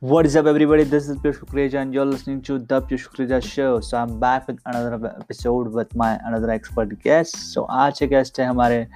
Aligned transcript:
What 0.00 0.26
is 0.26 0.36
up, 0.36 0.46
everybody? 0.46 0.84
This 0.84 1.08
is 1.08 1.16
Piyush 1.16 1.38
Kukreja, 1.38 1.74
and 1.74 1.94
you're 1.94 2.04
listening 2.04 2.42
to 2.42 2.58
the 2.58 2.82
Piyush 2.82 3.08
Kukreja 3.08 3.42
Show. 3.42 3.80
So 3.80 3.96
I'm 3.96 4.20
back 4.20 4.46
with 4.48 4.58
another 4.66 5.16
episode 5.20 5.72
with 5.72 5.94
my 5.96 6.20
another 6.24 6.50
expert 6.50 6.90
guest. 7.02 7.36
So 7.36 7.66
आज 7.70 8.02
एक 8.02 8.10
guest 8.10 8.40
है 8.40 8.46
हमारे 8.46 8.86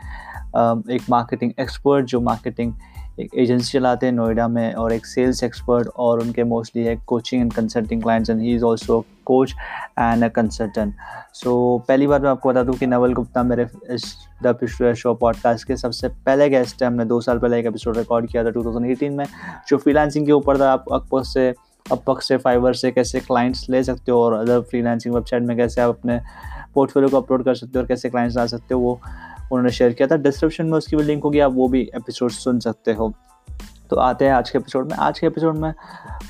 um, 0.56 0.90
एक 0.90 1.02
marketing 1.10 1.52
expert 1.58 2.06
जो 2.06 2.20
marketing 2.20 2.72
एक 3.19 3.35
agency 3.35 3.71
चलाते 3.71 4.05
हैं 4.05 4.13
नोएडा 4.13 4.47
में 4.47 4.73
और 4.73 4.93
एक 4.93 5.05
सेल्स 5.05 5.43
एक्सपर्ट 5.43 5.87
और 5.97 6.19
उनके 6.19 6.43
मोस्टली 6.43 6.83
है 6.83 6.95
coaching 7.07 7.41
and 7.41 7.53
consulting 7.53 8.01
clients 8.03 8.29
and 8.29 8.41
he 8.41 8.53
is 8.55 8.63
also 8.63 8.99
coach 9.25 9.53
and 9.99 10.23
a 10.23 10.27
consultant 10.27 10.93
so 11.33 11.53
पहली 11.87 12.07
बार 12.07 12.21
मैं 12.21 12.29
आपको 12.29 12.49
बता 12.49 12.63
दूँ 12.63 12.75
कि 12.75 12.85
नवल 12.85 13.13
गुप्ता 13.13 13.43
मेरे 13.43 13.67
इस 13.89 14.13
द 14.43 14.55
पिछले 14.61 14.93
शो 14.95 15.13
पॉडकास्ट 15.13 15.67
के 15.67 15.77
सबसे 15.77 16.07
पहले 16.25 16.49
गेस्ट 16.49 16.81
है। 16.83 16.87
हमने 16.87 17.05
दो 17.05 17.19
साल 17.21 17.39
पहले 17.39 17.59
एक 17.59 17.65
एपिसोड 17.65 17.97
रिकॉर्ड 17.97 18.27
किया 18.31 18.43
था 18.43 18.51
2018 18.51 19.09
में, 19.09 19.25
जो 19.67 19.77
फ्रीलांसिंग 19.77 20.25
के 20.25 20.31
ऊपर 20.31 20.59
था। 20.59 20.71
आप 20.71 20.85
अकबर 20.91 21.23
से 21.23 21.53
अपक 21.85 22.21
से 22.21 22.37
फाइवर 22.37 22.73
से 22.73 22.91
कैसे 22.91 23.19
क्लाइंट्स 23.19 23.65
ले 23.69 23.83
सकते 23.83 24.11
हो 24.11 24.21
और 24.21 24.33
अदर 24.33 24.61
फ्रीलांसिंग 24.61 25.15
वेबसाइट 25.15 25.43
में 25.43 25.55
कैसे 25.57 25.81
आप 25.81 25.89
अपने 25.89 26.19
पोर्टफोलियो 26.73 27.09
को 27.09 27.17
अपलोड 27.17 27.43
कर 27.45 27.55
सकते 27.55 27.77
हो 27.77 27.81
और 27.81 27.87
कैसे 27.87 28.09
क्लाइंट्स 28.09 28.37
ला 28.37 28.45
सकते 28.45 28.73
हो, 28.73 28.79
वो 28.79 28.99
उन्होंने 29.51 29.71
शेयर 29.71 29.93
किया 29.93 30.07
था। 30.07 30.15
डिस्क्रिप्शन 30.15 30.65
में 30.65 30.77
उसकी 30.77 30.95
भी 30.95 31.03
लिंक 31.03 31.23
होगी, 31.23 31.39
आप 31.39 31.51
वो 31.53 31.67
भी 31.67 31.81
एपिसोड 31.95 32.31
सुन 32.31 32.59
सकते 32.59 32.93
हो। 32.93 33.13
तो 33.89 33.95
आते 33.95 34.25
हैं 34.25 34.33
आज 34.33 34.49
के 34.49 34.57
एपिसोड 34.57 34.91
में। 34.91 34.97
आज 34.97 35.19
के 35.19 35.27
एपिसोड 35.27 35.57
में 35.57 35.73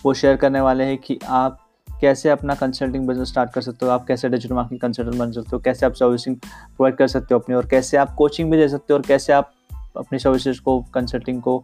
वो 0.05 0.13
शेयर 0.13 0.35
करने 0.35 0.61
वाले 0.61 0.83
हैं 0.83 0.97
कि 0.97 1.19
आप 1.29 1.59
कैसे 2.01 2.29
अपना 2.29 2.55
कंसल्टिंग 2.55 3.07
बिज़नेस 3.07 3.27
स्टार्ट 3.27 3.53
कर 3.53 3.61
सकते 3.61 3.85
हो, 3.85 3.91
आप 3.91 4.05
कैसे 4.05 4.29
डिजिटल 4.29 4.55
मार्केटिंग 4.55 4.79
कंसल्टेंट 4.79 5.17
बन 5.17 5.31
सकते 5.31 5.49
हो, 5.53 5.59
कैसे 5.59 5.85
आप 5.85 5.93
सर्विसिंग 5.93 6.35
प्रोवाइड 6.35 6.95
कर 6.95 7.07
सकते 7.07 7.33
हो 7.33 7.39
अपनी, 7.39 7.55
और 7.55 7.65
कैसे 7.65 7.97
आप 7.97 8.15
कोचिंग 8.15 8.51
भी 8.51 8.57
दे 8.57 8.67
सकते 8.69 8.93
हो, 8.93 8.97
और 8.97 9.05
कैसे 9.07 9.33
आप 9.33 9.51
अपनी 9.97 10.19
सर्विसेज़ 10.19 10.61
को 10.61 10.81
कंसल्टिंग 10.81 11.41
को, 11.41 11.63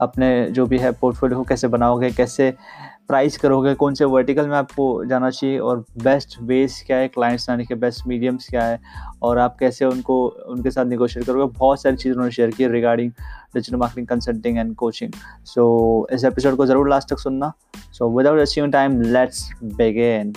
अपने 0.00 0.50
जो 0.50 0.66
भी 0.66 0.78
है 0.78 0.92
पोर्टफोलियो 0.92 1.38
को 1.38 1.44
कैसे 1.44 1.68
बनाओगे, 1.68 2.10
कैसे 2.10 2.54
प्राइस 3.08 3.36
करोगे? 3.36 3.74
कौन 3.74 3.94
से 3.94 4.04
वर्टिकल 4.04 4.48
में 4.48 4.56
आपको 4.56 5.04
जाना 5.04 5.30
चाहिए? 5.30 5.58
और 5.58 5.84
बेस्ट 6.02 6.36
वेज 6.42 6.82
क्या 6.86 6.96
है? 6.96 7.08
क्लाइंट्स 7.08 7.48
आने 7.50 7.64
के 7.64 7.74
बेस्ट 7.74 8.06
मीडियम्स 8.06 8.48
क्या 8.50 8.64
है? 8.64 8.80
और 9.22 9.38
आप 9.38 9.56
कैसे 9.60 9.84
उनको, 9.84 10.26
उनके 10.26 10.70
साथ 10.70 10.86
निगोशिएट 10.86 11.26
करोगे? 11.26 11.52
बहुत 11.58 11.82
सारी 11.82 11.96
चीज़ें 11.96 12.12
उन्होंने 12.12 12.32
शेयर 12.32 12.50
की 12.50 12.66
regarding 12.68 13.10
digital 13.54 13.76
marketing 13.76 14.06
consulting 14.06 14.58
and 14.58 14.74
coaching 14.76 15.12
so 15.44 16.08
इस 16.12 16.24
एपिसोड 16.24 16.56
को 16.56 16.66
ज़रूर 16.66 16.88
लास्ट 16.90 17.08
तक 17.10 17.18
सुनना। 17.18 17.52
So 17.92 18.08
without 18.18 18.72
time 18.72 19.00
let's 19.02 19.48
begin 19.64 20.32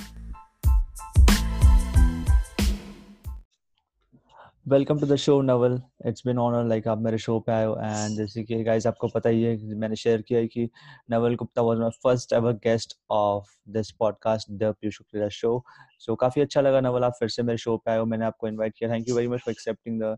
welcome 4.70 5.00
to 5.00 5.06
the 5.06 5.16
show 5.16 5.42
Naval 5.42 5.80
it's 6.06 6.22
been 6.26 6.38
honour 6.38 6.68
like 6.68 6.88
आप 6.88 6.98
मेरे 6.98 7.18
शो 7.18 7.40
पे 7.40 7.52
आए 7.52 7.66
हो 7.66 7.76
एंड 7.76 8.18
जैसे 8.18 8.44
कि 8.44 8.64
गाइस 8.64 8.88
आपको 8.88 9.08
पता 9.08 9.30
ही 9.30 9.42
है 9.44 9.76
मैंने 9.76 9.96
शेयर 9.96 10.22
किया 10.22 10.40
है 10.40 10.48
कि 10.48 10.70
Naval 11.12 11.36
Gupta 11.36 11.62
was 11.62 11.78
my 11.78 11.90
first 12.04 12.34
ever 12.34 12.54
guest 12.64 12.94
of 13.12 13.48
this 13.70 13.92
podcast 13.92 14.52
the 14.52 14.74
Piyush 14.82 14.98
Shukla 14.98 15.30
show 15.30 15.64
so 16.00 16.16
काफ़ी 16.16 16.42
अच्छा 16.42 16.62
लगा 16.62 16.82
नवल 16.82 17.04
आप 17.04 17.14
फिर 17.20 17.30
से 17.30 17.44
मेरे 17.44 17.58
शो 17.58 17.78
पे 17.78 17.92
आए 17.92 17.98
हो 17.98 18.06
मैंने 18.06 18.26
आपको 18.26 18.48
इनवाइट 18.48 18.74
किया। 18.78 18.90
Thank 18.92 19.10
you 19.10 19.16
very 19.16 19.28
much 19.28 19.40
for 19.40 19.52
accepting 19.52 20.02
the 20.02 20.16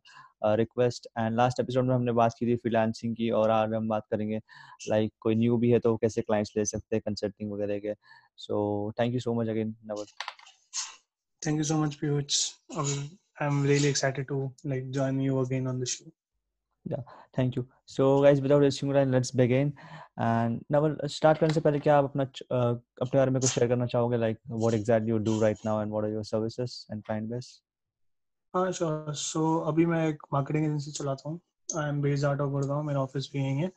request 0.60 1.08
and 1.18 1.38
last 1.38 1.60
episode 1.60 1.86
में 1.86 1.96
हमने 1.96 2.12
बात 2.12 2.36
की 2.40 2.48
थी 2.48 2.56
फ्रीलांसिंग 2.58 3.16
की 3.16 3.30
और 3.40 3.52
आज 3.52 3.74
हम 3.74 3.88
बात 3.90 4.08
करेंगे 4.12 4.38
लाइक 4.38 5.10
like, 5.10 5.20
कोई 5.20 5.36
न्यू 5.36 5.58
भी 5.58 5.72
है 5.72 5.80
तो 5.80 5.96
कैसे 5.98 6.22
क्लाइंट्स 6.22 6.54
ले 6.58 6.66
सकते 6.66 6.96
हैं 6.96 7.02
कंसल्टिंग 7.06 7.52
वगैरह 7.52 7.80
के। 7.80 7.94
So 8.38 8.92
thank 9.00 9.14
you 9.14 9.20
so 9.20 9.42
much 9.42 9.50
again 9.50 9.76
Naval 9.86 10.06
thank 11.42 11.58
you 11.58 11.64
so 11.64 11.84
much 11.84 11.96
Piyush 11.96 12.46
I'm 13.41 13.63
really 13.63 13.89
excited 13.89 14.29
to 14.29 14.53
like 14.65 14.91
join 14.91 15.21
you 15.21 15.41
again 15.41 15.67
on 15.67 15.79
the 15.79 15.87
show. 15.87 16.07
Yeah, 16.85 17.03
thank 17.35 17.57
you. 17.57 17.67
So 17.85 18.23
guys, 18.23 18.41
without 18.41 18.63
wasting 18.63 18.93
time, 18.93 19.11
let's 19.11 19.31
begin. 19.31 19.73
And 20.17 20.65
now, 20.71 20.83
start 21.07 21.39
करने 21.39 21.55
से 21.55 21.61
पहले 21.61 21.79
क्या 21.87 21.97
आप 21.99 22.05
अपना 22.05 22.25
uh, 22.25 22.77
अपने 23.03 23.19
बारे 23.21 23.31
में 23.31 23.41
कुछ 23.41 23.51
शेयर 23.51 23.69
करना 23.69 23.87
चाहोगे 23.87 24.19
like 24.19 24.39
what 24.65 24.75
exactly 24.75 25.13
you 25.15 25.19
do 25.19 25.41
right 25.43 25.65
now 25.65 25.79
and 25.81 25.91
what 25.91 26.05
are 26.05 26.13
your 26.13 26.25
services 26.25 26.87
and 26.91 27.05
client 27.05 27.31
base? 27.31 27.51
हाँ 28.55 28.71
sure. 28.73 29.15
So 29.25 29.45
अभी 29.73 29.87
मैं 29.87 30.07
एक 30.09 30.27
marketing 30.35 30.69
agency 30.71 30.97
चलाता 30.99 31.29
हूँ. 31.29 31.41
I 31.77 31.89
am 31.89 32.01
based 32.01 32.25
out 32.25 32.41
of 32.41 32.51
Gurgaon. 32.53 32.83
मेरा 32.83 33.07
office 33.07 33.31
भी 33.33 33.39
यहीं 33.39 33.63
है. 33.63 33.73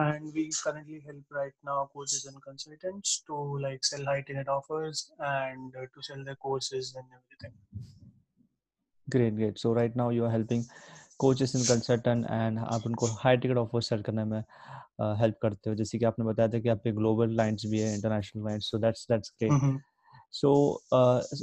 and 0.00 0.32
we 0.32 0.50
currently 0.64 1.00
help 1.04 1.24
right 1.36 1.54
now 1.68 1.90
coaches 1.92 2.26
and 2.26 2.40
consultants 2.42 3.22
to 3.26 3.36
like 3.58 3.84
sell 3.84 4.04
high 4.04 4.20
ticket 4.20 4.48
offers 4.48 5.10
and 5.18 5.74
uh, 5.76 5.86
to 5.94 6.02
sell 6.02 6.22
their 6.24 6.36
courses 6.36 6.94
and 6.96 7.04
everything 7.18 7.54
Great 9.07 9.33
great. 9.33 9.57
So 9.57 9.73
right 9.73 9.95
now 9.97 10.11
you 10.11 10.25
are 10.25 10.31
helping 10.31 10.63
coaches 11.19 11.55
in 11.55 11.61
consultant 11.63 12.25
and 12.25 12.59
आप 12.59 12.85
उनको 12.85 13.07
high 13.19 13.37
ticket 13.37 13.57
offer 13.57 13.81
set 13.81 14.01
करने 14.05 14.23
में 14.25 14.39
help 14.39 15.35
uh, 15.35 15.41
करते 15.41 15.69
हो। 15.69 15.75
जैसे 15.75 15.97
कि 15.97 16.05
आपने 16.05 16.25
बताया 16.25 16.49
था 16.49 16.59
कि 16.59 16.69
आपके 16.69 16.91
ग्लोबल 16.91 17.33
क्लाइंट्स 17.33 17.65
भी 17.65 17.79
है 17.79 17.93
international 17.95 18.43
clients 18.43 18.71
so 18.71 18.77
that's 18.77 19.07
that's 19.11 19.33
great 19.41 19.81
so 20.33 20.51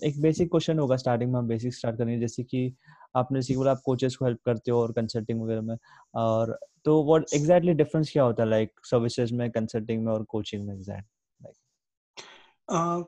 एक 0.05 0.21
बेसिक 0.23 0.51
क्वेश्चन 0.51 0.79
होगा 0.79 0.97
स्टार्टिंग 0.97 1.33
में 1.33 1.39
हम 1.39 1.49
बेसिक 1.49 1.75
स्टार्ट 1.75 1.97
करेंगे। 1.99 2.19
जैसे 2.21 2.43
कि 2.43 2.73
आपने 3.17 3.41
जैसे 3.41 3.57
बोला 3.57 3.71
आप 3.71 3.81
कोचेस 3.85 4.17
को 4.17 4.25
हेल्प 4.25 4.39
करते 4.47 4.71
हो 4.71 4.81
और 4.83 4.93
कंसल्टिंग 4.93 5.43
वगैरह 5.43 5.61
में 5.61 5.77
और 6.15 6.59
तो 6.85 7.03
व्हाट 7.05 7.25
एग्जैक्टली 7.35 7.73
डिफरेंस 7.75 8.11
क्या 8.13 8.23
होता 8.23 8.43
है 8.43 8.49
लाइक 8.49 8.73
सर्विसेज़ 8.85 9.35
में 9.35 9.51
कंसल्टिंग 9.51 10.05
में 10.05 10.13
और 10.13 10.23
कोचिंग 10.25 10.67
में 10.67 10.75
एग्जैक्ट 10.75 11.07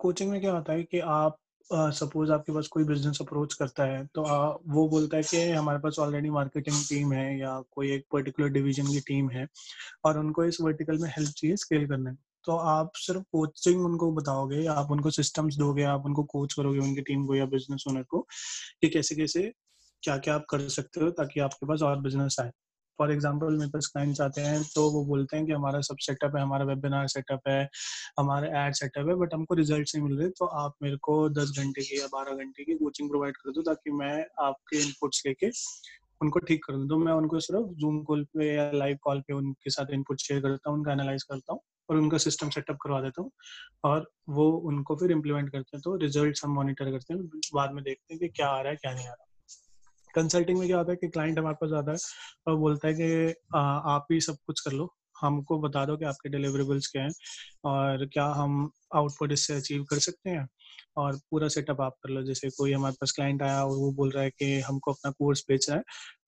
कोचिंग 0.00 0.30
में 0.30 0.40
क्या 0.40 0.52
होता 0.52 0.72
है 0.72 0.82
कि 0.82 0.98
आप 0.98 1.36
सपोज़ 1.92 2.30
आपके 2.32 2.52
पास 2.52 2.66
कोई 2.68 2.84
बिज़नेस 2.84 3.18
अप्रोच 3.20 3.54
करता 3.54 3.84
है 3.84 4.04
तो 4.06 4.22
आ, 4.24 4.48
वो 4.66 4.88
बोलता 4.88 5.16
है 5.16 5.22
कि 5.24 5.40
हमारे 5.50 5.78
पास 5.78 5.98
ऑलरेडी 5.98 6.30
मार्केटिंग 6.30 6.76
टीम 6.82 7.12
है 7.12 7.38
या 7.38 7.60
कोई 7.70 7.92
एक 7.92 8.04
पर्टिकुलर 8.12 8.48
डिवीज़न 8.50 8.86
की 8.86 9.00
टीम 9.02 9.30
है 9.30 9.46
और 10.04 10.18
उनको 10.18 10.44
इस 10.44 10.60
वर्टिकल 10.60 10.98
में 10.98 11.08
हेल्प 11.10 11.30
चाहिए 11.32 11.56
स्केल 11.58 11.86
करने 11.88 12.10
में। 12.10 12.16
तो 12.44 12.56
आप 12.68 12.92
सिर्फ़ 12.96 13.22
कोचिंग 13.32 13.84
उनको 13.84 14.12
बताओगे 14.12 14.66
आप 14.68 14.90
उनको 14.90 15.10
सिस्टम्स 15.12 15.56
दोगे 15.56 15.82
आप 15.86 16.06
उनको 16.06 16.24
कोच 16.26 16.54
करोगे 16.54 16.78
उनकी 16.80 17.02
टीम 17.02 17.26
को 17.26 17.34
या 17.34 17.46
बिज़नेस 17.48 17.84
ओनर 17.88 18.02
को 18.10 18.20
कि 18.82 18.88
कैसे 18.90 19.14
कैसे 19.14 19.52
क्या 20.02 20.16
क्या 20.18 20.34
आप 20.34 20.46
कर 20.50 20.68
सकते 20.70 21.00
हो 21.00 21.10
ताकि 21.12 21.40
आपके 21.40 21.66
पास 21.66 21.82
और 21.82 22.00
बिज़नेस 22.02 22.36
आए। 22.40 22.50
फॉर 22.98 23.12
एग्ज़ाम्पल 23.12 23.56
मेरे 23.58 23.70
पास 23.70 23.86
क्लाइंट्स 23.86 24.20
आते 24.20 24.40
हैं 24.40 24.62
तो 24.74 24.88
वो 24.90 25.04
बोलते 25.06 25.36
हैं 25.36 25.46
कि 25.46 25.52
हमारा 25.52 25.80
सब 25.82 25.96
सेटअप 26.00 26.36
है, 26.36 26.42
हमारा 26.42 26.64
वेबिनार 26.64 27.08
सेटअप 27.08 27.48
है, 27.48 27.68
हमारे 28.18 28.48
एड 28.58 28.74
सेटअप 28.74 29.08
है 29.08 29.14
बट 29.16 29.34
हमको 29.34 29.54
रिज़ल्ट 29.54 29.94
नहीं 29.94 30.04
मिल 30.04 30.18
रहे 30.18 30.28
तो 30.38 30.46
आप 30.64 30.74
मेरे 30.82 30.96
को 31.02 31.28
दस 31.30 31.58
घंटे 31.58 31.82
की 31.82 32.00
या 32.00 32.06
बारह 32.12 32.36
घंटे 32.36 32.64
की 32.64 32.74
कोचिंग 32.74 33.08
प्रोवाइड 33.10 33.36
कर 33.36 33.52
दो 33.52 33.62
ताकि 33.62 33.92
मैं 33.94 34.14
आपके 34.42 34.82
इनपुट्स 34.82 35.22
लेके 35.26 35.50
उनको 36.20 36.38
ठीक 36.38 36.64
कर 36.64 36.72
दूँ। 36.72 36.88
तो 36.88 36.96
मैं 36.98 37.12
उनको 37.12 37.38
सिर्फ़ 37.40 37.66
जूम 37.80 38.02
कॉल 38.04 38.22
पे 38.34 38.52
या 38.54 38.70
लाइव 38.72 38.98
कॉल 39.02 39.20
पे 39.20 39.32
उनके 39.34 39.70
साथ 39.70 39.92
इनपुट 39.92 40.20
शेयर 40.20 40.40
करता 40.40 40.70
हूँ, 40.70 40.78
उनका 40.78 40.92
एनालाइज 40.92 41.22
करता 41.22 41.52
हूँ 41.52 41.60
और 41.88 41.96
उनका 41.96 42.18
सिस्टम 42.18 42.50
सेटअप 42.50 42.76
करवा 42.82 43.00
देता 43.00 43.22
हूँ 43.22 43.30
और 43.84 44.06
वो 44.28 44.50
उनको 44.70 44.96
फिर 44.96 45.10
इम्प्लीमेंट 45.10 45.50
करते 45.50 45.76
हैं। 45.76 45.82
तो 45.82 45.96
रिज़ल्ट 45.96 46.40
हम 46.44 46.54
मॉनिटर 46.54 46.90
करते 46.90 47.14
हैं, 47.14 47.22
बाद 47.54 47.72
में 47.72 47.82
देखते 47.84 48.14
हैं 48.14 48.20
कि 48.20 48.28
क्या 48.28 48.48
आ 48.48 48.60
रहा 48.60 48.70
है, 48.70 48.76
क्या 48.76 48.94
नहीं 48.94 49.06
आ 49.08 49.12
रहा। 49.12 49.26
कंसल्टिंग 50.14 50.58
में 50.58 50.66
क्या 50.68 50.78
होता 50.78 50.92
है 50.92 50.96
कि 50.96 51.08
क्लाइंट 51.08 51.38
हमारे 51.38 51.56
पास 51.60 51.72
आता 51.78 51.92
है, 51.92 51.98
और 52.48 52.56
बोलता 52.58 52.88
है 52.88 52.94
कि 52.94 53.34
आप 53.56 54.06
ही 54.12 54.20
सब 54.20 54.36
कुछ 54.46 54.60
कर 54.60 54.72
लो, 54.72 54.88
हमको 55.16 55.58
बता 55.60 55.84
दो 55.86 55.96
कि 55.96 56.04
आपके 56.04 56.28
डिलीवरेबल्स 56.28 56.86
क्या 56.92 57.02
हैं, 57.02 57.12
और 57.64 58.06
क्या 58.12 58.24
हम 58.36 58.70
आउटपुट 58.96 59.32
इससे 59.32 59.54
अचीव 59.56 59.84
कर 59.90 59.98
सकते 60.00 60.30
हैं? 60.30 60.46
और 60.98 61.16
पूरा 61.30 61.48
सेटअप 61.48 61.80
आप 61.80 61.96
कर 62.02 62.10
लो, 62.10 62.22
जैसे 62.24 62.50
कोई 62.58 62.72
हमारे 62.72 62.94
पास 63.00 63.12
क्लाइंट 63.16 63.42
आया 63.42 63.62
और 63.64 63.76
वो 63.78 63.92
बोल 63.94 64.10
रहा 64.10 64.24
है 64.24 64.30
कि 64.30 64.58
हमको 64.60 64.92
अपना 64.92 65.10
कोर्स 65.18 65.44
बेचना 65.48 65.76
है 65.76 65.82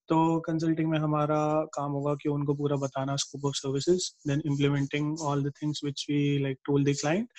तो 0.09 0.17
कंसल्टिंग 0.45 0.89
में 0.89 0.97
हमारा 0.99 1.37
काम 1.73 1.91
होगा 1.91 2.13
कि 2.15 2.29
उनको 2.29 2.53
पूरा 2.55 2.75
बताना 2.77 3.15
scope 3.21 3.45
of 3.45 3.55
services 3.57 4.09
then 4.27 4.41
implementing 4.45 5.19
all 5.21 5.43
the 5.43 5.51
things 5.61 5.81
which 5.83 6.05
we 6.09 6.17
like 6.43 6.57
told 6.65 6.89
the 6.89 6.93
client 6.99 7.29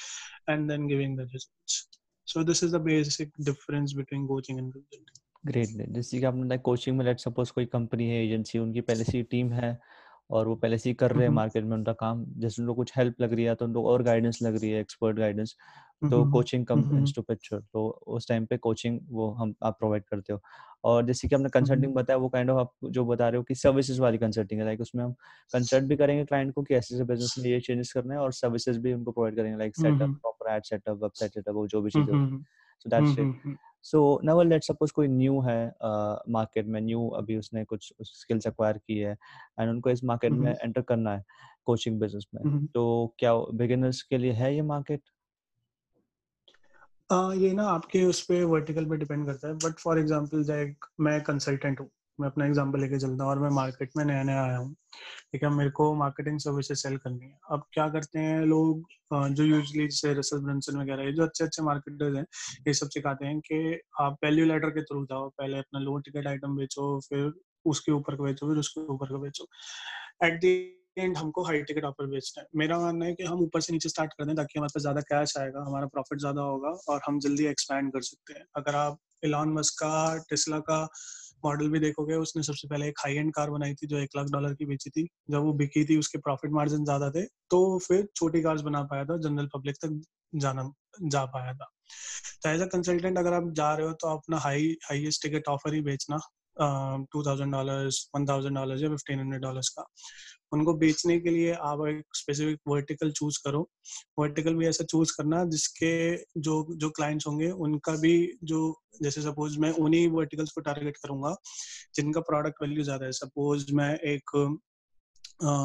and 0.50 0.68
then 0.70 0.86
giving 0.86 1.16
the 1.18 1.20
results 1.32 1.76
so 2.28 2.42
this 2.44 2.62
is 2.64 2.76
the 2.76 2.80
basic 2.82 3.32
difference 3.40 3.92
between 3.96 4.26
coaching 4.26 4.58
and 4.58 4.72
consulting 4.72 5.04
great 5.46 5.70
जैसे 5.92 6.18
कि 6.18 6.24
आपने 6.26 6.42
बताया 6.44 6.60
कोचिंग 6.62 6.96
में 6.98 7.04
let 7.04 7.18
suppose 7.20 7.52
कोई 7.52 7.66
company 7.66 8.08
है 8.10 8.24
agency 8.24 8.58
उनकी 8.58 8.80
पहले 8.82 9.04
से 9.04 9.22
टीम 9.24 9.52
है 9.52 9.78
और 10.30 10.48
वो 10.48 10.54
पहले 10.56 10.78
से 10.78 10.92
कर 10.94 11.12
रहे 11.12 11.26
हैं 11.26 11.32
मार्केट 11.34 11.64
में 11.64 11.76
उनका 11.76 11.92
काम। 11.94 12.24
जैसे 12.38 12.62
उनको 12.62 12.74
कुछ 12.74 12.92
हेल्प 12.96 13.20
लग 13.20 13.32
रही 13.34 13.44
है 13.44 13.54
तो 13.54 13.64
उनको 13.64 13.84
और 13.90 14.02
गाइडेंस 14.02 14.38
लग 14.42 14.56
रही 14.56 14.70
है 14.70 14.80
एक्सपर्ट 14.80 15.16
गाइडेंस 15.18 15.54
तो 16.02 16.24
कोचिंग 16.26 16.64
कम 16.66 16.84
टू 17.16 17.22
पिक्चर 17.22 17.60
तो 17.72 17.88
उस 18.08 18.28
टाइम 18.28 18.46
पे 18.46 18.56
कोचिंग 18.58 18.98
वो 19.10 19.30
हम 19.34 19.54
आप 19.62 19.78
प्रोवाइड 19.78 20.04
करते 20.06 20.32
हो। 20.32 20.40
और 20.84 21.04
जैसे 21.06 21.28
कि 21.28 21.34
हमने 21.34 21.48
कंसल्टिंग 21.50 21.94
बताया 21.94 22.16
वो 22.18 22.28
काइंड 22.28 22.50
ऑफ़ 22.50 22.58
आप 22.60 22.72
जो 22.90 23.04
बता 23.06 23.28
रहे 23.28 23.36
हो 23.38 23.42
कि 23.44 23.54
सर्विसेज़ 23.54 24.00
वाली 24.00 24.18
कंसल्टिंग 24.18 24.60
है। 24.60 24.66
लाइक 24.66 24.80
उसमें 24.80 25.04
हम 25.04 25.12
कंसल्ट 25.54 25.84
भी 25.84 25.96
करेंगे 25.96 26.24
क्लाइंट 26.24 26.52
को 26.54 26.62
कि 26.62 26.74
ऐसे 26.74 26.94
ऐसे 26.94 27.04
बिज़नेस 27.04 27.34
में 27.38 27.50
ये 27.50 27.60
चेंजेस 27.60 27.92
करने 27.92 28.14
हैं 28.14 28.20
और 28.22 28.32
सर्विसेज़ 28.34 28.78
भी 28.80 28.92
उनको 28.94 29.12
प्रोवाइड 29.12 29.36
करेंगे। 29.36 29.58
Like 29.58 29.76
setup 29.76 30.10
proper 30.22 30.52
ad 30.54 30.64
setup 30.64 31.02
website 31.02 31.34
setup 31.34 31.66
जो 31.68 31.82
भी 31.82 31.90
चीज़ें 31.92 32.16
so 32.84 32.90
that's 32.90 33.18
it 33.18 33.30
so 33.86 33.98
Naval 34.24 34.48
let 34.48 34.64
suppose 34.64 34.92
कोई 34.92 35.08
न्यू 35.08 35.40
है 35.40 35.66
मार्केट 36.28 36.64
uh, 36.64 36.70
में 36.70 36.80
न्यू 36.80 37.08
अभी 37.16 37.36
उसने 37.36 37.64
कुछ 37.64 37.92
स्किल्स 38.02 38.46
एक्वायर 38.46 38.78
की 38.78 38.98
है 38.98 39.12
एंड 39.60 39.70
उनको 39.70 39.90
इस 39.90 40.04
मार्केट 40.04 40.32
में 40.32 40.50
एंटर 40.52 40.82
करना 40.82 41.14
है 41.14 41.24
कोचिंग 41.64 42.00
बिज़नेस 42.00 42.26
में। 42.34 42.66
तो 42.66 43.14
क्या 43.18 43.34
बिगिनर्स 43.54 44.02
के 44.02 44.18
लिए 44.18 44.32
है 44.32 44.54
ये 44.54 44.62
मार्केट 44.62 45.02
uh, 47.10 47.34
ये 47.42 47.52
ना 47.52 47.68
आपके 47.68 48.04
उस 48.04 48.20
पर 48.22 48.44
वर्टिकल 48.44 48.84
पे 48.84 48.96
डिपेंड 48.96 49.26
करता 49.26 49.48
है 49.48 49.54
बट 49.54 49.78
फॉर 49.78 49.98
एग्ज़ाम्पल 49.98 50.74
मैं 51.00 51.20
कंसल्टेंट 51.22 51.80
हूँ। 51.80 51.88
मैं 52.18 52.28
अपना 52.28 52.46
एग्ज़ाम्पल 52.46 52.80
लेके 52.80 52.98
चलता 52.98 53.24
हूँ 53.24 53.30
और 53.30 53.38
मैं 53.38 53.48
मार्केट 53.54 53.90
में 53.96 54.04
नया 54.04 54.22
नया 54.22 54.42
आया 54.44 54.56
हूँ। 54.58 54.74
ठीक 55.32 55.42
है, 55.42 55.50
मेरे 55.50 55.70
को 55.70 55.92
मार्केटिंग 55.94 56.38
सर्विसेज़ 56.40 56.78
सेल 56.78 56.96
करनी 56.98 57.26
है। 57.26 57.38
अब 57.52 57.64
क्या 57.72 57.88
करते 57.88 58.18
हैं 58.18 58.40
लोग 58.46 58.86
जो 59.12 59.44
यूजली 59.44 59.86
जैसे 59.88 60.12
रसल 60.14 60.38
ब्रंसन 60.44 60.80
वगैरह 60.80 61.04
ये 61.04 61.12
जो 61.12 61.24
अच्छे 61.24 61.44
अच्छे 61.44 61.62
मार्केटर्स 61.62 62.16
हैं, 62.16 62.24
ये 62.68 62.74
सब 62.74 62.88
सिखाते 62.90 63.26
हैं 63.26 63.40
कि 63.40 63.80
आप 64.00 64.16
वैल्यू 64.24 64.46
लेटर 64.46 64.70
के 64.70 64.82
थ्रू 64.82 65.04
जाओ। 65.04 65.28
पहले 65.30 65.58
अपना 65.58 65.80
लो 65.80 65.98
टिकट 65.98 66.26
आइटम 66.26 66.56
बेचो, 66.56 66.98
फिर 67.08 67.32
उसके 67.66 67.92
ऊपर 67.92 68.16
का 68.16 68.24
बेचो, 68.24 68.48
फिर 68.48 68.58
उसके 68.58 68.80
ऊपर 68.92 69.06
का 69.06 69.18
बेचो। 69.18 69.46
एट 70.24 70.40
दी 70.40 70.54
एंड 70.98 71.16
हमको 71.16 71.42
हाई 71.44 71.62
टिकट 71.62 71.84
ऑफ़र 71.84 72.06
बेचना 72.06 72.42
है। 72.42 72.48
मेरा 72.56 72.78
मानना 72.80 73.04
है 73.06 73.14
कि 73.14 73.24
हम 73.24 73.40
ऊपर 73.42 73.60
से 73.60 73.72
नीचे 73.72 73.88
स्टार्ट 73.88 74.12
कर 74.12 74.24
दें 74.24 74.34
ताकि 74.36 74.58
हमारे 74.58 74.70
पास 74.74 74.82
ज़्यादा 74.82 75.00
कैश 75.02 75.36
आएगा, 75.38 75.64
हमारा 75.66 75.86
प्रॉफिट 75.86 76.18
ज़्यादा 76.20 76.42
होगा 76.42 76.68
और 76.88 77.00
हम 77.06 77.18
जल्दी 77.20 77.46
एक्सपैंड 77.46 77.92
कर 77.92 78.02
सकते 78.02 78.34
हैं। 78.34 78.44
अगर 78.56 78.74
आप 78.76 78.98
इलॉन 79.24 79.52
मस्क 79.52 79.74
का 79.82 80.16
टेस्ला 80.30 80.58
का 80.60 80.78
मॉडल 81.44 81.68
भी 81.70 81.78
देखोगे, 81.80 82.14
उसने 82.16 82.42
सबसे 82.42 82.68
पहले 82.68 82.88
एक 82.88 82.98
हाई 83.00 83.14
एंड 83.16 83.32
कार 83.34 83.50
बनाई 83.50 83.74
थी 83.74 83.86
जो 83.86 83.98
एक 83.98 84.16
लाख 84.16 84.26
डॉलर 84.30 84.54
की 84.54 84.66
बेची 84.66 84.90
थी। 84.90 85.06
जब 85.30 85.42
वो 85.44 85.52
बिकी 85.54 85.84
थी, 85.84 85.98
उसके 85.98 86.18
प्रॉफिट 86.18 86.52
मार्जिन 86.52 86.84
ज़्यादा 86.84 87.10
थे 87.10 87.24
तो 87.50 87.78
फिर 87.78 88.06
छोटी 88.16 88.42
कार्स 88.42 88.62
बना 88.62 88.82
पाया 88.84 89.04
था 89.04 89.16
जनरल 89.20 89.48
पब्लिक 89.54 89.76
तक 89.84 90.00
जाना, 90.34 90.70
जा 91.04 91.24
पाया 91.26 91.52
था। 91.54 91.70
तो 92.42 92.48
एज 92.50 92.62
अ 92.62 92.66
कंसल्टेंट 92.66 93.18
अगर 93.18 93.32
आप 93.32 93.52
जा 93.56 93.72
रहे 93.74 93.86
हो 93.86 93.92
तो 93.92 94.16
अपना 94.16 94.38
हाई 94.38 94.74
हाईएस्ट 94.84 95.22
टिकट 95.22 95.48
ऑफ़र 95.48 95.74
ही 95.74 95.80
बेचना 95.82 96.18
two 97.12 97.22
thousand 97.26 97.52
dollar 97.52 97.88
one 98.14 98.26
thousand 98.26 98.54
dollar 98.56 98.82
या 98.82 98.88
फिफ्टीन 98.90 99.18
हंड्रेड 99.18 99.42
डॉलर 99.42 99.68
का। 99.78 99.84
उनको 100.52 100.74
बेचने 100.74 101.18
के 101.20 101.30
लिए 101.30 101.52
आप 101.52 101.86
एक 101.88 102.02
स्पेसिफिक 102.14 102.58
वर्टिकल 102.68 103.10
चूज़ 103.10 103.38
करो। 103.44 103.68
वर्टिकल 104.18 104.54
भी 104.54 104.66
ऐसा 104.66 104.84
चूज़ 104.84 105.12
करना 105.18 105.44
जिसके 105.44 106.16
जो 106.40 106.66
जो 106.76 106.90
क्लाइंट्स 106.90 107.26
होंगे 107.26 107.50
उनका 107.50 107.92
भी 107.96 108.32
जो 108.44 108.60
जैसे 109.02 109.22
सपोज़ 109.22 109.58
मैं 109.60 109.70
उन्हीं 109.70 110.08
वर्टिकल्स 110.08 110.52
को 110.52 110.60
टारगेट 110.60 110.96
करूँगा 110.96 111.34
जिनका 111.94 112.20
प्रोडक्ट 112.20 112.62
वैल्यू 112.62 112.84
ज़्यादा 112.84 113.06
है। 113.06 113.12
सपोज़ 113.12 113.72
मैं 113.74 113.94
एक 113.94 114.58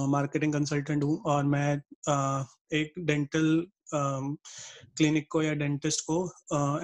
मार्केटिंग 0.10 0.54
कंसल्टेंट 0.54 1.04
हूँ 1.04 1.22
और 1.24 1.44
मैं 1.44 1.82
uh, 2.10 2.46
एक 2.74 2.94
डेंटल 3.00 3.66
क्लिनिक 3.94 5.28
को 5.32 5.42
या 5.44 5.54
डेंटिस्ट 5.56 6.02
को 6.10 6.18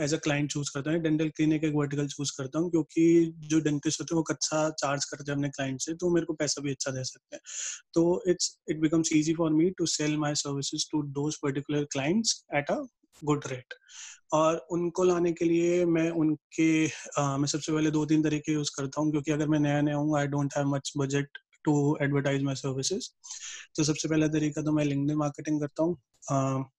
एज 0.04 0.14
अ 0.14 0.18
क्लाइंट 0.18 0.52
चूज़ 0.52 0.72
करता 0.74 0.92
हूँ। 0.92 1.00
डेंटल 1.02 1.30
क्लिनिक 1.30 1.64
एक 1.64 1.74
वर्टिकल 1.76 2.08
चूज़ 2.08 2.32
करता 2.38 2.60
हूँ 2.60 2.70
क्योंकि 2.72 3.06
जो 3.48 3.60
डेंटिस्ट 3.62 4.02
होते 4.02 4.16
हैं 4.16 4.18
वो 4.18 4.34
अच्छा 4.34 4.70
चार्ज 4.82 5.06
करते 5.06 5.32
हैं 5.32 5.38
अपने 5.38 5.50
क्लाइंट 5.50 5.82
से 5.82 5.94
तो 5.96 6.10
मेरे 6.10 6.26
को 6.26 6.34
पैसा 6.34 6.62
भी 6.62 6.72
अच्छा 6.72 6.92
दे 6.92 7.04
सकते 7.04 7.36
हैं। 7.36 7.42
तो 7.94 8.24
it's 8.30 8.58
it 8.70 8.80
becomes 8.82 9.14
easy 9.14 9.34
for 9.36 9.52
me 9.54 9.70
to 9.78 9.86
sell 9.88 10.18
my 10.18 10.36
services 10.38 10.86
to 10.92 11.04
those 11.14 11.36
particular 11.44 11.84
clients 11.92 12.44
at 12.56 12.72
a 12.72 12.82
good 13.22 13.46
rate 13.48 13.74
और 14.34 14.56
उनको 14.72 15.04
लाने 15.04 15.32
के 15.34 15.46
लिए 15.46 15.86
मैं 15.88 16.10
उनके 16.12 16.70
आ, 17.20 17.38
मैं 17.38 17.48
सबसे 17.48 17.72
पहले 17.72 17.92
दो 17.92 18.06
तीन 18.06 18.24
तरीके 18.24 18.54
यूज़ 18.54 18.72
करता 18.78 19.02
हूँ 19.02 19.12
क्योंकि 19.12 19.32
अगर 19.32 19.48
मैं 19.48 19.60
नया 19.60 19.82
नया 19.82 19.96
हूँ 19.98 20.18
I 20.20 20.28
don't 20.28 20.54
have 20.58 20.68
much 20.68 20.94
budget 20.98 21.38
to 21.68 21.78
advertise 22.02 22.44
my 22.44 22.56
services 22.56 23.10
तो 23.76 23.84
सबसे 23.84 24.10
पहला 24.10 24.28
तरीका 24.36 24.62
तो 24.64 24.72
मैं 24.72 24.86
लिंक 24.86 25.12
मार्केटिंग 25.18 25.60
करता 25.62 25.84
हूँ। 25.84 25.96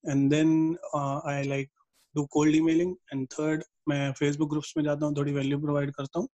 And 0.07 0.31
then 0.31 0.55
I 0.97 1.43
like 1.49 1.71
do 2.15 2.25
cold 2.33 2.57
emailing 2.63 2.95
and 3.13 3.27
third 3.33 3.63
मैं 3.89 4.13
फेसबुक 4.13 4.49
ग्रुप्स 4.51 4.73
में 4.77 4.83
जाता 4.85 5.07
हूँ 5.07 5.17
थोड़ी 5.17 5.33
वैल्यू 5.33 5.59
प्रोवाइड 5.61 5.91
करता 5.95 6.19
हूँ 6.21 6.29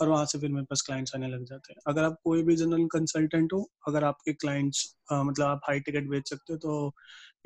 और 0.00 0.08
वहाँ 0.08 0.24
से 0.26 0.38
फिर 0.38 0.50
मेरे 0.52 0.66
पास 0.70 0.82
क्लाइंट्स 0.86 1.14
आने 1.14 1.28
लग 1.28 1.44
जाते 1.44 1.72
हैं। 1.72 1.80
अगर 1.88 2.04
आप 2.04 2.16
कोई 2.24 2.42
भी 2.42 2.56
जनरल 2.56 2.86
कंसल्टेंट 2.92 3.52
हो 3.52 3.60
अगर 3.88 4.04
आपके 4.04 4.32
क्लाइंट्स 4.34 4.84
uh, 5.12 5.22
मतलब 5.24 5.46
आप 5.46 5.60
हाई 5.64 5.80
टिकट 5.80 6.08
बेच 6.10 6.28
सकते 6.30 6.52
हो 6.52 6.58
तो 6.58 6.94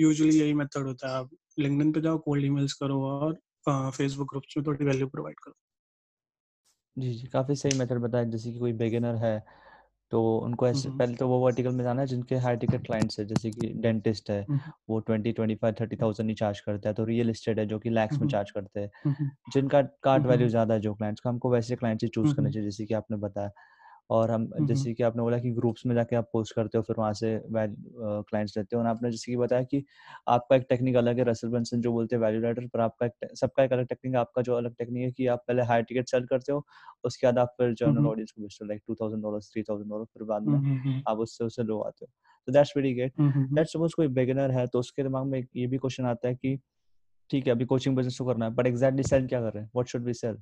यूजुअली 0.01 0.39
यही 0.41 0.55
मेथड 0.55 0.87
होता 0.87 1.09
है। 1.09 1.15
आप 1.15 1.31
लिंकडिन 1.59 1.93
पे 1.93 2.01
जाओ 2.01 2.19
कोल्ड 2.19 2.45
ईमेल्स 2.45 2.73
करो 2.83 3.03
और 3.11 3.35
फेसबुक 3.69 4.27
uh, 4.27 4.31
ग्रुप्स 4.31 4.57
में 4.57 4.67
थोड़ी 4.67 4.85
वैल्यू 4.85 5.07
प्रोवाइड 5.09 5.37
करो। 5.45 5.55
जी 6.97 7.13
जी 7.15 7.27
काफ़ी 7.29 7.55
सही 7.57 7.79
मेथड 7.79 7.99
बताया 7.99 8.25
जैसे 8.25 8.53
कि 8.53 8.59
कोई 8.59 8.73
बिगिनर 8.81 9.15
है 9.17 9.37
तो 10.15 10.23
उनको 10.39 10.69
ऐसे 10.69 10.91
पहले 10.93 11.17
तो 11.17 11.29
वो 11.29 11.39
वर्टिकल 11.41 11.73
में 11.73 11.85
जाना 11.85 12.03
है 12.03 12.07
जिनके 12.09 12.37
हाई 12.41 12.57
टिकट 12.59 12.83
क्लाइंट्स 12.83 13.21
है 13.21 13.27
जैसे 13.27 13.53
कि 13.53 13.69
डेंटिस्ट 13.79 14.31
है 14.31 14.47
वो 14.89 15.01
twenty 15.03 15.33
twenty 15.33 15.55
five 15.57 15.75
thirty 15.81 15.97
thousand 15.99 16.31
ही 16.31 16.35
चार्ज 16.37 16.61
करता 16.63 16.89
है 16.89 16.95
तो 16.95 17.05
रियल 17.05 17.31
एस्टेट 17.31 17.59
है 17.59 17.67
जो 17.67 17.79
कि 17.81 17.91
लैक्स 17.91 18.21
में 18.21 18.29
चार्ज 18.29 18.51
करते 18.53 18.81
हैं। 18.81 18.91
जिनका 19.49 19.83
कार्ड 20.05 20.27
वैल्यू 20.27 20.49
ज़्यादा 20.49 20.75
है 20.75 20.81
जो 20.81 20.95
क्लाइंट्स 20.95 21.21
का 21.21 21.31
हमको 21.31 21.51
वैसे 21.51 21.77
क्लाइंट्स 21.77 22.05
ही 22.05 22.09
चूज़ 22.11 22.35
करना 22.35 22.51
चाहिए 22.51 22.67
जैसे 22.67 22.87
कि 22.87 22.95
आपने 22.95 23.17
बताया। 23.19 23.51
और 24.11 24.31
हम 24.31 24.49
जैसे 24.63 24.93
कि 24.95 25.03
आपने 25.03 25.23
बोला 25.23 25.39
कि 25.39 25.51
ग्रुप्स 25.51 25.87
में 25.87 25.95
जाके 25.95 26.17
आप 26.17 26.29
पोस्ट 26.33 26.55
करते 26.55 26.79
हो 26.79 26.83
फिर 26.83 26.97
वहाँ 26.99 27.13
से 27.13 27.39
क्लाइंट्स 27.51 28.57
लेते 28.57 28.77
हो 28.77 28.83
और 28.83 28.89
आपने 28.89 29.11
जैसे 29.11 29.33
कि 29.33 29.37
बताया 29.37 29.63
कि 29.63 29.85
आपका 30.29 30.57
एक 30.57 30.67
टेक्निक 30.69 30.97
अलग 30.97 31.19
है 31.19 31.25
रसल 31.25 31.49
बेंसन 31.49 31.81
जो 31.81 31.93
बोलते 31.93 32.17
हैं 32.17 32.23
वैल्यू 32.23 32.41
राइडर 32.43 32.67
पर 32.67 32.81
आपका 32.81 33.07
एक 33.07 33.37
सबका 33.37 33.65
एक 33.65 33.73
अलग 33.73 33.87
टेक्निक 33.87 34.17
आपका 34.17 34.43
जो 34.43 34.55
अलग 34.55 34.75
टेक्निक 34.77 35.05
है 35.05 35.11
कि 35.13 35.27
आप 35.27 35.45
पहले 35.49 35.63
हाई 35.63 35.83
टिकट 35.83 36.09
सेल 36.09 36.27
करते 36.27 36.53
हो 36.53 36.65
उसके 37.05 37.27
बाद 37.27 37.39
आप 37.39 37.55
फिर 37.59 37.75
जनरल 37.75 38.07
ऑडियंस 38.07 38.31
को 38.33 38.43
बेचते 38.43 38.65
हो 38.65 38.69
like 38.69 38.83
two 38.87 38.95
thousand 38.95 39.23
dollar 39.23 39.41
three 39.43 39.63
thousand 39.63 39.91
dollar 39.91 40.05
फिर 40.07 40.23
बाद 40.25 40.43
में 40.47 40.61
आप 41.07 41.19
उससे 41.19 41.45
उससे 41.45 41.63
लो 41.63 41.81
आते 41.81 42.05
हो। 42.05 42.11
तो 42.49 42.53
that's 42.53 42.73
very 42.77 42.95
great 42.95 43.13
that 43.53 43.67
suppose 43.69 43.95
कोई 43.97 44.09
बिगिनर 44.11 44.51
है 44.51 44.67
तो 44.67 44.79
उसके 44.79 45.03
दिमाग 45.03 45.27
में 45.27 45.43
ये 45.57 45.67
भी 45.67 45.79
क्वेश्चन 45.79 46.07
आता 46.07 46.29
है 46.29 46.35
कि 46.35 46.59
ठीक 47.31 47.47
है 47.47 47.53
अभी 47.53 47.65
कोचिंग 47.67 47.97
बिज़नेस 47.97 48.19
तो 48.19 48.25
करना 48.27 48.45
है 48.47 48.53
बट 48.55 48.67
एग्जैक्टली 48.67 49.03
सेल 49.05 49.27
क्या 49.29 49.41
कर 49.41 49.53
रहे 49.53 49.63
हैं? 49.65 49.71
व्हाट 49.77 49.87
शुड 49.89 50.05
बी 50.05 50.15
सेल 50.15 50.39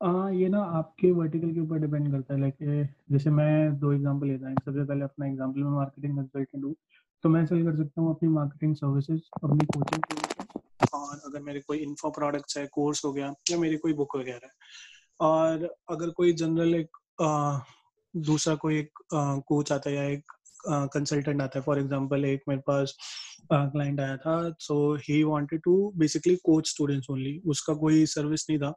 आ, 0.00 0.28
ये 0.30 0.48
ना 0.48 0.60
आपके 0.78 1.10
वर्टिकल 1.12 1.52
के 1.54 1.60
ऊपर 1.60 1.78
डिपेंड 1.78 2.10
करता 2.12 2.34
है 2.34 2.40
लाइक 2.40 2.56
जैसे 3.12 3.30
मैं 3.30 3.78
दो 3.78 3.92
एग्जांपल 3.92 4.26
लेता 4.26 4.48
हूँ 4.48 4.56
सबसे 4.64 4.84
पहले 4.84 5.04
अपना 5.04 5.26
एग्जांपल 5.26 5.60
में 5.60 5.70
मार्केटिंग 5.70 6.16
कंसल्टेंट 6.18 6.64
हूँ 6.64 6.74
तो 7.24 7.28
मैं 7.28 7.44
सेल 7.46 7.64
कर 7.64 7.76
सकता 7.76 8.00
हूँ 8.00 8.14
अपनी 8.14 8.28
मार्केटिंग 8.28 8.74
सर्विसेज़ 8.76 9.20
अपनी 9.44 9.66
कोचिंग 9.66 10.94
और 10.94 11.20
अगर 11.26 11.42
मेरे 11.42 11.60
कोई 11.60 11.78
इन्फो 11.78 12.10
प्रोडक्ट्स 12.10 12.58
है 12.58 12.66
कोर्स 12.72 13.04
हो 13.04 13.12
गया 13.12 13.32
या 13.50 13.58
मेरी 13.58 13.76
कोई 13.76 13.92
बुक 13.92 14.16
वगैरह 14.16 14.46
है 14.46 14.50
और 15.20 15.68
अगर 15.90 16.10
कोई 16.10 16.32
जनरल 16.32 16.74
एक 16.74 16.96
आ, 17.22 17.58
दूसरा 18.14 18.54
कोई 18.54 18.78
एक 18.78 18.98
कोच 19.48 19.72
आता 19.72 19.90
है 19.90 19.96
या 19.96 20.04
एक 20.04 20.32
कंसल्टेंट 20.64 21.42
आता 21.42 21.58
है 21.58 21.64
फॉर 21.64 21.78
एग्ज़ाम्पल 21.78 22.24
एक 22.24 22.42
मेरे 22.48 22.62
पास 22.66 22.96
क्लाइंट 23.52 24.00
आया 24.00 24.16
था 24.16 24.40
so 24.60 24.94
he 25.00 25.22
wanted 25.24 25.60
to 25.64 25.76
basically 25.96 26.36
coach 26.44 26.68
students 26.70 27.10
only 27.10 27.40
उसका 27.46 27.74
कोई 27.74 28.04
सर्विस 28.06 28.46
नहीं 28.50 28.58
था 28.58 28.74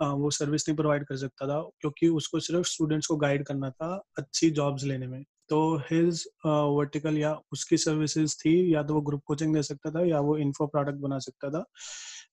वो 0.00 0.30
सर्विस 0.32 0.68
नहीं 0.68 0.76
प्रोवाइड 0.76 1.04
कर 1.06 1.16
सकता 1.16 1.46
था, 1.46 1.60
क्योंकि 1.80 2.08
उसको 2.10 2.40
सिर्फ़ 2.40 2.66
स्टूडेंट्स 2.68 3.06
को 3.06 3.16
गाइड 3.16 3.44
करना 3.46 3.70
था 3.70 3.94
अच्छी 4.18 4.50
जॉब्स 4.52 4.84
लेने 4.84 5.06
में। 5.06 5.22
तो 5.50 5.76
हिज 5.90 6.24
वर्टिकल 6.46 7.18
या 7.18 7.32
उसकी 7.52 7.76
सर्विसेज़ 7.76 8.34
थी, 8.36 8.74
या 8.74 8.82
तो 8.82 8.94
वो 8.94 9.00
ग्रुप 9.00 9.22
कोचिंग 9.26 9.54
दे 9.54 9.62
सकता 9.62 9.90
था, 9.90 10.04
या 10.06 10.20
वो 10.20 10.36
इन्फो 10.38 10.66
प्रोडक्ट 10.66 10.98
बना 11.00 11.18
सकता 11.18 11.50
था, 11.50 11.64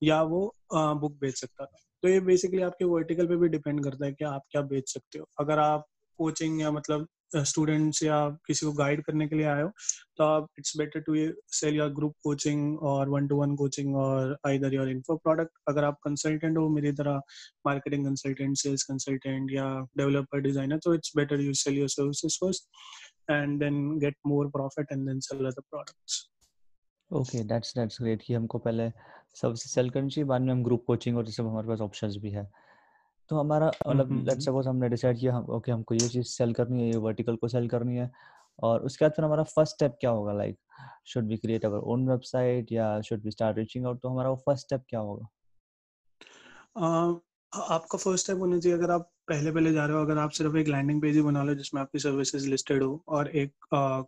या 0.04 0.22
वो 0.24 0.56
बुक 0.72 1.18
बेच 1.22 1.38
सकता 1.38 1.66
था। 1.66 1.78
तो 2.04 2.10
ये 2.10 2.20
बेसिकली 2.22 2.62
आपके 2.62 2.86
वर्टिकल 2.86 3.28
पे 3.28 3.36
भी 3.38 3.48
डिपेंड 3.50 3.84
करता 3.84 4.06
है 4.06 4.12
कि 4.14 4.26
आप 4.26 4.42
क्या 4.52 4.62
बेच 4.64 4.90
सकते 4.94 5.20
हो। 5.20 5.28
अगर 5.40 5.60
आप 5.60 5.86
कोचिंग 6.20 6.62
या 6.62 6.72
मतलब 6.72 7.08
स्टूडेंट्स 7.36 8.02
या 8.04 8.18
किसी 8.48 8.66
को 8.66 8.72
गाइड 8.74 9.04
करने 9.04 9.28
के 9.28 9.36
लिए 9.36 9.46
आए 9.46 9.62
हो 9.62 9.70
तो 10.18 10.24
आप 10.24 10.48
it's 10.60 10.78
better 10.78 11.00
to 11.02 11.16
sell 11.60 11.76
your 11.76 11.90
group 11.94 12.14
coaching 12.24 12.80
और 12.92 13.10
वन 13.10 13.28
टू 13.28 13.36
वन 13.42 13.56
कोचिंग 13.56 13.96
और 13.98 14.36
आइदर 14.48 14.74
योर 14.74 14.90
इन्फो 14.90 15.16
प्रोडक्ट 15.18 15.52
अगर 15.70 15.84
आप 15.84 16.00
कंसल्टेंट 16.04 16.58
हो, 16.58 16.68
मेरी 16.70 16.92
तरह 16.92 17.22
मार्केटिंग 17.66 18.06
कंसल्टेंट 18.06 18.58
सेल्स 18.58 18.84
कंसल्टेंट 18.84 19.52
या 19.54 19.66
डेवलपर 19.98 20.42
डिज़ाइनर 20.42 20.78
तो 20.84 20.94
it's 20.96 21.12
better 21.18 21.42
you 21.42 21.54
sell 21.64 21.78
your 21.78 21.90
services 21.90 22.38
first 22.44 23.32
and 23.32 23.60
then 23.60 23.98
get 24.00 24.16
more 24.28 24.48
profit 24.52 24.92
and 24.92 25.08
then 25.08 25.20
sell 25.22 25.46
other 25.46 25.62
products 25.62 26.28
okay 27.12 27.44
that's 27.46 27.74
that's 27.78 28.02
great 28.02 28.22
कि 28.26 28.34
हमको 28.34 28.58
पहले 28.60 28.90
सबसे 29.36 29.70
सेल 29.70 29.90
करनी 29.90 30.10
चाहिए, 30.10 30.28
बाद 30.28 30.42
में 30.42 30.52
हम 30.52 30.64
ग्रुप 30.64 30.84
कोचिंग 30.88 31.18
और 31.18 31.26
जैसे 31.26 31.44
हमारे 31.44 31.68
पास 31.68 31.80
ऑप्शंस 31.82 32.16
भी 32.22 32.30
है। 32.32 32.44
तो 33.34 33.40
हमारा 33.40 33.68
मतलब 33.88 34.12
लेट्स 34.28 34.46
सपोज़ 34.46 34.68
हमने 34.70 34.90
डिसाइड 34.90 35.20
किया 35.20 35.36
हम 35.36 35.46
ओके 35.50 35.72
हमको 35.72 35.96
ये 35.96 36.08
चीज़ 36.10 36.28
सेल 36.28 36.54
करनी 36.54 36.82
है 36.82 36.88
ये 36.90 36.96
वर्टिकल 37.06 37.36
को 37.36 37.48
सेल 37.48 37.68
करनी 37.70 37.96
है 37.98 38.10
और 38.64 38.82
उसके 38.86 39.06
बाद 39.06 39.12
फिर 39.12 39.26
हमारा 39.26 39.44
फ़र्स्ट 39.44 39.76
स्टेप 39.76 39.96
क्या 40.02 40.10
होगा? 40.12 40.34
Like 40.34 40.58
should 41.06 41.24
be 41.24 41.38
create 41.38 41.66
our 41.66 41.80
own 41.94 42.10
website 42.10 42.72
या 42.72 42.90
should 43.02 43.22
be 43.24 43.32
start 43.32 43.58
reaching 43.58 43.86
out 43.86 44.02
तो 44.02 44.10
हमारा 44.10 44.30
वो 44.30 44.36
फ़र्स्ट 44.46 44.66
स्टेप 44.66 44.84
क्या 44.90 45.00
होगा? 45.00 45.28
uh, 46.78 47.20
आपका 47.54 47.98
फ़र्स्ट 47.98 48.24
स्टेप 48.26 48.38
होना 48.40 48.60
चाहिए। 48.60 48.78
अगर 48.78 48.92
आप 48.92 49.10
पहले 49.28 49.52
पहले 49.52 49.72
जा 49.74 49.86
रहे 49.86 49.98
हो 49.98 50.04
अगर 50.04 50.18
आप 50.18 50.30
सिर्फ़ 50.30 50.58
एक 50.58 50.68
लैंडिंग 50.68 51.02
पेज 51.02 51.16
ही 51.16 51.22
बना 51.22 51.44
लो 51.44 51.54
जिसमें 51.56 51.82
आपकी 51.82 52.00
सर्विसेज़ 52.00 52.48
लिस्टेड 52.50 52.84
हो 52.84 53.04
और 53.08 53.28
एक 53.38 53.54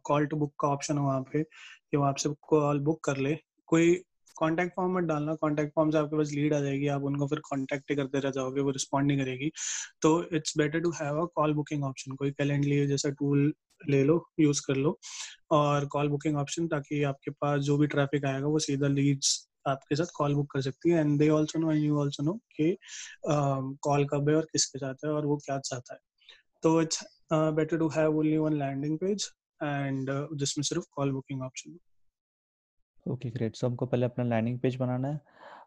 कॉल 0.06 0.26
टू 0.26 0.38
बुक 0.38 0.54
का 0.60 0.68
ऑप्शन 0.68 0.98
हो 0.98 1.06
वहाँ 1.06 1.22
पे 1.34 1.44
कि 1.44 1.98
वो 1.98 2.04
आपसे 2.04 2.30
कॉल 2.42 2.80
बुक 2.80 3.04
कर 3.04 3.18
ले। 3.18 3.38
कोई 3.68 3.96
कॉन्टैक्ट 4.38 4.76
फॉर्म 4.76 4.98
मत 4.98 5.04
डालना 5.04 5.36
कॉन्टैक्ट 5.42 5.74
फॉर्म 5.76 5.92
से 5.92 5.98
आपके 5.98 6.18
पास 6.18 6.32
लीड 6.32 6.54
आ 6.54 6.60
जाएगी, 6.60 6.88
आप 6.88 7.04
उनको 7.04 7.28
फिर 7.28 7.40
कॉन्टैक्ट 7.50 7.94
करते 7.94 8.20
रह 8.20 8.32
जाओगे, 8.32 8.62
वो 8.62 8.72
रिस्पॉन्ड 8.72 9.08
नहीं 9.08 9.18
करेगी। 9.20 9.52
तो 10.02 10.12
it's 10.36 10.58
better 10.58 10.80
to 10.82 10.92
have 11.02 11.22
a 11.22 11.26
call 11.36 11.54
booking 11.54 11.84
option 11.86 12.16
कोई 12.16 12.32
कैलेंडली 12.32 12.86
जैसा 12.88 13.10
टूल 13.20 13.54
ले 13.90 14.04
लो 14.04 14.24
यूज़ 14.40 14.62
कर 14.68 14.76
लो, 14.76 14.98
और 15.52 15.86
कॉल 15.88 16.10
बुकिंग 16.10 16.38
ऑप्शन 16.38 16.68
ताकि 16.68 17.02
आपके 17.04 17.32
पास 17.32 17.62
जो 17.62 17.78
भी 17.78 17.88
ट्रैफ़िक 17.88 18.26
आएगा, 18.26 18.48
वो 18.48 18.60
सीधा 18.60 18.88
लीड्स 18.88 19.48
आपके 19.68 19.96
साथ 19.96 20.06
कॉल 20.16 20.34
बुक 20.36 20.52
कर 20.52 20.62
सकती 20.62 20.90
है। 20.90 21.00
And 21.00 21.18
they 21.20 21.30
also 21.36 21.60
know 21.60 21.72
and 21.72 21.84
you 21.84 22.00
also 22.02 22.24
know 22.24 22.34
कि 22.56 22.76
कॉल 23.28 24.06
कब 24.08 24.30
है 24.30 24.36
और 24.36 24.48
किसके 24.52 24.80
साथ 24.80 25.06
है 25.06 25.12
और 25.12 25.26
वो 25.26 25.38
क्या 25.46 25.58
चाहता 25.60 25.94
है। 25.94 26.00
तो 26.64 26.82
it's 26.82 27.04
better 27.34 27.78
to 27.78 27.88
have 27.90 28.18
only 28.18 28.38
one 28.38 28.54
landing 28.60 28.98
page 29.00 29.30
and 29.62 30.10
जिसमें 30.40 30.64
सिर्फ़ 30.64 30.86
call 30.92 31.12
booking 31.12 31.42
option 31.44 31.78
okay 33.06 33.30
great. 33.30 33.56
So 33.56 33.68
हमको 33.68 33.86
पहले 33.86 34.06
अपना 34.06 34.26
लैंडिंग 34.26 34.60
पेज 34.60 34.76
बनाना 34.76 35.08
है 35.08 35.20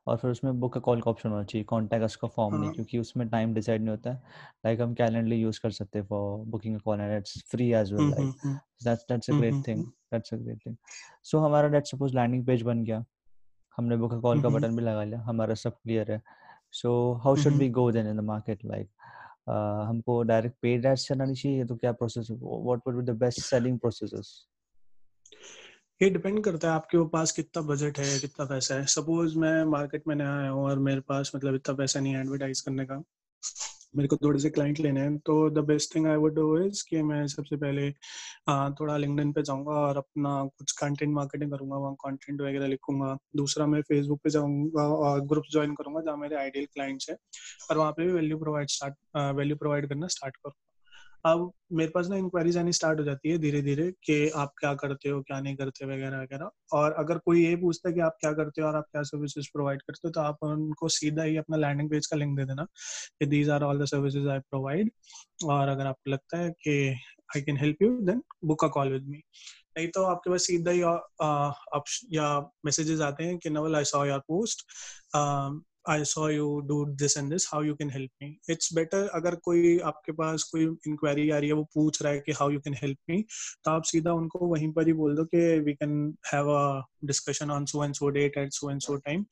और 0.07 0.16
फिर 0.16 0.30
उसमें 0.30 0.61
बुक 0.61 0.73
का 0.75 0.80
कॉल 0.80 1.00
का 1.00 1.11
ऑप्शन 1.11 1.28
होना 1.28 1.45
चाहिए 1.45 1.64
कॉन्टैक्ट 1.64 2.04
अस 2.04 2.16
का 2.16 2.28
फॉर्म 2.28 2.54
नहीं 2.54 2.64
हाँ। 2.64 2.75
क्योंकि 2.75 2.99
उसमें 2.99 3.28
टाइम 3.28 3.54
डिसाइड 3.54 3.80
नहीं 3.80 3.90
होता। 3.90 4.11
है 4.11 4.23
लाइक 4.66 4.80
हम 4.80 4.95
कैलेंडली 4.95 5.37
यूज़ 5.37 5.61
कर 5.62 5.71
सकते 5.71 5.99
हैं 5.99 6.07
for 6.07 6.45
booking 6.47 6.76
a 6.76 6.80
call 6.85 7.00
and 7.00 7.16
it's 7.18 7.42
free 7.50 7.71
as 7.73 7.92
well 7.92 8.11
like. 8.11 8.57
That's 8.85 9.04
that's 9.09 9.30
a 9.30 9.35
great 9.35 9.54
thing 9.68 9.85
that's 9.85 10.35
a 10.35 10.37
great 10.37 10.59
thing. 10.66 10.76
So 11.25 11.38
हमारा 11.38 11.68
लेट्स 11.68 11.90
सपोज़ 11.90 12.14
लैंडिंग 12.16 12.47
पेज 12.47 12.62
बन 12.62 12.85
गया 12.85 13.04
हमने 13.78 13.97
बुक 13.97 14.14
अ 14.14 14.18
कॉल 14.21 14.42
का 14.42 14.49
बटन 14.49 14.76
भी 14.76 14.83
लगा 14.83 15.04
लिया 15.04 15.21
हमारा 15.23 15.54
सब 15.54 15.73
क्लियर 15.73 16.12
है। 16.12 16.23
So 16.73 17.12
how 17.25 17.37
should 17.37 17.52
we 17.54 17.68
go 17.71 17.90
then 17.92 18.07
in 18.07 18.16
the 18.16 18.25
market 18.25 18.64
like? 18.64 18.88
हमको 19.49 20.23
डायरेक्ट 20.23 20.57
पेड 20.62 20.87
एड्स 20.87 21.07
चलानी 21.09 21.35
चाहिए 21.35 21.64
तो 21.64 21.76
क्या 21.76 21.92
process 21.92 22.28
what 22.30 22.80
would 22.87 22.97
be 22.97 23.02
the 23.02 23.16
best 23.18 23.40
selling 23.40 23.78
processes 23.78 24.33
ये 26.00 26.08
डिपेंड 26.10 26.42
करता 26.44 26.68
है 26.68 26.74
आपके 26.74 26.98
पास 27.10 27.32
कितना 27.32 27.62
बजट 27.66 27.98
है 27.98 28.18
कितना 28.20 28.44
पैसा 28.46 28.74
है। 28.74 28.84
सपोज़ 28.86 29.36
मैं 29.38 29.64
मार्केट 29.70 30.02
में 30.08 30.14
नया 30.16 30.34
आया 30.38 30.50
हूँ 30.50 30.64
और 30.64 30.78
मेरे 30.78 31.00
पास 31.08 31.32
मतलब 31.36 31.54
इतना 31.54 31.74
पैसा 31.76 32.00
नहीं 32.00 32.12
है 32.14 32.20
एडवर्टाइज 32.20 32.60
करने 32.60 32.84
का। 32.86 32.96
मेरे 33.96 34.08
को 34.08 34.16
थोड़े 34.16 34.38
से 34.40 34.50
क्लाइंट 34.50 34.80
लेने 34.80 35.00
हैं 35.00 35.16
तो 35.26 35.38
the 35.50 35.64
best 35.66 35.94
thing 35.94 36.06
I 36.06 36.16
would 36.16 36.34
do 36.34 36.58
is 36.58 36.82
कि 36.90 37.02
मैं 37.02 37.26
सबसे 37.26 37.56
पहले 37.56 37.88
आ, 38.48 38.70
थोड़ा 38.80 38.96
लिंक्डइन 38.96 39.32
पे 39.32 39.42
जाऊँगा 39.42 39.72
और 39.80 39.96
अपना 39.96 40.44
कुछ 40.58 40.72
कंटेंट 40.72 41.14
मार्केटिंग 41.14 41.50
करूँगा 41.52 41.76
वहाँ 41.76 41.94
कंटेंट 42.04 42.40
वगैरह 42.40 42.66
लिखूँगा। 42.66 43.16
दूसरा 43.36 43.66
मैं 43.66 43.82
फेसबुक 43.82 44.20
पे 44.24 44.30
जाऊँगा 44.30 44.86
और 44.98 45.20
ग्रुप 45.26 45.44
ज्वाइन 45.52 45.74
करूँगा 45.74 46.00
जहाँ 46.00 46.16
मेरे 46.16 46.36
आइडियल 46.36 46.66
क्लाइंट्स 46.74 47.10
है 47.10 47.16
और 47.70 47.78
वहाँ 47.78 47.92
पे 47.92 48.06
भी 48.06 48.12
value 48.12 48.38
provide 48.38 48.68
start 48.70 49.36
value 49.36 49.56
provide 49.56 49.88
करना 49.88 50.06
स्टार्ट 50.08 50.36
करूँगा 50.36 50.67
अब 51.25 51.50
मेरे 51.72 51.90
पास 51.94 52.08
ना 52.08 52.16
इंक्वायरीज 52.16 52.56
आनी 52.58 52.72
स्टार्ट 52.72 52.98
हो 53.00 53.04
जाती 53.04 53.30
है 53.30 53.38
धीरे 53.38 53.60
धीरे 53.62 53.90
कि 54.04 54.28
आप 54.37 54.52
क्या 54.60 54.72
करते 54.75 55.08
हो, 55.08 55.20
क्या 55.22 55.40
नहीं 55.40 55.56
करते 55.56 55.87
वगैरह 55.87 56.20
वगैरह। 56.22 56.50
और 56.72 56.92
अगर 56.98 57.18
कोई 57.18 57.44
ये 57.44 57.56
पूछता 57.56 57.88
है 57.88 57.94
कि 57.94 58.00
आप 58.00 58.16
क्या 58.20 58.32
करते 58.32 58.62
हो 58.62 58.68
और 58.68 58.76
आप 58.76 58.84
क्या 58.92 59.02
सर्विसेज़ 59.02 59.48
प्रोवाइड 59.52 59.82
करते 59.82 60.08
हो 60.08 60.12
तो 60.12 60.20
आप 60.20 60.38
उनको 60.44 60.88
सीधा 60.90 61.22
ही 61.22 61.37
अपना 61.37 61.56
लैंडिंग 61.56 61.90
पेज 61.90 62.06
का 62.06 62.16
लिंक 62.16 62.37
दे 62.38 62.44
देना 62.44 62.64
कि 63.20 63.26
these 63.26 63.50
are 63.50 63.62
all 63.62 63.82
the 63.82 63.84
services 63.87 64.28
I 64.28 64.38
provide 64.40 64.90
और 65.46 65.68
अगर 65.68 65.87
आपको 65.87 66.10
लगता 66.10 66.38
है 66.38 66.50
कि 66.62 66.78
I 67.37 67.42
can 67.42 67.56
help 67.56 67.82
you 67.82 67.90
then 68.02 68.22
book 68.44 68.64
a 68.64 68.68
call 68.68 68.92
with 68.92 69.08
me 69.08 69.22
नहीं 69.78 69.88
तो 69.88 70.02
आपके 70.04 70.30
पास 70.30 70.42
सीधा 70.42 70.70
ही 70.70 70.80
या 72.16 72.28
मैसेजेस 72.66 73.00
आते 73.00 73.25
हैं 73.25 73.38
कि, 73.38 73.50
Naval 73.50 73.76
I 73.76 73.84
saw 73.84 74.04
your 74.06 74.18
post 74.28 74.66
I 75.88 76.04
saw 76.04 76.28
you 76.30 76.49
do 76.68 76.85
this 76.95 77.16
and 77.18 77.30
this 77.30 77.49
how 77.52 77.62
you 77.62 77.75
can 77.75 77.90
help 77.90 78.11
me 78.23 78.28
it's 78.50 78.73
better 78.75 79.09
अगर 79.14 79.35
कोई 79.45 79.78
आपके 79.90 80.12
पास 80.12 80.42
कोई 80.52 80.64
इंक्वायरी 80.64 81.28
आ 81.30 81.38
रही 81.38 81.49
है, 81.49 81.54
वो 81.54 81.64
पूछ 81.75 82.02
रहा 82.02 82.12
है 82.12 82.21
कि 82.21 82.33
how 82.33 82.50
you 82.50 82.61
can 82.61 82.75
help 82.83 82.99
me 83.11 83.23
तो 83.64 83.71
आप 83.71 83.83
सीधा 83.85 84.12
उनको 84.12 84.47
वहीं 84.47 84.73
पर 84.73 84.87
ही 84.87 84.92
बोल 84.92 85.16
दो 85.16 85.25
कि 85.25 85.59
we 85.61 85.75
can 85.75 86.14
have 86.33 86.50
a 86.50 86.83
discussion 87.04 87.50
on 87.50 87.64
so 87.66 87.85
and 87.85 87.95
so 87.95 88.09
date 88.11 88.38
at 88.38 88.52
so 88.52 88.71
and 88.71 88.80
so 88.80 88.97
time 88.97 89.25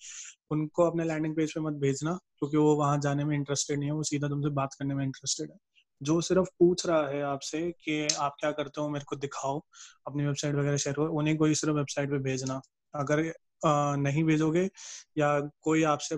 उनको 0.52 0.82
अपने 0.82 1.04
लैंडिंग 1.04 1.34
पेज 1.36 1.52
पे 1.54 1.60
मत 1.60 1.74
भेजना, 1.80 2.12
क्योंकि 2.38 2.56
वो 2.56 2.74
वहाँ 2.76 2.98
जाने 3.00 3.24
में 3.24 3.34
इंटरेस्टेड 3.36 3.78
नहीं 3.78 3.88
है, 3.88 3.94
वो 3.94 4.02
सीधा 4.02 4.28
तुमसे 4.28 4.50
बात 4.54 4.74
करने 4.78 4.94
में 4.94 5.04
इंटरेस्टेड 5.04 5.50
है। 5.50 5.56
जो 6.00 6.20
सिर्फ़ 6.20 6.48
पूछ 6.58 6.86
रहा 6.86 7.08
है 7.08 7.22
आपसे 7.22 7.60
कि 7.84 8.06
आप 8.20 8.36
क्या 8.40 8.50
करते 8.52 8.80
हो, 8.80 8.88
मेरे 8.88 9.04
को 9.08 9.16
दिखाओ, 9.16 9.58
अपनी 10.06 10.26
वेबसाइट 10.26 10.54
वगैरह 10.54 10.76
शेयर 10.76 10.96
करो, 10.96 11.12
उन्हीं 11.18 11.36
को 11.36 11.44
ही 11.44 11.54
सिर्फ़ 11.54 11.76
वेबसाइट 11.76 12.10
पे 12.10 12.18
भेजना। 12.20 12.60
अगर 12.94 13.32
नहीं 13.64 14.24
भेजोगे 14.24 14.68
या 15.18 15.40
कोई 15.62 15.82
आपसे 15.82 16.16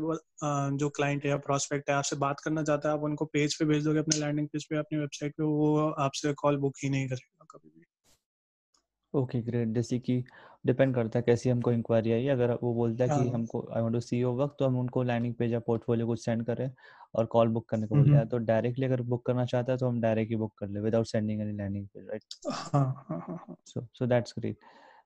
जो 0.76 0.88
क्लाइंट 0.88 1.24
है 1.24 1.30
या 1.30 1.36
प्रोस्पेक्ट 1.36 1.90
है 1.90 1.96
आपसे 1.96 2.16
बात 2.16 2.40
करना 2.40 2.62
चाहता 2.62 2.88
है 2.88 2.94
आप 2.94 3.02
उनको 3.02 3.24
पेज 3.24 3.58
पे 3.58 3.64
भेज 3.64 3.84
दोगे 3.84 3.98
अपने 3.98 4.18
लैंडिंग 4.20 4.48
पेज 4.48 4.64
पे 4.64 4.76
अपनी 4.76 4.98
वेबसाइट 4.98 5.32
पे 5.32 5.44
वो 5.44 5.88
आपसे 5.90 6.32
कॉल 6.32 6.56
बुक 6.56 6.74
ही 6.84 6.90
नहीं 6.90 7.08
करेगा 7.08 7.46
कभी 7.50 7.68
भी। 7.68 7.84
ओके 9.14 9.40
ग्रेट 9.42 9.68
जैसे 9.68 9.98
कि 9.98 10.24
डिपेंड 10.66 10.94
करता 10.94 11.18
है 11.18 11.22
कैसी 11.22 11.50
हमको 11.50 11.72
इंक्वायरी 11.72 12.12
आई 12.12 12.26
अगर 12.26 12.52
वो 12.62 12.74
बोलता 12.74 13.04
है 13.04 13.10
कि 13.10 13.14
हाँ। 13.14 13.34
हमको 13.34 13.60
I 13.76 13.82
want 13.82 13.94
to 13.94 14.00
see 14.00 14.18
your 14.18 14.34
work 14.34 14.56
तो 14.58 14.66
हम 14.66 14.78
उनको 14.78 15.02
लैंडिंग 15.02 15.34
पेज 15.34 15.52
या 15.52 15.58
पोर्टफोलियो 15.60 16.06
कुछ 16.06 16.24
सेंड 16.24 16.44
करें 16.46 16.70
और 17.14 17.26
कॉल 17.26 17.48
बुक 17.48 17.68
करने 17.68 17.86
को 17.86 17.94
बोल 17.94 18.02
हम्म, 18.02 18.12
रहा 18.12 18.20
है। 18.20 18.28
तो 18.28 18.38
डायरेक्टली 18.38 18.86
अगर 18.86 19.02
बुक 19.02 19.26
करना 19.26 19.44
चाहता 19.44 19.72
है 19.72 19.78
तो 19.78 19.88
हम 19.88 20.00
डायरेक्ट 20.00 20.30
ही 20.30 20.36
बुक 20.36 20.52
कर 20.58 20.68
ले 20.68 20.80
without 20.80 21.06
sending 21.06 21.40
any 21.40 21.52
landing 21.52 21.86
page 21.86 22.08
right 22.08 22.22
so 23.66 23.86
so 23.94 24.06
that's 24.06 24.34
great 24.38 24.58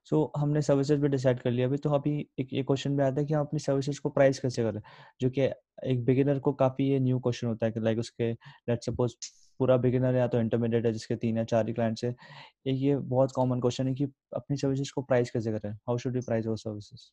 so 0.06 0.32
so, 0.34 0.42
हमने 0.42 0.62
सर्विसेज़ 0.62 1.00
भी 1.00 1.08
डिसाइड 1.08 1.40
कर 1.40 1.50
लिया। 1.50 1.66
अभी 1.68 1.76
तो 1.76 1.90
अभी 1.90 2.18
एक 2.40 2.48
ये 2.52 2.62
क्वेश्चन 2.62 2.96
भी 2.96 3.02
आता 3.02 3.20
है 3.20 3.26
कि 3.26 3.34
हम 3.34 3.40
अपनी 3.40 3.60
सर्विसेज़ 3.60 4.00
को 4.00 4.08
प्राइस 4.10 4.38
कैसे 4.40 4.62
करें? 4.62 4.80
जो 5.20 5.30
कि 5.30 5.40
एक 5.90 6.04
बिगिनर 6.04 6.38
को 6.38 6.52
काफ़ी 6.52 6.88
ये 6.88 6.98
न्यू 7.00 7.18
क्वेश्चन 7.18 7.46
होता 7.46 7.66
है 7.66 7.72
कि 7.72 7.80
लाइक 7.80 7.98
उसके 7.98 8.32
लेट्स 8.32 8.86
सपोज़ 8.86 9.14
पूरा 9.60 9.76
बिगिनर 9.76 10.16
या 10.16 10.26
तो 10.28 10.40
इंटरमीडिएट 10.40 10.86
है 10.86 10.92
जिसके 10.92 11.16
तीन 11.16 11.38
या 11.38 11.44
चार 11.44 11.66
ही 11.68 11.72
क्लाइंट्स 11.74 12.04
है। 12.04 12.10
एक 12.66 12.76
ये 12.76 12.96
बहुत 12.96 13.32
कॉमन 13.32 13.60
क्वेश्चन 13.60 13.88
है 13.88 13.94
कि 13.94 14.04
अपनी 14.36 14.56
सर्विसेज़ 14.56 14.92
को 14.94 15.02
प्राइस 15.02 15.30
कैसे 15.30 15.52
करें? 15.52 15.72
How 15.72 15.98
should 15.98 16.14
we 16.14 16.20
price 16.20 16.46
our 16.46 16.56
services 16.56 17.10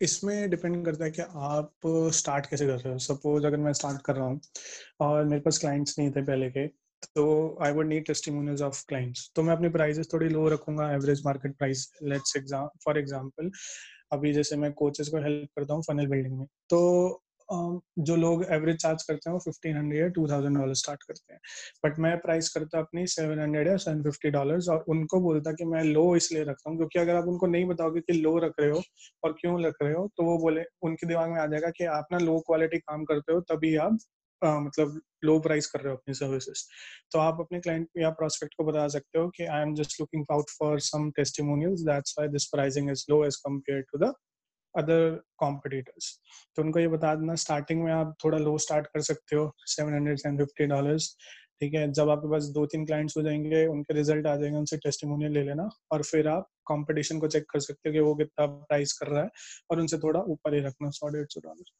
इसमें 0.00 0.50
डिपेंड 0.50 0.84
करता 0.84 1.04
है 1.04 1.10
कि 1.10 1.22
आप 1.22 1.72
स्टार्ट 2.12 2.46
कैसे 2.46 2.66
कर 2.66 2.78
रहे 2.78 2.92
हो। 2.92 2.98
सपोज़ 2.98 3.46
अगर 3.46 3.56
मैं 3.56 3.72
स्टार्ट 3.72 4.02
कर 4.02 4.16
रहा 4.16 4.26
हूँ 4.26 4.40
और 5.00 5.24
मेरे 5.24 5.40
पास 5.40 5.58
क्लाइंट्स 5.58 5.98
नहीं 5.98 6.10
थे 6.10 6.22
पहले 6.22 6.50
के 6.50 6.66
तो 7.14 7.58
I 7.62 7.72
would 7.72 7.86
need 7.86 8.06
testimonials 8.06 8.62
of 8.62 8.84
clients 8.88 9.30
तो 9.36 9.42
मैं 9.42 9.52
अपनी 9.52 9.68
प्राइसेस 9.68 10.08
थोड़ी 10.12 10.28
लो 10.28 10.48
रखूँगा 10.48 10.92
average 10.92 11.22
market 11.26 11.56
price 11.58 11.92
let's 12.02 12.36
for 12.84 12.98
example 12.98 13.50
अभी 14.12 14.32
जैसे 14.32 14.56
मैं 14.56 14.72
कोचेस 14.72 15.08
को 15.08 15.22
हेल्प 15.22 15.48
करता 15.56 15.74
हूँ 15.74 15.82
फनल 15.82 16.06
बिल्डिंग 16.06 16.38
में 16.38 16.46
तो 16.70 17.22
जो 17.98 18.16
लोग 18.16 18.44
एवरेज 18.50 18.76
चार्ज 18.76 19.02
करते 19.02 19.30
हैं 19.30 19.32
वो 19.34 19.38
फिफ्टीन 19.38 19.76
हंड्रेड 19.76 20.00
या 20.00 20.08
टू 20.08 20.28
थाउज़ेंड 20.28 20.56
डॉलर 20.58 20.74
स्टार्ट 20.74 21.02
करते 21.02 21.32
हैं। 21.34 21.40
बट 21.86 21.98
मैं 21.98 22.16
प्राइस 22.18 22.48
करता 22.48 22.78
अपनी 22.78 23.06
सेवन 23.06 23.38
हंड्रेड 23.38 23.68
या 23.68 23.76
सेवन 23.76 24.02
फिफ्टी 24.02 24.30
डॉलर 24.30 24.70
और 24.72 24.84
उनको 24.88 25.20
बोलता 25.20 25.52
कि 25.52 25.64
मैं 25.64 25.82
लो 25.84 26.16
इसलिए 26.16 26.44
रखता 26.44 26.70
हूँ 26.70 26.78
क्योंकि 26.78 26.98
अगर 26.98 27.14
आप 27.14 27.24
उनको 27.24 27.46
नहीं 27.46 27.64
बताओगे 27.64 28.00
कि 28.00 28.12
लो 28.12 28.38
रख 28.38 28.52
रहे 28.60 28.70
हो 28.70 28.82
और 29.24 29.32
क्यों 29.32 29.62
रख 29.64 29.74
रहे 29.82 29.92
हो 29.92 30.08
तो 30.16 30.24
वो 30.24 30.38
बोले, 30.38 30.64
उनके 30.82 31.06
दिमाग 31.06 31.30
में 31.30 31.40
आ 31.40 31.46
जाएगा 31.46 31.70
कि 31.70 31.84
आप 31.84 32.06
ना 32.12 32.18
लो 32.18 32.38
क्वालिटी 32.40 32.78
काम 32.78 33.04
करते 33.04 33.32
हो 33.32 33.40
तभी 33.40 33.76
आप 33.76 33.98
आ, 34.44 34.58
मतलब 34.60 35.00
लो 35.24 35.38
प्राइस 35.40 35.66
कर 35.66 35.80
रहे 35.80 35.90
हो 35.90 35.96
अपनी 35.96 36.14
सर्विसेज़ 36.14 36.64
तो 37.12 37.18
आप 37.18 37.40
अपने 37.40 37.60
क्लाइंट 37.60 37.88
या 37.98 38.10
प्रोस्पेक्ट 38.10 38.54
को 38.54 38.64
बता 38.64 38.86
सकते 38.88 39.18
हो 39.18 39.28
कि 39.28 39.44
I 39.46 39.62
am 39.62 39.74
just 39.74 40.00
looking 40.00 40.24
out 40.32 40.50
for 40.58 40.80
some 40.80 41.10
testimonials 41.10 41.80
that's 41.80 42.14
why 42.18 42.28
this 42.28 42.46
pricing 42.46 42.90
is 42.90 43.04
low 43.10 43.24
as 43.26 43.36
compare 43.36 43.82
to 43.92 43.98
the 43.98 44.12
other 44.74 45.20
competitors 45.38 46.18
तो 46.56 46.62
उनको 46.62 46.78
ये 46.78 46.88
बता 46.88 47.14
देना 47.14 47.34
स्टार्टिंग 47.34 47.82
में 47.84 47.92
आप 47.92 48.14
थोड़ा 48.24 48.38
लो 48.38 48.56
स्टार्ट 48.58 48.86
कर 48.86 49.00
सकते 49.02 49.36
हो 49.36 49.52
seven 49.66 49.94
hundred 49.94 50.18
seven 50.18 50.36
fifty 50.36 50.66
dollars 50.66 51.16
ठीक 51.60 51.74
है 51.74 51.90
जब 51.92 52.08
आपके 52.10 52.30
पास 52.30 52.44
दो 52.54 52.64
तीन 52.66 52.84
क्लाइंट्स 52.86 53.16
हो 53.16 53.22
जाएँगे 53.22 53.66
उनके 53.66 53.94
रिज़ल्ट 53.94 54.26
आ 54.26 54.34
जाएँगे 54.36 54.58
उनसे 54.58 54.76
टेस्टिमोनियल 54.76 55.32
ले 55.32 55.42
लेना 55.42 55.68
और 55.92 56.02
फिर 56.02 56.28
आप 56.28 56.48
कंपटीशन 56.66 57.18
को 57.18 57.28
चेक 57.28 57.44
कर 57.50 57.60
सकते 57.60 57.88
हो 57.88 57.92
कि 57.92 58.00
वो 58.00 58.14
कितना 58.14 58.46
प्राइस 58.46 58.92
कर 58.92 59.06
रहा 59.06 59.22
है 59.22 59.28
और 59.70 59.80
उनसे 59.80 59.98
थोड़ा 59.98 60.20
ऊपर 60.28 60.54
ही 60.54 60.60
रखना 60.60 60.90
सौ 60.90 61.08
डेढ़ 61.08 61.26
सौ 61.30 61.40
डॉलर 61.40 61.70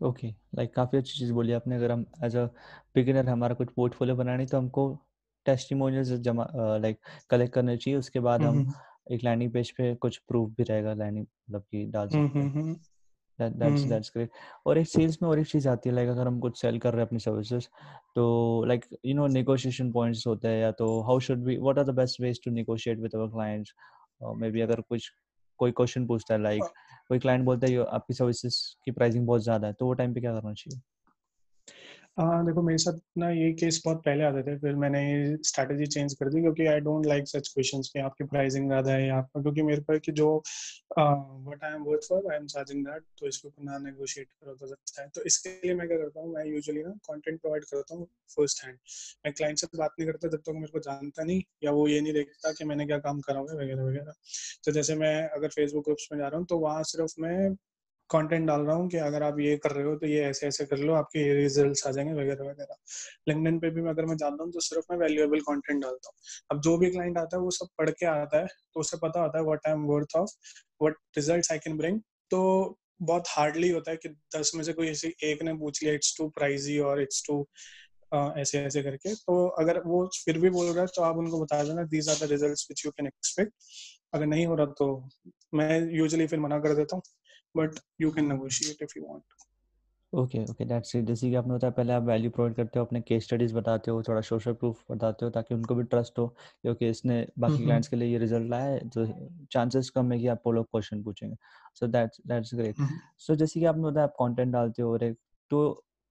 ओके 0.00 0.28
लाइक 0.54 0.74
काफ़ी 0.74 0.98
अच्छी 0.98 1.18
चीज़ 1.18 1.32
बोली 1.32 1.52
आपने 1.52 1.76
अगर 1.76 1.92
हम 1.92 2.04
एज 2.24 2.36
अ 2.36 2.44
बिगिनर 2.94 3.28
हमारा 3.28 3.54
कुछ 3.54 3.68
पोर्टफोलियो 3.76 4.16
बनानी 4.16 4.46
तो 4.46 4.58
हमको 4.58 4.88
टेस्टिमोनियल्स 5.46 6.08
जमा 6.08 6.46
लाइक 6.56 6.98
कलेक्ट 7.30 7.54
करने 7.54 7.76
चाहिए 7.76 7.98
उसके 7.98 8.20
बाद 8.20 8.42
हम 8.42 8.72
एक 9.12 9.24
लैंडिंग 9.24 9.52
पेज 9.52 9.70
पे 9.70 9.94
कुछ 9.94 10.16
प्रूफ 10.18 10.50
भी 10.50 10.62
रहेगा 10.62 10.92
लैंडिंग 10.94 11.26
मतलब 11.26 11.62
कि 11.62 11.84
डाल 11.86 12.08
सकते 12.08 12.38
हैं। 12.38 12.72
That's 13.38 13.82
that's 13.82 14.10
great. 14.16 14.30
और 14.66 14.78
एक 14.78 14.86
सेल्स 14.88 15.18
में 15.22 15.28
और 15.28 15.38
एक 15.38 15.46
चीज़ 15.46 15.68
आती 15.68 15.88
है 15.88 15.94
लाइक 15.94 16.08
अगर 16.08 16.26
हम 16.26 16.38
कुछ 16.40 16.60
सेल 16.60 16.78
कर 16.78 16.92
रहे 16.92 17.00
हैं 17.00 17.06
अपनी 17.06 17.18
सर्विसेज़ 17.18 17.66
तो 18.14 18.64
like 18.64 18.84
you 19.06 19.14
know 19.14 19.26
negotiation 19.26 19.92
points 19.92 20.26
होते 20.26 20.48
हैं 20.48 20.60
या 20.62 20.70
तो 20.72 21.00
how 21.02 21.20
should 21.20 21.44
be 21.44 21.56
what 21.56 21.78
are 21.78 21.84
the 21.84 21.90
best 21.90 22.20
ways 22.20 22.40
to 22.44 22.50
negotiate 22.50 22.98
with 22.98 23.14
our 23.14 23.28
clients? 23.28 23.74
Maybe 24.50 24.60
अगर 24.60 24.80
कुछ 24.80 25.10
कोई 25.58 25.72
क्वेश्चन 25.72 26.06
पूछता 26.06 26.34
है 26.34 26.42
लाइक 26.42 26.64
कोई 27.10 27.18
क्लाइंट 27.18 27.44
बोलता 27.44 27.66
है 27.66 27.84
आपकी 27.86 28.14
सर्विसेज़ 28.14 28.56
की 28.84 28.90
प्राइसिंग 28.92 29.26
बहुत 29.26 29.42
ज़्यादा 29.42 29.66
है 29.66 29.72
तो 29.74 29.86
वो 29.86 29.92
टाइम 29.94 30.14
पे 30.14 30.20
क्या 30.20 30.32
करना 30.34 30.52
चाहिए? 30.54 30.80
हाँ 32.18 32.44
देखो 32.46 32.62
मेरे 32.62 32.78
साथ 32.78 32.98
ना 33.18 33.28
ये 33.30 33.52
केस 33.54 33.80
बहुत 33.84 33.98
पहले 34.04 34.24
आते 34.24 34.42
थे, 34.42 34.56
फिर 34.58 34.74
मैंने 34.76 35.00
ये 35.02 35.36
स्ट्रैटेजी 35.44 35.86
चेंज 35.86 36.14
कर 36.14 36.28
दी 36.30 36.40
क्योंकि 36.40 36.66
I 36.66 36.80
don't 36.80 37.06
like 37.06 37.28
such 37.28 37.48
questions 37.48 37.90
कि 37.92 38.00
आपकी 38.00 38.24
प्राइसिंग 38.26 38.66
ज़्यादा 38.68 38.92
है 38.92 39.06
या 39.06 39.16
आपका, 39.16 39.40
क्योंकि 39.42 39.62
मेरे 39.62 39.80
को 39.82 39.98
कि 39.98 40.12
जो 40.12 40.26
what 40.98 41.64
I 41.64 41.72
am 41.74 41.82
worth 41.84 42.08
for 42.08 42.30
I 42.32 42.36
am 42.38 42.46
charging 42.46 42.84
that 42.86 43.02
तो 43.20 43.26
इसके 43.28 43.48
ऊपर 43.48 43.62
ना 43.64 43.78
नेगोशिएट 43.78 44.28
करो 44.34 44.54
तो 44.56 44.72
अच्छा 44.72 45.02
है। 45.02 45.08
तो 45.14 45.22
इसके 45.26 45.50
लिए 45.60 45.74
मैं 45.74 45.86
क्या 45.88 45.98
करता 45.98 46.20
हूँ, 46.20 46.32
मैं 46.34 46.44
यूजुअली 46.46 46.82
ना 46.82 46.90
कंटेंट 47.10 47.40
प्रोवाइड 47.40 47.64
करता 47.64 47.94
हूँ 47.94 48.06
फ़र्स्ट 48.36 48.64
हैंड 48.64 48.76
मैं 49.24 49.32
क्लाइंट 49.34 49.58
से 49.58 49.66
बात 49.76 49.94
नहीं 49.98 50.08
करता 50.10 50.28
जब 50.28 50.36
तक 50.36 50.42
तो 50.46 50.52
मेरे 50.54 50.72
को 50.72 50.78
जानता 50.80 51.24
नहीं 51.24 51.40
या 51.64 51.70
वो 51.72 51.86
ये 51.88 52.00
नहीं 52.00 52.12
देखता 52.12 52.52
कि 52.52 52.64
मैंने 52.64 52.86
क्या 52.86 52.98
काम 53.00 53.20
करा 53.20 53.38
हुआ 53.40 53.52
है, 53.52 53.58
वगैरह 53.58 53.82
वगैरह। 53.84 54.12
तो 54.64 54.72
जैसे 54.72 54.94
मैं 54.96 55.14
अगर 55.30 55.48
फेसबुक 55.50 55.84
ग्रुप्स 55.84 56.08
में 56.12 56.18
जा 56.18 56.28
रहा 56.28 56.38
हूँ 56.38 56.46
तो 56.46 56.58
वहाँ 56.58 56.82
सिर्फ़ 56.86 57.14
मैं 57.20 57.54
कंटेंट 58.10 58.46
डाल 58.48 58.60
रहा 58.60 58.74
हूँ 58.76 58.88
कि 58.90 58.96
अगर 58.98 59.22
आप 59.22 59.38
ये 59.40 59.56
कर 59.58 59.70
रहे 59.72 59.84
हो 59.86 59.94
तो 59.96 60.06
ये 60.06 60.22
ऐसे 60.24 60.46
ऐसे 60.46 60.64
कर 60.66 60.78
लो, 60.78 60.92
आपके 60.94 61.20
ये 61.20 61.34
रिजल्ट्स 61.34 61.86
आ 61.86 61.90
जाएँगे 61.90 62.12
वगैरह 62.14 62.44
वगैरह। 62.44 62.76
लिंक्डइन 63.28 63.58
पे 63.58 63.70
भी 63.70 63.82
मैं 63.82 63.90
अगर 63.90 64.06
मैं 64.06 64.16
जाता 64.16 64.42
हूँ 64.44 64.52
तो 64.52 64.60
सिर्फ़ 64.60 64.92
मैं 64.92 64.98
वैल्यूएबल 64.98 65.40
कंटेंट 65.42 65.82
डालता 65.82 66.08
हूँ। 66.08 66.14
अब 66.50 66.60
जो 66.62 66.76
भी 66.78 66.90
क्लाइंट 66.90 67.18
आता 67.18 67.36
है 67.36 67.42
वो 67.42 67.50
सब 67.52 67.68
पढ़ 67.78 67.90
के 67.90 68.06
आता 68.08 68.38
है 68.38 68.46
तो 68.46 68.80
उसे 68.80 68.96
पता 69.02 69.22
होता 69.22 69.38
है 69.38 69.44
what 69.44 69.66
I 69.66 69.72
am 69.72 69.84
worth 69.86 70.16
of 70.16 70.30
what 70.82 70.96
results 71.16 71.52
I 71.52 71.58
can 71.58 71.76
bring 71.78 72.00
तो 72.30 72.40
बहुत 73.02 73.24
हार्डली 73.28 73.68
होता 73.70 73.90
है 73.90 73.96
कि 73.96 74.08
दस 74.36 74.52
में 74.54 74.62
से 74.64 74.72
कोई 74.72 74.88
ऐसे 74.90 75.12
एक 75.24 75.42
ने 75.42 75.52
पूछ 75.56 75.82
लिया 75.82 75.94
इट्स 75.94 76.16
टू 76.18 76.28
प्राइजी 76.30 76.78
और 76.80 77.02
इट्स 77.02 77.22
टू 77.26 77.46
ऐसे 78.12 78.58
ऐसे 78.60 78.82
करके। 78.82 79.14
तो 79.14 79.46
अगर 79.60 79.80
वो 79.86 80.04
फिर 80.24 80.38
भी 80.38 80.50
बोल 80.50 80.66
रहा 80.66 80.80
है 80.80 80.86
तो 80.96 81.02
आप 81.02 81.16
उनको 81.16 81.40
बता 81.40 81.62
देना 81.64 81.82
these 81.86 82.08
are 82.08 82.16
the 82.18 82.30
results 82.30 82.66
which 82.70 82.84
you 82.86 82.90
can 82.90 83.06
expect 83.06 83.52
अगर 84.14 84.26
नहीं 84.26 84.46
हो 84.46 84.54
रहा 84.54 84.66
तो 84.78 84.86
मैं 85.54 85.80
यूजुअली 85.92 86.26
फिर 86.26 86.40
मना 86.40 86.58
कर 86.60 86.74
देता 86.74 86.96
हूँ। 86.96 87.02
But 87.58 87.80
you 87.98 88.12
can 88.12 88.28
negotiate 88.28 88.86
if 88.88 88.96
you 88.96 89.04
want 89.08 89.36
okay 90.12 90.42
okay 90.44 90.64
that's 90.64 90.94
it 90.96 91.04
जैसे 91.04 91.28
कि 91.30 91.34
आपने 91.34 91.54
बताया 91.54 91.70
पहले 91.70 91.92
आप 91.92 92.02
वैल्यू 92.02 92.30
प्रोवाइड 92.30 92.54
करते 92.56 92.78
हो 92.78 92.84
अपने 92.84 93.00
केस 93.00 93.24
स्टडीज़ 93.24 93.54
बताते 93.54 93.90
हो 93.90 94.02
थोड़ा 94.02 94.20
सोशल 94.20 94.52
प्रूफ 94.52 94.84
बताते 94.90 95.24
हो 95.24 95.30
ताकि 95.30 95.54
उनको 95.54 95.74
भी 95.74 95.82
ट्रस्ट 95.84 96.18
हो 96.18 96.26
कि 96.62 96.68
ओके 96.68 96.88
इसने 96.90 97.26
बाकी 97.38 97.64
क्लाइंट्स 97.64 97.88
के 97.88 97.96
लिए 97.96 98.08
ये 98.08 98.18
रिज़ल्ट 98.18 98.48
लाया 98.50 98.64
है 98.64 98.88
तो 98.88 99.06
चांसेस 99.52 99.90
कम 99.90 100.12
है 100.12 100.18
कि 100.18 100.26
आप 100.26 100.42
वो 100.46 100.52
लोग 100.52 100.66
क्वेश्चन 100.66 101.02
पूछेंगे। 101.02 101.36
So 101.74 101.86
that's 101.86 102.20
that's 102.26 102.54
great 102.54 102.76
so 103.18 103.34
जैसे 103.34 103.60
कि 103.60 103.66
आपने 103.66 103.82
बताया 103.82 104.04
आप 104.04 104.14
कंटेंट 104.20 104.52
डालते 104.52 104.82
हो 104.82 104.92
और 104.92 105.04
एक 105.04 105.16
तो 105.50 105.60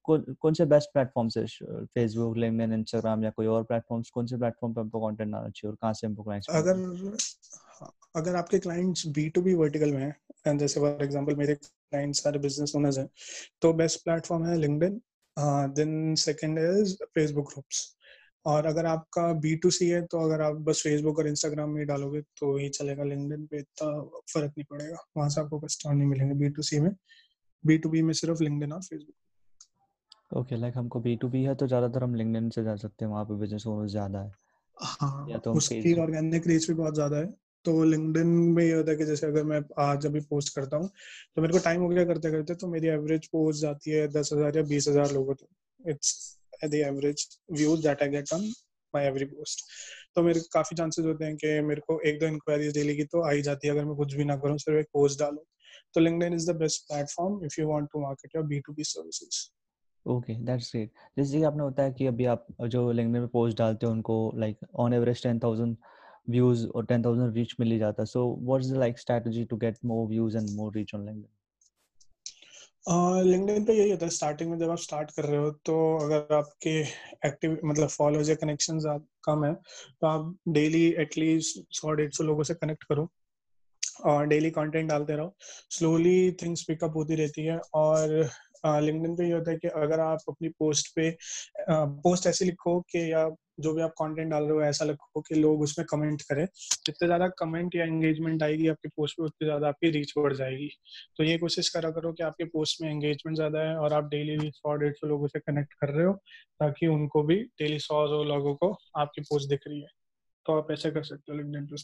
कौन 0.05 0.35
कौन 0.39 0.53
से 0.53 0.65
बेस्ट 0.65 0.89
प्लेटफॉर्म्स 0.93 1.37
है 1.37 1.45
फेसबुक 1.85 2.37
लिंक्डइन 2.37 2.73
इंस्टाग्राम 2.73 3.23
या 3.23 3.29
कोई 3.29 3.47
और 3.47 3.63
प्लेटफॉर्म्स 3.63 4.09
कौन 4.09 4.25
से 4.25 4.37
प्लेटफॉर्म 4.37 4.73
पे 4.73 4.81
हमको 4.81 5.07
कंटेंट 5.07 5.31
डालना 5.31 5.49
चाहिए 5.49 5.69
और 5.71 5.77
कहाँ 5.81 5.93
से 5.93 6.07
हमको 6.07 6.23
क्लाइंट्स 6.23 6.49
अगर 6.49 6.75
हाँ, 6.75 7.91
अगर 8.17 8.35
आपके 8.35 8.59
clients 8.59 9.05
B 9.07 9.27
to 9.29 9.41
B 9.41 9.53
vertical 9.53 9.93
में 9.93 10.01
हैं 10.47 10.57
जैसे 10.57 10.79
फॉर 10.79 11.03
एग्जांपल 11.03 11.35
मेरे 11.35 11.55
क्लाइंट्स 11.55 12.23
सारे 12.23 12.39
बिज़नेस 12.39 12.73
ओनर्स 12.75 12.97
हैं 12.97 13.07
तो 13.61 13.73
बेस्ट 13.73 14.03
प्लेटफॉर्म 14.03 14.45
है 14.45 14.57
LinkedIn 14.57 15.01
then 15.75 16.15
second 16.15 16.59
is 16.59 16.95
Facebook 17.05 17.49
groups 17.49 17.85
और 18.45 18.65
अगर 18.65 18.85
आपका 18.85 19.31
बी 19.41 19.55
टू 19.55 19.69
सी 19.69 19.87
है 19.89 20.01
तो 20.05 20.19
अगर 20.19 20.41
आप 20.41 20.55
बस 20.67 20.81
फेसबुक 20.83 21.19
और 21.19 21.27
इंस्टाग्राम 21.27 21.69
में 21.69 21.85
डालोगे 21.87 22.21
तो 22.39 22.55
ही 22.57 22.69
चलेगा 22.69 23.03
लिंक्डइन 23.03 23.45
पे 23.45 23.59
इतना 23.59 23.89
फ़र्क 24.33 24.51
नहीं 24.57 24.63
पड़ेगा। 24.63 24.97
वहाँ 25.17 25.29
से 25.29 25.41
आपको 25.41 25.59
कस्टमर 25.59 25.93
नहीं 25.93 26.07
मिलेंगे 26.07 26.33
बी 26.35 26.49
टू 26.49 26.61
सी 26.61 26.79
में। 26.79 26.91
बी 27.63 27.77
टू 27.77 27.89
बी 27.89 28.01
में 28.01 28.13
सिर्फ़ 28.13 28.43
लिंक्डइन 28.43 28.73
और 28.73 28.81
फेसबुक 28.81 30.37
ओके 30.37 30.55
लाइक 30.55 30.77
हमको 30.77 30.99
बी 30.99 31.15
टू 31.15 31.27
बी 31.29 31.43
है 31.43 31.55
तो 31.55 31.67
ज़्यादातर 31.67 32.03
हम 32.03 32.15
लिंक्डइन 32.15 32.49
से 32.49 32.63
जा 32.63 32.75
सकते 32.75 33.05
हैं 33.05 33.11
वहाँ 33.11 33.25
पे 33.25 33.39
बिज़नेस 33.39 33.67
ओनर 33.67 33.87
ज़्यादा 33.87 34.19
है। 34.19 34.31
हाँ 34.77 35.27
या 35.29 35.37
तो 35.37 35.53
उसकी 35.53 35.93
ऑर्गेनिक 35.99 36.47
रीच 36.47 36.67
भी 36.67 36.73
बहुत 36.73 36.93
ज़्यादा 36.93 37.17
है। 37.17 37.33
तो 37.65 37.83
लिंक्डइन 37.83 38.27
में 38.27 38.63
ये 38.63 38.73
होता 38.73 38.91
है 38.91 38.97
कि 38.97 39.05
जैसे 39.05 39.27
अगर 39.27 39.43
मैं 39.43 39.61
आज 39.79 40.05
अभी 40.05 40.19
पोस्ट 40.29 40.55
करता 40.55 40.77
हूँ 40.77 40.89
तो 41.35 41.41
मेरे 41.41 41.53
को 41.53 41.59
टाइम 41.63 41.81
हो 41.81 41.89
गया 41.89 42.05
करते 42.05 42.31
करते 42.31 42.55
तो 42.55 42.67
मेरी 42.67 42.87
एवरेज 42.87 43.27
पोस्ट 43.27 43.61
जाती 43.61 43.91
है 43.91 44.07
दस 44.07 44.29
हज़ार 44.33 44.57
या 44.57 44.63
बीस 44.69 44.87
हज़ार 44.87 45.11
लोगों 45.11 45.33
तक। 45.33 45.89
It's 45.89 46.37
the 46.65 46.73
average 46.75 47.27
views 47.51 47.81
that 47.83 48.03
I 48.03 48.09
get 48.09 48.33
on 48.33 48.47
my 48.93 49.07
every 49.07 49.25
post 49.25 49.65
तो 50.15 50.23
मेरे 50.23 50.39
काफ़ी 50.53 50.75
चांसेस 50.75 51.05
होते 51.05 51.25
हैं 51.25 51.35
कि 51.37 51.59
मेरे 51.61 51.81
को 51.81 51.99
एक 52.09 52.19
दो 52.19 52.25
इंक्वायरीज 52.27 52.73
डेली 52.73 52.95
की 52.97 53.03
तो 53.05 53.23
आई 53.23 53.41
जाती 53.41 53.67
है, 53.67 53.73
अगर 53.73 53.85
मैं 53.85 53.95
कुछ 53.95 54.13
भी 54.15 54.25
ना 54.25 54.35
करूँ, 54.37 54.57
सिर्फ़ 54.57 54.79
एक 54.79 54.87
पोस्ट 54.93 55.19
डालूं। 55.19 55.43
तो 55.95 56.01
LinkedIn 56.01 56.33
is 56.33 56.49
the 56.51 56.55
best 56.55 56.81
platform 56.87 57.45
if 57.45 57.59
you 57.59 57.67
want 57.67 57.87
to 57.93 58.01
market 58.01 58.35
your 58.35 58.45
B 58.45 58.59
to 58.59 58.73
B 58.73 58.83
services 58.85 59.45
okay 60.05 60.33
that's 60.45 60.71
great 60.75 60.91
जैसे 61.17 61.37
कि 61.37 61.43
आपने 61.43 61.63
बताया 61.63 61.89
कि 61.91 62.05
अभी 62.07 62.25
आप 62.33 62.45
जो 62.65 62.91
लिंक्डइन 62.91 63.21
पे 63.21 63.27
पोस्ट 63.27 63.57
डालते 63.57 63.85
हो, 63.85 63.91
उनको 63.91 64.31
like 64.37 64.57
on 64.75 64.93
average 64.93 65.23
ten 65.23 65.39
thousand 65.39 65.75
reach 66.29 67.55
मिल 67.59 67.71
ही 67.71 67.77
जाता 67.79 68.01
है। 68.01 68.05
So 68.05 68.37
what 68.41 68.61
is 68.61 68.73
the 68.73 68.77
like 68.77 68.99
strategy 68.99 69.45
to 69.45 69.57
get 69.57 69.77
more 69.85 70.07
views 70.07 70.37
and 70.37 70.49
more 70.49 70.73
reach 70.75 70.95
on 70.95 71.05
LinkedIn 71.05 71.31
LinkedIn 73.23 73.65
पे 73.65 73.73
यही 73.73 73.91
होता 73.91 74.05
है 74.05 74.09
स्टार्टिंग 74.09 74.51
में 74.51 74.59
जब 74.59 74.69
आप 74.69 74.77
स्टार्ट 74.77 75.11
कर 75.11 75.25
रहे 75.25 75.37
हो 75.37 75.51
तो 75.51 75.97
अगर 76.05 76.35
आपके 76.35 76.79
एक्टिव 77.27 77.59
मतलब 77.65 77.87
फॉलोअर्स 77.87 78.29
या 78.29 78.35
कनेक्शंस 78.35 78.83
कम 79.23 79.45
है 79.45 79.53
तो 80.01 80.07
आप 80.07 80.37
डेली 80.47 80.95
एटलीस्ट 80.99 81.75
सौ, 81.75 81.91
डेढ़ 81.91 82.11
सौ 82.11 82.23
लोगों 82.23 82.43
से 82.43 82.53
कनेक्ट 82.53 82.83
करो। 82.83 83.11
और 84.05 84.27
डेली 84.27 84.51
कंटेंट 84.51 84.89
डालते 84.89 85.13
रहो। 85.13 85.35
स्लोली 85.69 86.31
थिंग्स 86.31 86.63
पिकअप 86.63 86.95
होती 86.95 87.15
रहती 87.15 87.45
है 87.45 87.59
और 87.73 88.29
लिंक्डइन 88.81 89.15
पे 89.15 89.25
ये 89.27 89.33
होता 89.33 89.51
है 89.51 89.57
कि 89.57 89.67
अगर 89.67 89.99
आप 89.99 90.19
अपनी 90.29 90.49
पोस्ट 90.49 90.95
पे 90.95 91.09
पोस्ट 91.69 92.27
ऐसे 92.27 92.45
लिखो 92.45 92.79
कि 92.91 93.11
या 93.11 93.29
जो 93.59 93.73
भी 93.73 93.81
आप 93.81 93.91
कंटेंट 93.91 94.29
डाल 94.31 94.43
रहे 94.43 94.51
हो 94.53 94.61
ऐसा 94.61 94.85
लिखो 94.85 95.21
कि 95.21 95.35
लोग 95.35 95.61
उसमें 95.61 95.85
कमेंट 95.91 96.21
करें। 96.21 96.45
जितने 96.85 97.07
ज़्यादा 97.07 97.27
कमेंट 97.27 97.75
या 97.75 97.85
एंगेजमेंट 97.85 98.43
आएगी 98.43 98.67
आपकी 98.67 98.89
पोस्ट 98.89 99.17
पे 99.17 99.23
उतनी 99.23 99.45
ज़्यादा 99.47 99.67
आपकी 99.67 99.89
रीच 99.89 100.13
बढ़ 100.17 100.33
जाएगी। 100.33 100.69
तो 101.17 101.23
ये 101.23 101.37
कोशिश 101.37 101.69
करा 101.69 101.91
करो 101.91 102.13
कि 102.13 102.23
आपके 102.23 102.45
पोस्ट 102.45 102.81
में 102.81 102.89
एंगेजमेंट 102.89 103.35
ज़्यादा 103.37 103.59
है 103.59 103.75
और 103.77 103.93
आप 103.93 104.09
डेली 104.09 104.51
सौ 104.51 104.75
डेढ़ 104.75 104.93
सौ 104.93 105.07
लोगों 105.07 105.27
से 105.27 105.39
कनेक्ट 105.39 105.73
कर 105.73 105.89
रहे 105.89 106.05
हो 106.05 106.13
ताकि 106.59 106.87
उनको 106.87 107.23
भी 107.23 107.35
डेली 107.59 107.79
सौ 107.79 108.07
सौ 108.07 108.23
लोगों 108.23 108.55
को 108.55 108.77
आपकी 108.97 109.21
पोस्ट 109.21 109.49
दिख 109.49 109.67
रही 109.67 109.81
है। 109.81 109.87
तो 110.45 110.57
आप 110.57 110.71
ऐसे 110.71 110.91
कर 110.91 111.03
सकते 111.03 111.31
हो 111.31 111.37
लिंक्डइन 111.37 111.65
पे। 111.65 111.83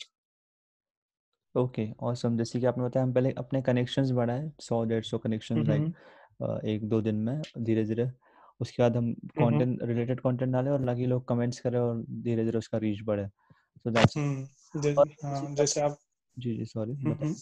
ओके 1.56 1.88
ऑसम 2.02 2.38
जैसे 2.38 2.60
कि 2.60 2.66
आपने 2.66 2.84
बताया 2.84 3.04
हम 3.06 3.14
पहले 3.14 3.32
अपने 3.32 3.62
कनेक्शंस 3.62 4.12
बढ़ाए 4.12 4.52
सौ 4.60 4.84
डेढ़ 4.84 5.04
सौ 5.04 5.18
कनेक्शन 5.18 5.66
लाइक 5.68 5.90
एक 6.66 6.88
दो 6.90 7.02
दिन 7.02 7.16
में 7.16 7.42
धीरे 7.58 7.84
धीरे 7.86 8.10
उसके 8.62 8.84
बाद 8.84 8.98
हम 8.98 9.14
कंटेंट 9.14 9.80
रिलेटेड 9.84 10.20
कंटेंट 10.20 10.52
डालें 10.54 10.72
और 10.72 10.86
लगी 10.86 11.06
लोग 11.06 11.28
कमेंट्स 11.28 11.60
करें 11.60 11.80
और 11.80 12.04
धीरे 12.24 12.46
धीरे 12.46 12.58
उसका 12.58 12.78
रीच 12.78 13.02
बढ़े। 13.04 13.28
सो 13.28 13.92
दैट्स 13.92 14.14
जैसे 15.56 15.82
आप 15.82 15.98
जी 16.38 16.56
जी 16.58 16.66
सॉरी 16.66 17.36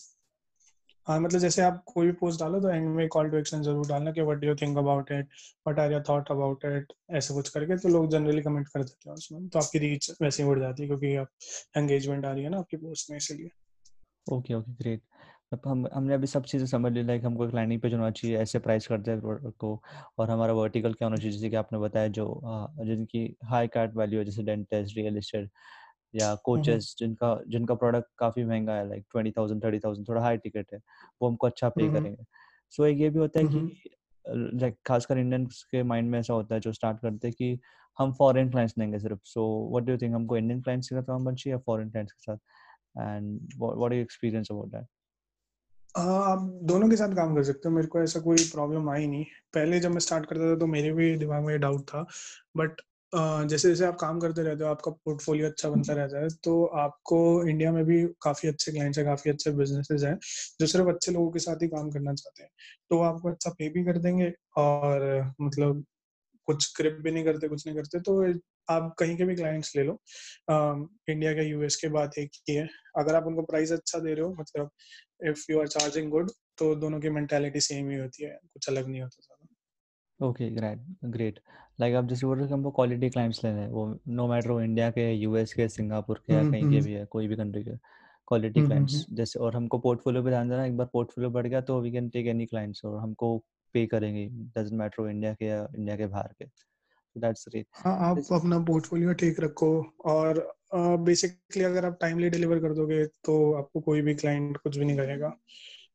हाँ 1.08 1.20
मतलब 1.20 1.40
जैसे 1.40 1.62
आप 1.62 1.82
कोई 1.86 2.06
भी 2.06 2.12
पोस्ट 2.12 2.40
डालो 2.40 2.60
तो 2.62 2.70
एंड 2.70 2.88
में 2.90 3.08
कॉल 3.08 3.30
टू 3.30 3.38
एक्शन 3.38 3.62
ज़रूर 3.64 3.88
डालना 3.88 4.12
कि 4.12 4.22
what 4.22 4.38
do 4.38 4.48
you 4.48 4.56
think 4.56 4.78
about 4.78 5.12
it 5.12 5.26
what 5.68 5.80
are 5.80 5.92
your 5.92 6.04
thought 6.10 6.30
about 6.32 6.66
it 6.66 6.94
ऐसे 7.12 7.34
कुछ 7.34 7.50
करके 7.50 7.78
तो 7.78 7.90
लोग 7.90 8.10
जनरली 8.12 8.42
कमेंट 8.42 8.68
कर 8.68 8.84
देते 8.84 9.10
हैं 9.10 9.16
उसमें। 9.16 9.48
तो 9.48 9.60
आपकी 9.60 9.80
रीच 9.80 10.10
वैसे 10.22 10.44
ही 10.44 10.50
बढ़ 10.50 10.60
जाती 10.60 10.82
है 10.84 10.88
क्योंकि 10.88 11.16
आप 11.16 11.30
एंगेजमेंट 11.78 12.26
आ 12.26 12.32
रही 12.32 12.44
है 12.44 12.50
ना 12.50 12.60
आपकी 12.60 12.78
पोस्ट 12.78 13.12
में 13.12 13.18
इसलिए। 13.18 13.50
ओके 14.28 14.54
ओके 14.54 14.72
ग्रेट 14.74 15.02
हम 15.52 15.86
हमने 15.94 16.14
अभी 16.14 16.28
सब 16.28 16.44
चीज़ें 16.44 16.66
समझ 16.68 16.92
ली 16.94 17.04
लाइक 17.04 17.26
हमको 17.26 17.46
लैंडिंग 17.46 17.82
पेज 17.82 17.94
होना 17.94 18.10
चाहिए 18.12 18.38
ऐसे 18.38 18.60
प्राइस 18.60 18.88
करते 18.88 19.12
हैं 19.12 19.20
प्रोडक्ट 19.22 19.58
को 19.60 19.82
और 20.20 20.30
हमारा 20.30 20.54
वर्टिकल 20.54 20.94
क्या 20.94 21.06
होना 21.08 21.18
चाहिए 21.18 21.32
जैसे 21.32 21.50
कि 21.50 21.56
आपने 21.56 21.80
बताया 21.80 22.08
जो 22.10 22.26
जिनकी 22.86 23.26
हाई 23.44 23.68
कार्ड 23.68 23.98
वैल्यू 23.98 24.20
है 24.20 24.26
जैसे 24.26 24.44
डेंटिस्ट 24.44 24.98
रियल 24.98 25.18
एस्टेट 25.18 25.50
या 26.14 26.34
कोचेस 26.46 26.96
जिनका 27.00 27.40
जिनका 27.48 27.76
प्रोडक्ट 27.76 28.08
काफ़ी 28.18 28.44
महँगा 28.46 28.74
है 28.76 28.88
like 28.90 29.06
twenty 29.12 29.32
thousand 29.32 29.64
thirty 29.64 29.80
thousand 29.80 30.08
थोड़ा 30.10 30.22
हाई 30.22 30.38
टिकट 30.38 30.74
है 30.74 30.80
वो 31.22 31.30
हमको 31.30 31.48
अच्छा 31.48 31.70
पे 31.70 31.90
करेंगे। 31.90 32.24
सो 32.74 32.86
एक 32.86 32.98
ये 33.00 33.10
भी 33.10 33.20
होता 33.20 33.40
है 33.40 33.46
कि 33.46 33.92
लाइक 34.26 34.78
खासकर 34.88 35.18
इंडियंस 35.18 35.64
के 35.72 35.84
माइंड 35.84 36.10
में 36.12 36.20
ऐसा 36.20 36.34
होता 36.34 36.56
है 36.56 36.62
जो 36.62 36.74
स्टार्ट 36.74 37.00
करते 37.02 37.28
हैं 37.28 37.36
कि 37.38 37.60
हम 37.98 38.14
फॉरेन 38.14 38.50
क्लाइंट्स 38.52 38.78
लेंगे 38.78 39.00
सिर्फ़। 39.00 39.20
So 39.26 39.46
what 39.72 39.84
do 39.86 39.92
you 39.92 39.98
think 39.98 40.16
हमको 40.16 40.38
इंडियन 40.38 40.62
क्लाइंट्स 40.62 40.90
के 40.90 40.96
साथ 40.96 41.04
काम 41.04 41.26
बनना 41.26 41.36
चाहिए 41.36 41.54
या 41.56 41.60
फॉरेन 41.68 41.90
क्लाइंट्स 41.92 42.14
के 42.14 42.22
साथ? 42.24 42.38
And 43.00 43.40
what 43.60 43.94
you 43.94 44.02
experience 44.02 44.52
about 44.52 44.70
that 44.70 44.88
आप 45.96 46.40
दोनों 46.64 46.90
के 46.90 46.96
साथ 46.96 47.16
काम 47.16 47.36
कर 47.36 47.44
सकते 47.44 47.70
हो, 47.70 47.76
मेरे 47.76 47.88
को 47.88 48.02
ऐसा 48.02 48.20
कोई 48.20 48.44
प्रॉब्लम 48.52 48.90
आई 48.90 49.08
नहीं। 49.08 49.24
पहले 49.54 49.80
जब 49.80 49.92
मैं 49.92 50.00
स्टार्ट 50.00 50.26
करता 50.26 50.52
था 50.52 50.58
तो 50.60 50.68
मेरे 50.68 50.92
भी 50.94 51.16
दिमाग 51.18 51.44
में 51.46 51.60
डाउट 51.60 51.82
था। 51.90 52.06
बट 52.58 52.82
जैसे 53.14 53.70
जैसे 53.70 53.86
आप 53.86 53.96
काम 54.02 54.20
करते 54.20 54.44
रहते 54.44 54.64
हो, 54.64 54.70
आपका 54.70 54.92
पोर्टफोलियो 55.06 55.48
अच्छा 55.48 55.70
बनता 55.70 55.94
रहता 55.94 56.20
है 56.20 56.28
तो 56.44 56.64
आपको 56.80 57.18
इंडिया 57.50 57.72
में 57.72 57.84
भी 57.86 58.02
काफ़ी 58.24 58.50
अच्छे 58.50 58.72
क्लाइंट्स 58.72 58.98
हैं, 58.98 59.06
काफ़ी 59.08 59.32
अच्छे 59.32 59.52
बिजनेसेस 59.52 60.04
हैं, 60.04 60.18
जो 60.60 60.68
सिर्फ़ 60.68 60.90
अच्छे 60.90 61.12
लोगों 61.12 61.32
के 61.32 61.40
साथ 61.40 61.62
ही 61.64 61.68
काम 61.68 61.90
करना 61.92 62.14
चाहते 62.14 62.44
हैं। 62.44 62.50
तो 62.90 62.98
वो 62.98 63.04
आपको 63.04 63.30
अच्छा 63.32 63.50
पे 63.60 63.70
भी 63.70 63.84
कर 63.86 63.98
देंगे 64.00 64.32
और 64.58 65.34
मतलब 65.42 65.84
कुछ 66.48 66.74
क्रिप 66.78 66.98
भी 67.04 67.12
नहीं 67.12 67.24
करते, 67.26 67.48
कुछ 67.50 67.68
नहीं 67.68 67.76
करते 67.78 68.00
तो 68.02 68.22
आप 68.68 68.94
कहीं 69.00 69.16
के 69.18 69.26
भी 69.26 69.36
क्लाइंट्स 69.36 69.76
ले। 69.76 69.84
लो 69.84 70.00
इंडिया 71.10 71.34
के 71.34 71.48
यूएस 71.50 71.76
के 71.76 71.88
बात 71.90 72.18
एक 72.20 72.32
ही 72.50 72.56
है। 72.56 72.68
अगर 72.98 73.16
आप 73.16 73.28
उनको 73.28 73.42
प्राइस 73.44 73.72
अच्छा 73.72 74.00
दे 74.00 74.14
रहे 74.14 74.26
हो 74.26 74.36
मतलब 74.40 74.70
if 75.30 75.46
you 75.52 75.60
are 75.60 75.68
charging 75.70 76.10
good 76.12 76.32
तो 76.58 76.74
दोनों 76.76 77.00
की 77.02 77.10
मेंटालिटी 77.10 77.60
सेम 77.62 77.90
ही 77.90 77.98
होती 77.98 78.24
है। 78.24 78.38
कुछ 78.44 78.70
अलग 78.70 78.88
नहीं 78.88 79.02
होता 79.02 79.22
ज़्यादा। 79.22 80.28
ओके 80.28 80.50
ग्रेट 80.50 80.80
ग्रेट 81.12 81.40
लाइक 81.80 81.96
आप 81.96 82.08
जैसे 82.08 82.26
बोल 82.28 82.38
रहे 82.40 82.48
हमको 82.50 82.72
क्वालिटी 82.72 83.10
क्लाइंट्स 83.10 83.44
लेने 83.44 83.62
हैं 83.62 83.70
वो 83.70 83.86
नो 84.10 84.28
मैटर 84.28 84.52
वो 84.52 84.62
इंडिया 84.62 84.90
के 84.92 85.12
यूएस 85.14 85.54
के 85.54 85.68
सिंगापुर 85.70 86.22
के 86.28 86.34
या 86.34 86.44
कहीं 86.44 86.70
के 86.72 86.82
भी 86.82 86.94
है 86.94 87.06
कोई 87.12 87.28
भी 87.28 87.36
कंट्री 87.36 87.64
के 87.64 87.76
क्वालिटी 88.28 88.62
क्लाइंट्स 88.62 89.06
जैसे 89.14 89.40
और 89.40 89.56
हमको 89.56 89.78
पोर्टफोलियो 89.80 90.24
पे 90.24 90.30
ध्यान 90.30 90.50
देना 90.50 90.66
एक 90.66 90.78
बार 90.78 90.88
पोर्टफोलियो 90.94 91.30
बढ़ 91.32 91.48
गया 91.48 91.62
तो 91.62 91.80
we 91.82 91.92
can 91.92 92.10
take 92.10 92.28
any 92.28 92.46
clients 92.46 92.86
और 92.86 93.00
हमको 93.00 93.38
पे 93.76 93.86
करेंगे 93.86 94.26
डजंट 94.30 94.80
मैटर 94.80 95.10
इंडिया 95.10 95.34
के 95.34 95.46
या 95.46 95.68
इंडिया 95.78 95.96
के 95.98 96.08
बाहर 96.08 96.34
के। 96.40 96.46
दैट्स 97.16 97.46
ग्रेट 97.50 97.66
हाँ 97.76 97.98
आप 98.10 98.18
अपना 98.34 98.60
पोर्टफोलियो 98.60 99.14
ठीक 99.14 99.40
रखो 99.40 99.70
और 100.06 100.40
बेसिकली 100.76 101.64
अगर 101.64 101.86
आप 101.86 101.98
टाइमली 102.02 102.30
डिलीवर 102.30 102.60
कर 102.60 102.74
दोगे 102.74 103.06
तो 103.06 103.54
आपको 103.54 103.80
कोई 103.80 104.02
भी 104.02 104.16
क्लाइंट 104.16 104.58
कुछ 104.58 104.78
भी 104.78 104.86
नहीं 104.86 104.98
कहेगा। 104.98 105.34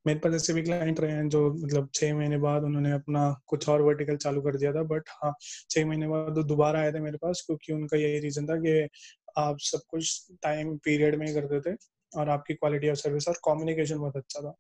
मेरे 0.07 0.19
पास 0.19 0.35
ऐसे 0.35 0.53
भी 0.53 0.63
क्लाइंट 0.63 1.01
रहे 1.01 1.13
हैं 1.13 1.29
जो 1.29 1.53
मतलब 1.55 1.89
छह 1.95 2.15
महीने 2.15 2.39
बाद 2.39 2.63
उन्होंने 2.63 2.93
अपना 2.93 3.43
कुछ 3.47 3.69
और 3.69 3.83
वर्टिकल 3.83 4.17
चालू 4.17 4.43
कर 4.43 4.57
दिया 4.57 4.73
था 4.73 4.83
बट 4.83 5.09
हाँ 5.09 5.35
छह 5.71 5.87
महीने 5.87 6.09
बाद 6.09 6.37
वो 6.37 6.43
दोबारा 6.43 6.81
आए 6.81 6.93
थे 6.93 7.01
मेरे 7.01 7.17
पास 7.17 7.43
क्योंकि 7.47 7.73
उनका 7.73 7.97
यही 7.97 8.19
रीजन 8.19 8.47
था 8.47 8.57
कि 8.57 8.89
आप 9.39 9.57
सब 9.61 9.81
कुछ 9.89 10.27
टाइम 10.43 10.77
पीरियड 10.77 11.15
में 11.15 11.27
ही 11.27 11.35
करते 11.35 11.61
थे 11.61 11.77
और 12.19 12.29
आपकी 12.29 12.55
क्वालिटी 12.55 12.89
ऑफ़ 12.89 12.97
सर्विस 12.97 13.29
और 13.29 13.35
कम्युनिकेशन 13.35 13.99
बहुत 13.99 14.17
अच्छा 14.17 14.41
था। 14.41 14.55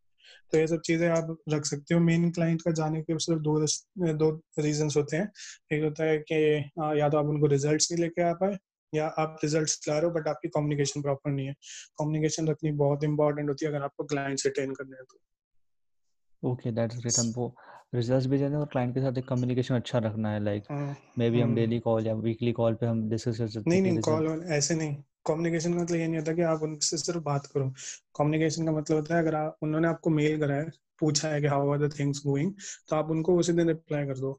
तो 0.52 0.58
ये 0.58 0.66
सब 0.66 0.80
चीज़ें 0.80 1.08
आप 1.08 1.36
रख 1.48 1.64
सकते 1.64 1.94
हो। 1.94 2.00
मेन 2.00 2.30
क्लाइंट 2.30 2.62
का 2.62 2.70
जाने 2.70 3.02
के 3.02 3.18
सिर्फ़ 3.18 3.40
दो 3.40 3.58
दो 4.14 4.30
रीजन 4.60 4.88
होते 4.96 5.16
हैं। 5.16 5.30
एक 5.72 5.84
होता 5.84 6.04
है 6.04 6.18
कि 6.32 6.34
या 7.00 7.08
तो 7.08 7.18
आप 7.18 7.26
उनको 7.26 7.46
रिज़ल्ट 7.46 7.82
नहीं 7.92 8.02
लेके 8.02 8.22
आ 8.22 8.32
पाए 8.32 8.56
या 8.92 9.06
आप 9.06 9.38
रिज़ल्ट 9.44 9.88
ला 9.88 9.98
रहे 9.98 10.06
हो 10.06 10.10
बट 10.10 10.28
आपकी 10.28 10.48
कम्युनिकेशन 10.48 11.02
प्रॉपर 11.02 11.30
नहीं 11.30 11.46
है। 11.46 11.52
कम्युनिकेशन 11.98 12.48
रखनी 12.48 12.72
बहुत 12.72 13.04
इंपॉर्टेंट 13.04 13.48
होती 13.48 13.66
है 13.66 13.72
अगर 13.72 13.82
आपको 13.82 14.04
क्लाइंट 14.04 14.38
से 14.38 14.50
टेन 14.50 14.74
करने 14.74 14.96
हैं 14.96 15.04
तो। 15.04 15.18
ओके 16.42 16.70
दैट्स 16.70 16.98
ग्रेट 16.98 17.18
हमको 17.18 17.54
रिजल्ट्स 17.94 18.26
भी 18.26 18.38
देना 18.38 18.58
और 18.58 18.66
क्लाइंट 18.66 18.94
के 18.94 19.00
साथ 19.00 19.18
एक 19.18 19.28
कम्युनिकेशन 19.28 19.74
अच्छा 19.74 19.98
रखना 19.98 20.30
है 20.30 20.44
लाइक 20.44 20.64
मे 21.18 21.30
बी 21.30 21.40
हम 21.40 21.54
डेली 21.54 21.78
कॉल 21.78 22.06
या 22.06 22.14
वीकली 22.14 22.52
कॉल 22.52 22.74
पे 22.74 22.86
हम 22.86 23.08
डिस्कस 23.08 23.38
कर 23.38 23.48
सकते 23.48 23.70
हैं 23.70 23.82
नहीं 23.82 23.92
नहीं 23.92 24.02
कॉल 24.02 24.44
ऐसे 24.46 24.74
नहीं। 24.74 24.96
कम्युनिकेशन 25.26 25.74
का 25.74 25.82
मतलब 25.82 25.98
ये 25.98 26.06
नहीं 26.06 26.18
होता 26.18 26.32
कि 26.34 26.42
आप 26.44 26.62
उनसे 26.62 26.96
सिर्फ़ 26.98 27.20
बात 27.22 27.46
करो। 27.46 27.68
कम्युनिकेशन 28.18 28.66
का 28.66 28.72
मतलब 28.72 28.96
होता 28.96 29.14
है 29.14 29.22
अगर 29.22 29.34
आप, 29.34 29.56
उन्होंने 29.62 29.88
आपको 29.88 30.10
मेल 30.10 30.38
करा 30.40 30.54
है, 30.54 30.70
पूछा 31.00 31.28
है 31.28 31.40
कि 31.40 31.46
how 31.46 31.70
are 31.72 31.78
the 31.78 31.90
things 31.98 32.20
going 32.26 32.52
तो 32.88 32.96
आप 32.96 33.10
उनको 33.10 33.34
उसी 33.38 33.52
दिन 33.52 33.68
रिप्लाई 33.68 34.06
कर 34.06 34.18
दो। 34.18 34.30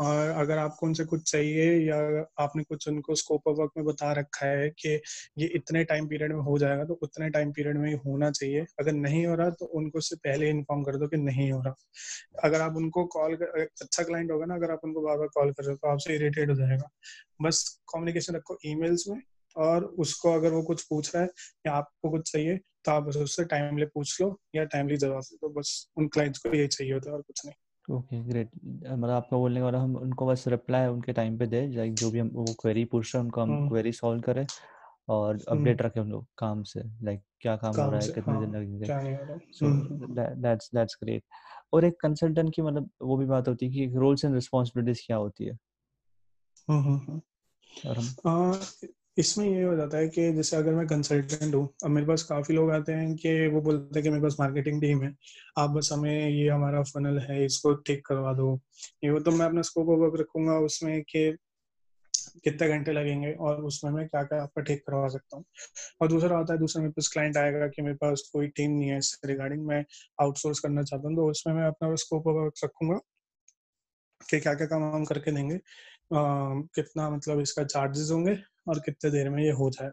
और 0.00 0.28
अगर 0.30 0.58
आपको 0.58 0.86
उनसे 0.86 1.04
कुछ 1.04 1.30
चाहिए 1.30 1.72
या 1.88 1.96
आपने 2.44 2.62
कुछ 2.62 2.88
उनको 2.88 3.14
स्कोप 3.14 3.48
ऑफ़ 3.48 3.56
वर्क 3.58 3.70
में 3.76 3.84
बता 3.86 4.12
रखा 4.12 4.46
है 4.46 4.68
कि 4.78 4.94
ये 5.38 5.46
इतने 5.56 5.84
टाइम 5.84 6.06
पीरियड 6.08 6.32
में 6.32 6.40
हो 6.42 6.56
जाएगा 6.58 6.84
तो 6.84 6.94
उतने 7.02 7.28
टाइम 7.30 7.52
पीरियड 7.52 7.78
में 7.78 7.88
ही 7.90 7.96
होना 8.06 8.30
चाहिए। 8.30 8.64
अगर 8.80 8.92
नहीं 8.92 9.26
हो 9.26 9.34
रहा 9.34 9.50
तो 9.50 9.66
उनको 9.66 9.98
उससे 9.98 10.16
पहले 10.16 10.50
इन्फॉर्म 10.50 10.82
कर 10.82 10.96
दो 10.96 11.08
कि 11.08 11.16
नहीं 11.16 11.50
हो 11.52 11.60
रहा। 11.62 11.74
अगर 12.44 12.60
आप 12.60 12.76
उनको 12.76 13.04
कॉल 13.06 13.34
अच्छा 13.34 14.02
क्लाइंट 14.02 14.30
होगा 14.30 14.46
ना, 14.46 14.54
अगर 14.54 14.70
आप 14.70 14.80
उनको 14.84 15.02
बार 15.02 15.18
बार 15.18 15.28
कॉल 15.28 15.52
कर 15.52 15.64
रहे 15.64 15.72
हो 15.72 15.76
तो 15.76 15.88
आपसे 15.88 16.14
इरिटेट 16.14 16.50
हो 16.50 16.54
जाएगा। 16.54 16.90
बस 17.42 17.68
कम्युनिकेशन 17.92 18.34
रखो 18.34 18.58
ईमेल्स 18.66 19.08
में। 19.08 19.20
और 19.56 19.84
उसको 19.84 20.32
अगर 20.32 20.52
वो 20.52 20.62
कुछ 20.62 20.82
पूछ 20.82 21.14
रहा 21.14 21.24
है 21.24 21.30
या 21.66 21.72
आपको 21.72 22.10
कुछ 22.10 22.32
चाहिए 22.32 22.56
तो 22.84 22.92
आप 22.92 23.06
उससे 23.06 23.44
टाइमली 23.44 23.84
पूछ 23.84 24.20
लो 24.20 24.40
या 24.54 24.64
टाइमली 24.64 24.96
जवाब 24.96 25.20
दो 25.20 25.36
तो 25.36 25.48
बस 25.48 25.90
उन 25.96 26.08
क्लाइंट्स 26.08 26.38
को 26.38 26.56
यही 26.56 26.68
चाहिए 26.68 26.92
होता 26.92 27.10
है 27.10 27.16
और 27.16 27.22
कुछ 27.22 27.46
नहीं। 27.46 27.96
ओके 27.96 28.22
ग्रेट 28.22 28.50
मतलब 28.86 29.10
आपका 29.10 29.36
बोलने 29.36 29.60
का 29.60 29.66
मतलब 29.66 29.80
हम 29.80 29.96
उनको 29.96 30.26
बस 30.26 30.44
रिप्लाई 30.48 30.86
उनके 30.86 31.12
टाइम 31.12 31.38
पे 31.38 31.46
दे 31.46 31.66
लाइक 31.66 31.94
जो 31.94 32.10
भी 32.10 32.18
हम 32.18 32.28
वो 32.28 32.44
क्वेरी 32.44 32.84
पूछ 32.84 33.14
रहे 33.14 33.20
हैं 33.20 33.24
उनको 33.24 33.40
हम 33.40 33.68
क्वेरी 33.68 33.88
हम्म। 33.88 33.96
सॉल्व 33.96 34.20
करें 34.22 34.46
और 35.08 35.38
अपडेट 35.48 35.82
रखें 35.82 36.00
हम 36.00 36.10
लोग 36.10 36.26
काम 36.38 36.62
से 36.62 36.80
लाइक 37.02 37.20
क्या 37.40 37.56
काम, 37.56 37.74
काम 37.74 37.84
हो 37.84 37.90
रहा 37.90 38.00
है 38.00 38.08
कितने 38.08 38.34
हाँ, 38.34 38.40
दिन 38.40 38.56
लगेंगे 38.56 38.86
सो 39.52 39.66
दैट्स 40.40 40.70
दैट्स 40.74 40.98
ग्रेट 41.04 41.22
और 41.72 41.84
एक 41.84 42.00
कंसल्टेंट 42.00 42.54
की 42.54 42.62
मतलब 42.62 42.90
वो 43.02 43.16
भी 43.16 43.26
बात 43.26 43.48
होती 43.48 43.66
है 43.66 43.72
कि 43.72 43.98
रोल्स 43.98 44.24
एंड 44.24 44.34
रिस्पांसिबिलिटीज 44.34 45.06
क्या 45.06 45.16
होती 45.16 45.44
है? 45.44 45.58
और 47.86 47.98
हम 47.98 48.06
इसमें 49.16 49.46
ये 49.46 49.62
हो 49.62 49.74
जाता 49.76 49.96
है 49.96 50.08
कि 50.08 50.32
जैसे 50.32 50.56
अगर 50.56 50.72
मैं 50.74 50.86
कंसल्टेंट 50.86 51.54
हूँ, 51.54 51.68
अब 51.84 51.90
मेरे 51.90 52.06
पास 52.06 52.22
काफ़ी 52.22 52.54
लोग 52.54 52.70
आते 52.70 52.92
हैं 52.92 53.14
कि 53.16 53.46
वो 53.48 53.60
बोलते 53.60 53.98
हैं 53.98 54.02
कि 54.02 54.10
मेरे 54.10 54.22
पास 54.22 54.36
मार्केटिंग 54.40 54.80
टीम 54.80 55.02
है। 55.04 55.12
आप 55.58 55.70
बस 55.70 55.88
हमें 55.92 56.28
ये 56.30 56.48
हमारा 56.48 56.82
फनल 56.84 57.18
है, 57.20 57.44
इसको 57.44 57.74
ठीक 57.76 58.04
करवा 58.06 58.32
दो। 58.34 58.54
ये 59.04 59.10
वो 59.10 59.20
तो 59.20 59.30
मैं 59.30 59.46
अपना 59.46 59.62
स्कोप 59.62 59.88
ऑफ़ 59.88 59.98
वर्क 60.00 60.20
रखूँगा 60.20 60.58
उसमें 60.60 61.02
कि 61.02 61.30
कितने 62.44 62.68
घंटे 62.68 62.92
लगेंगे 62.92 63.32
और 63.32 63.62
उसमें 63.64 63.90
मैं 63.92 64.06
क्या 64.08 64.22
क्या 64.22 64.42
आपका 64.42 64.62
ठीक 64.62 64.82
करवा 64.86 65.08
सकता 65.08 65.36
हूँ। 65.36 65.44
और 66.00 66.08
दूसरा 66.08 66.36
होता 66.38 66.52
है, 66.52 66.58
दूसरा 66.58 66.82
मेरे 66.82 66.92
पास 66.92 67.08
क्लाइंट 67.12 67.36
आएगा 67.36 67.66
कि 67.68 67.82
मेरे 67.82 67.94
पास 67.96 68.28
कोई 68.32 68.48
टीम 68.48 68.70
नहीं 68.70 68.88
है 68.90 68.98
इससे 68.98 69.28
रिगार्डिंग 69.28 69.66
मैं 69.66 69.84
आउटसोर्स 70.20 70.60
करना 70.60 70.82
चाहता 70.82 71.08
हूँ 71.08 71.16
तो 71.16 71.30
उसमें 71.30 71.54
मैं 71.54 71.66
अपना 71.66 71.94
स्कोप 71.96 72.26
ऑफ़ 72.26 72.36
वर्क 72.36 72.64
रखूँगा 72.64 72.98
कि 74.20 74.40
क्या 74.40 74.54
क्या 74.54 74.66
काम 74.66 74.82
हम 74.94 75.04
करके 75.04 75.32
देंगे। 75.32 75.58
कितना 76.10 77.08
मतलब 77.10 77.40
इसका 77.40 77.64
चार्जेस 77.64 78.10
होंगे 78.12 78.36
और 78.68 78.78
कितने 78.86 79.10
देर 79.10 79.30
में 79.30 79.42
ये 79.44 79.50
हो। 79.52 79.70
जाए 79.70 79.90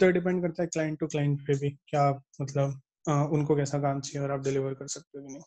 तो 0.00 0.10
डिपेंड 0.12 0.42
करता 0.42 0.62
है 0.62 0.68
क्लाइंट 0.68 0.98
टू 1.00 1.06
क्लाइंट 1.06 1.40
पे 1.46 1.54
भी 1.60 1.70
क्या 1.88 2.10
मतलब 2.42 2.80
आ, 3.10 3.22
उनको 3.24 3.56
कैसा 3.56 3.78
काम 3.80 4.00
चाहिए 4.00 4.26
और 4.26 4.32
आप 4.32 4.44
डिलीवर 4.44 4.74
कर 4.74 4.86
सकते 4.88 5.18
हो 5.18 5.26
नहीं। 5.28 5.42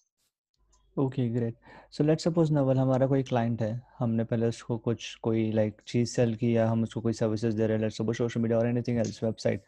Okay 0.97 1.27
great 1.29 1.55
so 1.93 2.03
let's 2.03 2.23
suppose 2.23 2.51
Naval 2.53 2.77
हमारा 2.77 3.07
कोई 3.07 3.23
क्लाइंट 3.23 3.61
है। 3.61 3.81
हमने 3.99 4.23
पहले 4.23 4.47
उसको 4.47 4.77
कुछ 4.77 5.13
कोई 5.23 5.51
लाइक 5.51 5.73
like, 5.73 5.87
चीज़ 5.87 6.09
सेल 6.09 6.35
की 6.35 6.55
या 6.55 6.67
हम 6.69 6.83
उसको 6.83 7.01
कोई 7.01 7.13
सर्विसेज़ 7.13 7.57
दे 7.57 7.67
रहे 7.67 7.77
हैं। 7.77 7.81
लेट्स 7.83 7.97
सपोज़ 7.97 8.17
सोशल 8.17 8.41
मीडिया 8.41 8.59
और 8.59 8.67
एनीथिंग 8.67 8.97
एल्स 8.99 9.23
वेबसाइट 9.23 9.63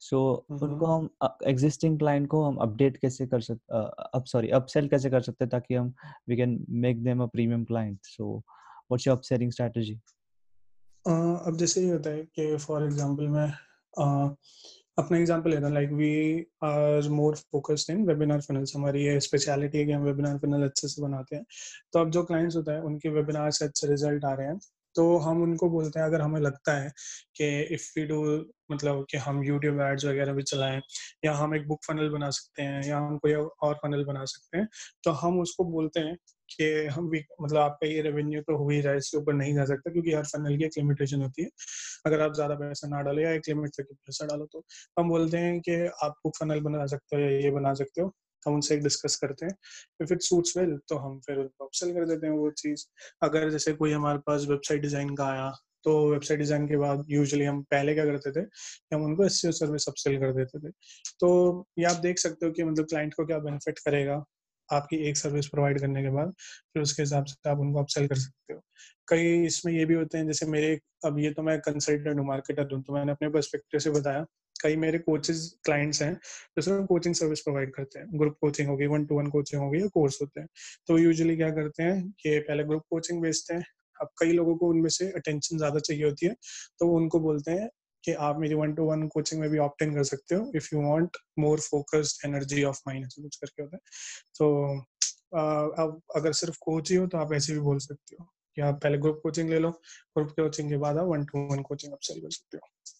सो 0.00 0.20
उनको 0.50 0.86
हम 0.86 1.08
एग्जिस्टिंग 1.46 1.98
क्लाइंट 1.98 2.28
को 2.28 2.42
हम 2.44 2.56
अपडेट 2.62 2.96
कैसे 2.96 3.26
कर 3.26 3.40
सकते 3.40 3.82
अब 4.18 4.24
सॉरी 4.26 4.48
अपसेल 4.60 4.88
कैसे 4.88 5.10
कर 5.10 5.20
सकते 5.20 5.44
हैं 5.44 5.50
ताकि 5.50 5.74
हम 5.74 5.92
we 6.28 6.36
can 6.36 6.58
make 6.86 7.02
them 7.04 7.22
a 7.22 7.26
premium 7.26 7.64
client 7.64 7.98
so 8.06 8.42
what's 8.90 9.06
your 9.06 9.16
upselling 9.16 9.52
strategy 9.52 10.00
अब 11.06 11.56
जैसे 11.56 11.80
ये 11.80 11.90
होता 11.90 12.10
है 12.10 12.22
कि 12.34 12.56
फॉर 12.56 12.84
एग्जांपल 12.84 13.28
मैं 13.28 13.48
अपना 14.98 15.18
एग्जांपल 15.18 15.50
लेता 15.50 15.66
हूँ 15.66 15.74
like 15.74 15.90
we 15.90 16.40
are 16.64 17.08
more 17.08 17.36
focused 17.36 17.90
in 17.90 18.04
webinar 18.06 18.40
funnels 18.40 18.76
हमारी 18.76 19.04
ये 19.04 19.20
स्पेशलिटी 19.20 19.78
है 19.78 19.84
कि 19.84 19.92
हम 19.92 20.02
वेबिनार 20.02 20.38
फनल 20.38 20.62
अच्छे 20.62 20.88
से 20.88 21.02
बनाते 21.02 21.36
हैं। 21.36 21.44
तो 21.92 21.98
अब 21.98 22.10
जो 22.10 22.22
क्लाइंट्स 22.22 22.56
होता 22.56 22.72
है, 22.72 22.80
उनके 22.82 23.08
वेबिनार 23.08 23.50
से 23.50 23.64
अच्छे 23.64 23.86
रिज़ल्ट 23.86 24.24
आ 24.24 24.32
रहे 24.34 24.46
हैं। 24.46 24.58
तो 24.94 25.16
हम 25.20 25.42
उनको 25.42 25.68
बोलते 25.70 25.98
हैं, 26.00 26.06
अगर 26.06 26.20
हमें 26.22 26.40
लगता 26.40 26.76
है 26.76 26.90
कि 27.36 27.48
इफ़ 27.74 27.90
वी 27.96 28.04
डू 28.06 28.22
मतलब 28.72 29.04
कि 29.10 29.16
हम 29.18 29.42
यूट्यूब 29.44 29.80
एड्स 29.82 30.04
वगैरह 30.06 30.32
भी 30.34 30.42
चलाएँ 30.44 30.80
या 31.24 31.32
हम 31.34 31.54
एक 31.54 31.66
बुक 31.68 31.80
फनल 31.84 32.08
बना 32.10 32.30
सकते 32.32 32.62
हैं 32.62 32.82
या 32.84 32.98
हम 32.98 33.18
कोई 33.18 33.34
और 33.34 33.74
फनल 33.76 34.04
बना 34.06 34.24
सकते 34.26 34.58
हैं 34.58 34.68
तो 35.04 35.10
हम 35.16 35.40
उसको 35.40 35.64
बोलते 35.66 36.00
हैं 36.00 36.16
कि 36.48 36.64
हम 36.88 37.08
भी 37.10 37.22
मतलब 37.42 37.58
आपका 37.60 37.86
ये 37.88 38.02
रेवेन्यू 38.02 38.40
तो 38.42 38.56
हो 38.58 38.68
ही 38.70 38.80
रहा 38.80 38.92
है, 38.92 38.98
इसके 38.98 39.18
ऊपर 39.18 39.32
नहीं 39.34 39.54
जा 39.54 39.64
सकता 39.66 39.90
क्योंकि 39.92 40.12
हर 40.12 40.24
फनल 40.26 40.56
की 40.58 40.64
एक 40.64 40.72
लिमिटेशन 40.78 41.22
होती 41.22 41.42
है। 41.42 41.48
अगर 42.06 42.20
आप 42.22 42.34
ज़्यादा 42.34 42.54
पैसा 42.56 42.88
ना 42.88 43.00
डालो 43.02 43.20
या 43.22 43.30
एक 43.32 43.48
लिमिट 43.48 43.70
तक 43.72 43.92
पैसा 43.96 44.26
डालो 44.26 44.46
तो 44.52 44.64
हम 44.98 45.08
बोलते 45.10 45.38
हैं 45.38 45.60
कि 45.62 45.76
आप 46.04 46.14
बुक 46.24 46.36
फनल 46.36 46.60
बना 46.62 46.86
सकते 46.88 47.16
हो 47.16 47.22
या 47.22 47.30
ये 47.38 47.50
बना 47.52 47.74
सकते 47.76 48.02
हो। 48.02 48.12
हम 48.46 48.54
उनसे 48.54 48.74
एक 48.74 48.82
डिस्कस 48.82 49.16
करते 49.16 49.46
हैं। 49.46 49.54
इफ़ 50.02 50.12
इट 50.12 50.22
सूट्स 50.22 50.56
वेल 50.56 50.76
तो 50.88 50.96
हम 50.98 51.18
फिर 51.20 51.38
उनको 51.38 51.66
अपसेल 51.66 51.92
कर 51.94 52.06
देते 52.06 52.26
हैं 52.26 52.34
वो 52.34 52.50
चीज़। 52.58 52.84
अगर 53.22 53.50
जैसे 53.50 53.72
कोई 53.74 53.92
हमारे 53.92 54.18
पास 54.26 54.46
वेबसाइट 54.48 54.82
डिज़ाइन 54.82 55.14
का 55.14 55.26
आया 55.26 55.50
तो 55.84 55.92
वेबसाइट 56.10 56.40
डिज़ाइन 56.40 56.66
के 56.68 56.76
बाद 56.76 57.04
यूजुअली 57.08 57.44
हम 57.44 57.62
पहले 57.64 57.94
क्या 57.94 58.04
करते 58.04 58.30
थे, 58.30 58.42
कि 58.42 58.94
हम 58.94 59.04
उनको 59.04 59.24
एस 59.24 59.40
सर्विस 59.48 59.88
अपसेल 59.88 60.18
कर 60.20 60.32
देते 60.34 60.58
थे। 60.60 60.70
तो 61.20 61.66
ये 61.78 61.84
आप 61.86 61.96
देख 62.02 62.18
सकते 62.18 62.46
हो 62.46 62.52
कि 62.52 62.64
मतलब 62.64 62.86
क्लाइंट 62.86 63.14
को 63.14 63.26
क्या 63.26 63.38
बेनिफिट 63.40 63.78
करेगा 63.78 64.24
आपकी 64.68 64.96
एक 65.08 65.16
सर्विस 65.16 65.46
प्रोवाइड 65.48 65.80
करने 65.80 66.02
के 66.02 66.10
बाद, 66.10 66.32
फिर 66.72 66.82
उसके 66.82 67.02
हिसाब 67.02 67.24
से 67.26 67.50
आप 67.50 67.58
उनको 67.58 67.82
अपसेल 67.82 68.06
कर 68.08 68.16
सकते 68.16 68.54
हो। 68.54 68.60
कई 69.08 69.46
इसमें 69.46 69.72
ये 69.72 69.84
भी 69.84 69.94
होते 69.94 70.18
हैं, 70.18 70.26
जैसे 70.26 70.46
मेरे, 70.46 70.78
अब 71.04 71.18
ये 71.18 71.30
तो 71.30 71.42
मैं 71.42 71.58
कंसल्टेंट 71.60 72.18
हूँ 72.18 72.26
मार्केटर 72.26 72.74
हूँ 72.74 72.82
तो 72.82 72.94
मैंने 72.94 73.12
अपने 73.12 73.28
पर्सपेक्टिव 73.28 73.80
से 73.80 73.90
बताया। 73.90 74.24
कई 74.60 74.76
मेरे 74.76 74.98
कोचेज 74.98 75.46
क्लाइंट्स 75.64 76.02
हैं 76.02 76.12
जिसमें 76.56 76.84
कोचिंग 76.86 77.14
सर्विस 77.14 77.40
प्रोवाइड 77.40 77.74
करते 77.74 77.98
हैं। 77.98 78.06
ग्रुप 78.18 78.36
कोचिंग 78.40 78.68
होगी 78.68 78.86
वन 78.86 79.04
टू 79.06 79.18
वन 79.18 79.28
कोचिंग 79.30 79.62
होगी 79.62 79.80
या 79.82 79.86
कोर्स 79.94 80.18
होते 80.22 80.40
हैं। 80.40 80.48
तो 80.88 80.98
यूजुअली 80.98 81.36
क्या 81.36 81.50
करते 81.50 81.82
हैं 81.82 82.10
कि 82.20 82.38
पहले 82.40 82.64
ग्रुप 82.64 82.82
कोचिंग 82.90 83.20
बेचते 83.22 83.54
हैं। 83.54 83.64
अब 83.96 84.08
कई 84.20 84.32
लोगों 84.32 84.56
को 84.56 84.68
उनमें 84.68 84.88
से 84.90 85.10
अटेंशन 85.12 85.58
ज़्यादा 85.58 85.78
चाहिए 85.80 86.04
होती 86.04 86.26
है 86.26 86.34
तो 86.80 86.88
उनको 86.96 87.20
बोलते 87.20 87.52
हैं 87.52 87.68
कि 88.04 88.12
आप 88.22 88.38
मेरी 88.40 88.54
वन 88.54 88.74
टू 88.74 88.84
वन 88.84 89.06
कोचिंग 89.08 89.40
में 89.40 89.48
भी 89.50 89.58
ऑप्ट 89.58 89.82
इन 89.82 89.94
कर 89.94 90.04
सकते 90.04 90.34
हो 90.34 90.50
if 90.56 90.68
you 90.74 90.82
want 90.82 91.16
more 91.38 91.60
focused 91.60 92.26
energy 92.26 92.62
of 92.64 92.80
mind 92.88 93.06
कुछ 93.14 93.36
करके 93.36 93.62
होता 93.62 93.76
है। 93.76 93.80
तो 94.38 94.80
अब 95.82 96.00
अगर 96.16 96.32
सिर्फ़ 96.32 96.56
कोच 96.60 96.90
ही 96.90 96.96
हो 96.96 97.06
तो 97.06 97.18
आप 97.18 97.32
ऐसे 97.32 97.52
भी 97.52 97.60
बोल 97.60 97.78
सकते 97.78 98.16
हो 98.20 98.24
कि 98.56 98.62
आप 98.62 98.80
पहले 98.82 98.98
ग्रुप 98.98 99.20
कोचिंग 99.22 99.50
ले 99.50 99.58
लो 99.58 99.70
ग्रुप 100.16 100.30
कोचिंग 100.30 100.70
के 100.70 100.76
बाद 100.76 100.98
आप 100.98 101.06
वन 101.06 101.24
टू 101.24 101.46
वन 101.48 101.62
कोचिंग 101.62 101.92
आप 101.92 101.98
सही 102.02 102.20
कर 102.20 102.30
सकते 102.30 102.58
हो। 102.58 102.97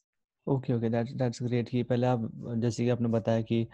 Okay 0.48 0.72
okay. 0.74 0.88
That's 0.90 1.12
that's 1.14 1.42
great 1.42 1.68
कि 1.68 1.82
पहले 1.84 2.06
आप 2.06 2.20
जैसे 2.58 2.84
कि 2.84 2.90
आपने 2.90 3.08
बताया 3.10 3.40
कि 3.42 3.66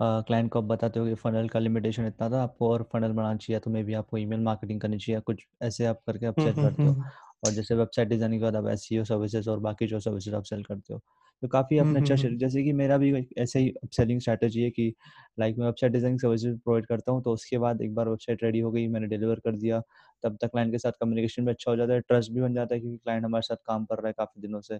क्लाइंट 0.00 0.50
को 0.52 0.58
आप 0.58 0.64
बताते 0.66 1.00
हो 1.00 1.06
कि 1.06 1.14
फनल 1.16 1.48
का 1.48 1.58
लिमिटेशन 1.60 2.06
इतना 2.06 2.28
था 2.30 2.42
आपको 2.42 2.70
और 2.70 2.82
फनल 2.92 3.12
बनाना 3.12 3.36
चाहिए 3.38 3.60
तो 3.60 3.70
मे 3.70 3.82
भी 3.84 3.94
आपको 3.94 4.18
ईमेल 4.18 4.40
मार्केटिंग 4.42 4.80
करनी 4.80 4.98
चाहिए 4.98 5.20
कुछ 5.22 5.46
ऐसे 5.62 5.86
आप 5.86 6.00
करके 6.06 6.26
आप 6.26 6.36
सेल 6.38 6.56
करते 6.56 6.88
हो। 6.88 6.96
और 7.42 7.52
जैसे 7.52 7.74
वेबसाइट 7.74 8.08
डिज़ाइनिंग 8.08 8.40
के 8.40 8.44
बाद 8.44 8.56
आप 8.56 8.68
एस 8.68 8.88
सर्विसेज़ 9.02 9.50
और 9.50 9.58
बाकी 9.60 9.86
जो 9.86 10.00
सर्विसेज़ 10.00 10.34
आप 10.34 10.44
सेल 10.44 10.62
करते 10.64 10.94
हो। 10.94 11.00
तो 11.42 11.48
काफ़ी 11.48 11.78
अपने 11.78 11.98
अच्छा 11.98 12.16
शेयर 12.16 12.34
जैसे 12.38 12.62
कि 12.64 12.72
मेरा 12.74 12.96
भी 12.98 13.12
ऐसे 13.38 13.60
ही 13.60 13.72
सेलिंग 13.92 14.20
स्ट्रैटेजी 14.20 14.62
है 14.62 14.70
कि 14.70 14.92
लाइक 15.38 15.56
मैं 15.58 15.66
वेबसाइट 15.66 15.92
डिज़ाइनिंग 15.92 16.20
सर्विसेज़ 16.20 16.56
प्रोवाइड 16.58 16.86
करता 16.86 17.12
हूँ 17.12 17.22
तो 17.22 17.32
उसके 17.32 17.58
बाद 17.58 17.82
एक 17.82 17.94
बार 17.94 18.08
वेबसाइट 18.08 18.42
रेडी 18.44 18.60
हो 18.60 18.70
गई 18.72 18.86
मैंने 18.88 19.06
डिलीवर 19.08 19.40
कर 19.40 19.56
दिया 19.56 19.80
तब 20.24 20.36
तक 20.42 20.50
क्लाइंट 20.50 20.72
के 20.72 20.78
साथ 20.78 20.92
कम्युनिकेशन 21.00 21.44
भी 21.44 21.50
अच्छा 21.50 21.70
हो 21.70 21.76
जाता 21.76 21.92
है 21.94 22.00
ट्रस्ट 22.02 22.32
भी 22.32 22.40
बन 22.40 22.54
जाता 22.54 22.74
है 22.74 22.80
क्योंकि 22.80 22.98
क्लाइंट 22.98 23.24
हमारे 23.24 23.42
साथ 23.44 23.56
काम 23.66 23.84
कर 23.86 23.96
रहा 23.96 24.06
है 24.08 24.12
काफ़ी 24.18 24.40
दिनों 24.42 24.60
से। 24.62 24.78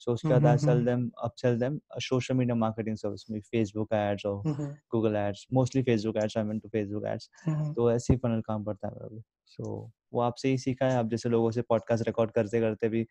So 0.00 0.12
उसके 0.12 0.28
बाद 0.28 0.44
I 0.44 0.56
sell 0.56 0.80
them, 0.86 1.02
upsell 1.26 1.58
them 1.58 1.76
a 1.98 2.00
social 2.00 2.36
media 2.38 2.54
marketing 2.54 2.96
service, 2.96 3.24
maybe 3.28 3.46
Facebook 3.54 3.92
ads 3.92 4.24
or 4.24 4.42
Google 4.90 5.16
ads, 5.16 5.46
mostly 5.52 5.82
Facebook 5.82 6.16
ads. 6.22 6.36
I'm 6.36 6.50
into 6.54 6.70
Facebook 6.76 7.06
ads. 7.06 7.28
तो 7.76 7.90
ऐसे 7.92 8.14
ही 8.14 8.20
funnel 8.20 8.42
काम 8.46 8.64
करता 8.64 8.88
है 8.88 8.94
मेरा 8.94 9.08
भी. 9.08 9.22
So 9.54 9.90
वो 10.12 10.20
आपसे 10.20 10.48
ही 10.48 10.58
सीखा 10.58 10.86
है. 10.86 10.96
आप 10.98 11.08
जैसे 11.10 11.28
लोगों 11.28 11.50
से 11.50 11.62
podcast 11.72 12.08
record 12.08 12.32
करते 12.34 12.60
करते 12.60 12.88
भी 12.88 13.04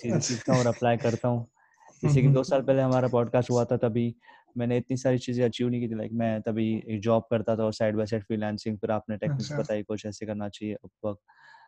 चीज़ें 0.00 0.20
सीखता 0.20 0.52
हूँ 0.52 0.60
और 0.60 0.66
अप्लाई 0.66 0.96
करता 0.96 1.28
हूँ. 1.28 1.46
जैसे 2.02 2.22
कि 2.22 2.28
दो 2.28 2.42
साल 2.44 2.62
पहले 2.62 2.82
हमारा 2.82 3.08
पॉडकास्ट 3.08 3.50
हुआ 3.50 3.64
था 3.64 3.76
तभी 3.76 4.14
मैंने 4.58 4.76
इतनी 4.76 4.96
सारी 4.96 5.18
चीज़ें 5.18 5.44
अचीव 5.44 5.68
नहीं 5.68 5.80
की 5.80 5.88
थी 5.88 5.94
लाइक 5.94 6.12
मैं 6.12 6.40
तभी 6.42 6.66
एक 6.88 7.00
जॉब 7.02 7.22
करता 7.30 7.56
था 7.56 7.64
और 7.64 7.72
साइड 7.72 7.96
बाय 7.96 8.06
साइड 8.06 8.24
फ्रीलांसिंग 8.24 8.76
फिर 8.78 8.90
आपने 8.90 9.16
टेक्निक्स 9.16 9.52
बताई 9.52 9.82
कुछ 9.82 10.04
ऐसे 10.06 10.26
करना 10.26 10.48
चाहिए 10.48 10.74
अपवर्क 10.74 11.18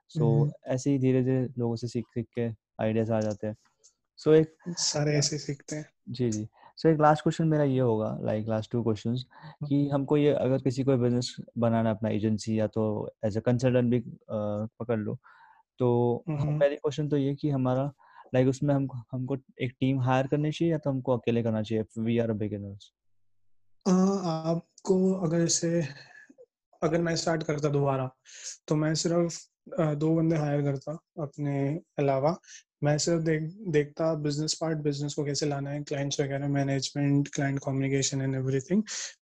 सो 0.09 0.29
ऐसे 0.66 0.90
ही 0.90 0.99
धीरे 0.99 1.23
धीरे 1.23 1.49
लोगों 1.59 1.77
से 1.77 1.88
सीख 1.88 2.05
सीख 2.14 2.27
के 2.35 2.49
आइडियाज़ 2.83 3.12
आ 3.12 3.21
जाते 3.21 3.47
हैं 3.47 3.57
सो 4.18 4.33
एक 4.33 4.54
सारे 4.68 5.14
ऐसे 5.14 5.38
सीखते 5.38 5.76
हैं। 5.76 5.87
जी 6.11 6.31
जी। 6.31 6.46
सो 6.76 6.88
एक 6.88 7.00
लास्ट 7.00 7.22
क्वेश्चन 7.22 7.48
मेरा 7.48 7.64
ये 7.64 7.78
होगा 7.81 8.18
लाइक 8.22 8.48
लास्ट 8.48 8.70
टू 8.72 8.83
क्वेश्चंस 8.83 9.24
कि 9.66 9.88
हमको 9.88 10.16
ये 10.16 10.33
अगर 10.33 10.59
किसी 10.59 10.85
को 10.85 10.96
बिज़नेस 10.96 11.35
बनाना 11.59 11.90
अपना 11.90 12.09
एजेंसी 12.09 12.59
या 12.61 12.66
तो 12.66 12.85
एज 13.24 13.37
अ 13.37 13.40
कंसल्टेंट 13.40 13.90
भी 13.90 14.02
पकड़ 14.31 14.98
लो 14.98 15.18
तो 15.78 15.88
पहली 16.31 16.76
क्वेश्चन 16.76 17.09
तो 17.09 17.16
ये 17.16 17.35
कि 17.35 17.50
हमारा 17.50 17.83
लाइक 18.35 18.46
like 18.46 18.57
उसमें 18.57 18.74
हम 18.74 18.88
हमको 19.12 19.37
एक 19.61 19.72
टीम 19.81 20.00
हायर 20.00 20.26
करनी 20.26 20.52
चाहिए 20.52 20.72
या 20.72 20.78
तो 20.78 20.90
हमको 20.90 21.16
अकेले 21.16 21.42
करना 21.42 21.62
चाहिए 21.62 21.85
वी 21.98 22.18
आर 22.18 22.33
बिगिनर्स 22.33 22.92
आपको 23.88 25.12
अगर 25.14 25.40
इसे 25.40 25.83
अगर 26.83 27.00
मैं 27.00 27.14
स्टार्ट 27.16 27.42
करता 27.42 27.68
दोबारा 27.68 28.11
तो 28.68 28.74
मैं 28.76 28.94
सिर्फ़ 28.94 29.38
दो 29.94 30.14
बंदे 30.16 30.37
हायर 30.37 30.62
करता 30.62 30.92
अपने 31.22 31.54
अलावा। 31.98 32.37
मैं 32.83 32.97
सिर्फ़ 32.99 33.23
देख 33.25 33.43
देखता 33.69 34.12
बिज़नेस 34.23 34.55
पार्ट 34.55 34.79
बिज़नेस 34.79 35.14
को 35.14 35.25
कैसे 35.25 35.47
लाना 35.47 35.71
है 35.71 35.83
क्लाइंट्स 35.83 36.21
वगैरह 36.21 36.49
management 36.49 37.29
client 37.35 37.59
communication 37.64 38.23
and 38.23 38.35
everything 38.35 38.83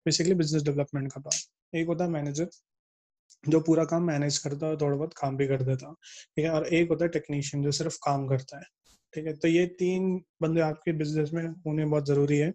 basically 0.07 0.35
business 0.35 0.63
development 0.63 1.13
का 1.13 1.21
पार्ट 1.21 1.77
एक 1.77 1.87
होता 1.89 2.05
है 2.05 2.11
मैनेजर 2.11 2.49
जो 3.45 3.61
पूरा 3.61 3.85
काम 3.85 4.03
मैनेज 4.05 4.39
करता 4.39 4.67
है 4.67 4.73
और 4.73 4.81
थोड़ा 4.81 4.97
बहुत 4.97 5.15
काम 5.19 5.37
भी 5.37 5.47
कर 5.49 5.63
देता 5.63 5.93
ठीक 6.37 6.45
है? 6.45 6.51
और 6.51 6.67
एक 6.69 6.89
होता 6.91 7.05
है 7.05 7.09
टेक्नीशियन 7.11 7.63
जो 7.65 7.73
सिर्फ़ 7.73 7.97
काम 8.05 8.27
करता 8.29 8.59
है 8.59 8.65
ठीक 9.15 9.27
है? 9.27 9.33
तो 9.35 9.49
ये 9.49 9.67
तीन 9.79 10.17
बंदे 10.43 10.61
आपके 10.61 10.93
बिज़नेस 10.95 11.33
में 11.35 11.47
होने 11.47 11.85
बहुत 11.87 12.07
ज़रूरी 12.07 12.39
है। 12.39 12.53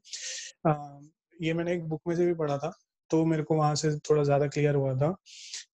आ, 0.68 1.00
ये 1.42 1.54
मैंने 1.54 1.74
एक 1.74 1.84
बुक 1.90 2.02
में 2.08 2.16
से 2.16 2.26
भी 2.26 2.34
पढ़ा 2.36 2.58
था। 2.58 2.72
तो 3.12 3.24
मेरे 3.26 3.44
को 3.44 3.56
वहाँ 3.56 3.76
से 3.76 3.92
थोड़ा 4.10 4.24
ज़्यादा 4.24 4.48
क्लियर 4.48 4.76
हुआ 4.76 4.94
था। 4.98 5.16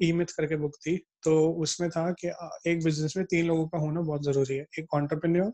ईमित 0.04 0.32
करके 0.32 0.56
बुक 0.58 0.76
थी 0.78 0.98
तो 1.24 1.36
उसमें 1.64 1.90
था 1.92 2.12
कि 2.22 2.28
एक 2.72 2.84
बिज़नेस 2.84 3.14
में 3.18 3.26
तीन 3.28 3.48
लोगों 3.48 3.68
का 3.68 3.78
होना 3.80 4.02
बहुत 4.02 4.24
ज़रूरी 4.26 4.56
है। 4.56 4.66
एक 4.80 4.94
ऑन्टरप्रेन्योर 4.96 5.54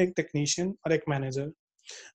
एक 0.00 0.12
टेक्नीशियन 0.16 0.74
और 0.86 0.92
एक 0.92 1.04
मैनेजर 1.08 1.52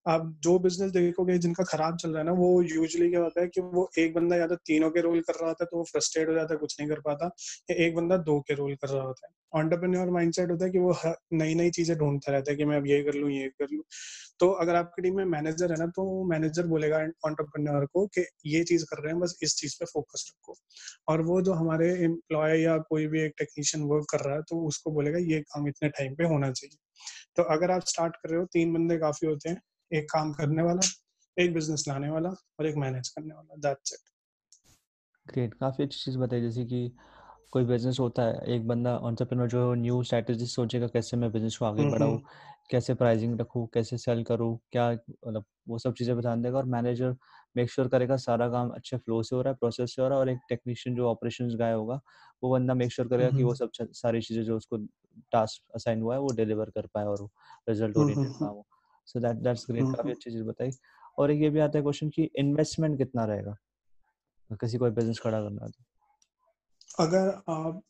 आप 0.08 0.34
जो 0.44 0.58
बिज़नेस 0.60 0.92
देखोगे, 0.92 1.38
जिनका 1.38 1.64
खराब 1.64 1.98
चल 1.98 2.10
रहा 2.10 2.20
है 2.20 2.26
ना, 2.26 2.32
वो 2.34 2.62
यूजली 2.64 3.10
क्या 3.10 3.22
होता 3.22 3.42
है 3.42 3.48
कि 3.48 3.62
वो 3.64 3.90
एक 4.00 4.14
बंदा 4.14 4.36
या 4.36 4.48
तो 4.48 4.56
तीनों 4.66 4.90
के 4.92 5.02
रोल 5.02 5.22
कर 5.22 5.34
रहा 5.34 5.48
होता 5.48 5.64
है 5.64 5.68
तो 5.72 5.78
वो 5.78 5.84
फ्रस्ट्रेट 5.92 6.30
हो 6.30 6.34
जाता 6.34 6.54
है, 6.54 6.58
कुछ 6.60 6.76
नहीं 6.80 6.90
कर 6.90 7.00
पाता, 7.02 7.32
या 7.70 7.86
एक 7.86 7.96
बंदा 7.96 8.18
दो 8.24 8.40
के 8.42 8.54
रोल 8.56 8.76
कर 8.76 8.90
रहा 8.90 9.04
होता 9.04 9.28
है। 9.28 9.34
ऑन्टरप्रेन्योर 9.54 10.10
माइंडसेट 10.12 10.52
होता 10.52 10.66
है 10.66 10.72
कि 10.72 10.80
वो 10.80 10.94
नई 11.34 11.56
नई 11.56 11.70
चीज़ें 11.72 11.98
ढूंढता 11.98 12.32
रहता 12.32 12.52
है 12.52 12.58
कि 12.58 12.66
मैं 12.66 12.78
अब 12.78 12.88
ये 12.88 13.02
कर 13.04 13.14
लूँ, 13.14 13.30
ये 13.32 13.48
कर 13.52 13.68
लूँ। 13.72 13.84
तो 14.40 14.50
अगर 14.62 14.76
आपकी 14.76 15.02
टीम 15.02 15.18
में 15.18 15.26
मैनेजर 15.28 15.72
है 15.72 15.78
ना 15.80 15.86
तो 15.96 16.24
मैनेजर 16.26 16.68
बोलेगा 16.68 16.98
ऑन्टरप्रनर 17.26 17.86
को 17.86 18.06
कि 18.10 18.26
ये 18.48 18.64
चीज़ 18.64 18.86
कर 18.86 19.02
रहे 19.04 19.12
हैं, 19.14 19.20
बस 19.22 19.38
इस 19.44 19.56
चीज़ 19.58 19.76
पे 19.80 19.86
फोकस 19.86 20.26
रखो। 20.30 20.56
और 21.10 21.22
वो 21.24 21.42
जो 21.42 21.54
हमारे 21.54 21.90
एम्प्लॉय 22.06 22.62
या 22.62 22.78
कोई 22.90 23.08
भी 23.08 23.22
एक 23.22 23.34
टेक्नीशियन 23.40 23.84
वर्क 23.86 24.06
कर 24.12 24.26
रहा 24.26 24.36
है 24.36 24.42
तो 24.50 24.62
उसको 24.68 24.92
बोलेगा, 24.92 25.20
ये 25.20 25.40
काम 25.42 25.68
इतने 25.68 25.90
टाइम 25.92 26.16
पे 26.16 26.24
होना 26.26 26.52
चाहिए। 26.52 26.78
तो 27.38 27.44
अगर 27.54 27.72
आप 27.72 27.82
स्टार्ट 27.86 28.16
कर 28.16 28.30
रहे 28.30 28.40
हो 28.40 28.46
तीन 28.54 28.74
बंदे 28.74 28.98
काफ़ी 28.98 29.28
होते 29.28 29.50
हैं 29.50 29.62
एक 29.92 30.12
काम 30.12 30.34
करने 30.34 30.64
वाला 30.64 30.88
एक 31.38 31.54
बिज़नेस 31.54 31.86
लाने 31.88 32.10
वाला 32.10 32.30
और 32.30 32.66
एक 32.66 32.76
मैनेज 32.78 33.10
करने 33.10 33.36
वाला 33.36 33.56
दैट्स 33.60 33.94
इट 33.94 34.10
ग्रेट 35.26 35.54
काफ़ी 35.54 35.84
अच्छी 35.84 36.00
चीज़ 36.00 36.18
बताई 36.18 36.42
जैसे 36.42 36.66
कि 36.66 36.92
कोई 37.52 37.64
बिज़नेस 37.64 38.00
होता 38.00 38.24
है 38.24 38.56
एक 38.56 38.68
बंदा 38.68 38.98
ऑन्टरप्रेन्योर 39.00 39.50
जो 39.50 39.74
न्यू 39.74 40.02
स्ट्रैटेजी 40.04 40.46
सोचेगा 40.46 40.88
कैसे 40.88 41.18
मैं 41.18 41.32
बिज़नेस 41.32 41.58
को 41.58 41.66
आगे 41.66 41.90
बढ़ाऊँ 41.90 42.22
कैसे 42.72 42.94
प्राइसिंग 42.94 43.40
रखूँ 43.40 43.68
कैसे 43.74 43.98
सेल 43.98 44.24
करूँ 44.24 44.58
क्या 44.72 44.90
मतलब 44.92 45.46
वो 45.68 45.78
सब 45.80 45.94
चीज़ें 45.94 46.16
बता 46.18 46.36
देगा 46.36 46.58
और 46.58 46.66
मैनेजर 46.66 47.16
मेक 47.58 47.70
श्योर 47.72 47.88
करेगा 47.88 48.18
सारा 48.18 48.48
काम 48.50 48.70
अच्छे 48.70 48.98
फ्लो 48.98 49.22
से 49.24 49.36
हो 49.36 49.42
रहा 49.42 49.52
है 49.52 49.58
प्रोसेस 49.58 49.96
से 49.96 50.02
हो 50.02 50.08
रहा 50.08 50.18
है 50.18 50.22
और 50.22 50.30
एक 50.30 50.40
टेक्नीशियन 50.50 50.96
जो 50.96 51.10
ऑपरेशन 51.10 51.56
गाय 51.58 51.74
होगा 51.74 52.00
वो 52.44 52.52
बंदा 52.52 52.74
मेक 52.74 52.92
श्योर 52.92 53.08
करेगा 53.08 53.30
कि 53.30 53.44
वो 53.44 53.54
सब 53.56 53.72
सारी 53.78 54.22
चीज़ें 54.22 54.44
जो 54.44 54.58
उसको 54.58 54.78
टास्क 55.32 55.76
असाइन 55.76 56.02
हुआ 56.02 56.14
है 56.16 56.20
वो 56.22 56.32
डिलीवर 56.32 56.70
कर 56.70 56.88
पाए 56.94 57.06
और 57.06 57.28
रिज़ल्ट 57.70 57.98
ओरिएंटेड 57.98 58.32
काम 58.32 58.50
हो 58.50 58.66
सो 59.08 59.20
दैट 59.20 59.36
दैट्स 59.36 59.66
ग्रेट 59.72 59.96
काफ़ी 59.96 60.12
अच्छी 60.12 60.32
चीज़ 60.32 60.44
बताई। 60.44 60.72
और 61.18 61.32
एक 61.32 61.42
ये 61.42 61.50
भी 61.50 61.60
आता 61.60 61.78
है 61.78 61.84
क्वेश्चन 61.84 62.10
की 62.10 62.30
इन्वेस्टमेंट 62.36 62.98
कितना 62.98 63.26
रहेगा? 63.26 63.56
किसी 64.62 64.78
को 64.78 64.90
बिज़नेस 64.92 65.20
खड़ा 65.20 65.42
करना 65.42 65.66
है 65.66 65.72
तो। 65.72 65.84
अगर 67.00 67.28
आप 67.50 67.82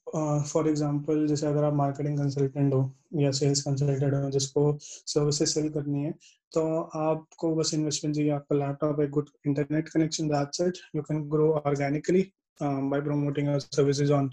फॉर 0.48 0.68
एग्जांपल 0.70 1.26
जैसे 1.28 1.46
अगर 1.48 1.64
आप 1.64 1.74
मार्केटिंग 1.74 2.18
कंसल्टेंट 2.18 2.74
हो 2.74 2.82
या 3.16 3.32
सेल्स 3.32 3.62
कंसल्टेंट 3.64 4.14
हो 4.14 4.30
जिसको 4.32 4.78
सर्विसेज़ 4.82 5.50
सेल 5.50 5.70
करनी 5.70 6.04
है 6.04 6.12
तो 6.52 6.62
आपको 7.00 7.54
बस 7.56 7.74
इन्वेस्टमेंट 7.74 8.16
चाहिए, 8.16 8.32
आपका 8.32 8.56
लैपटॉप 8.56 9.00
एक 9.02 9.10
good 9.10 9.30
internet 9.48 9.90
connection 9.90 10.28
that's 10.30 10.62
it 10.62 10.78
you 10.96 11.02
can 11.02 11.22
grow 11.30 11.52
organically 11.66 12.22
by 12.60 13.02
promoting 13.02 13.48
your 13.48 13.60
services 13.60 14.12
on 14.14 14.30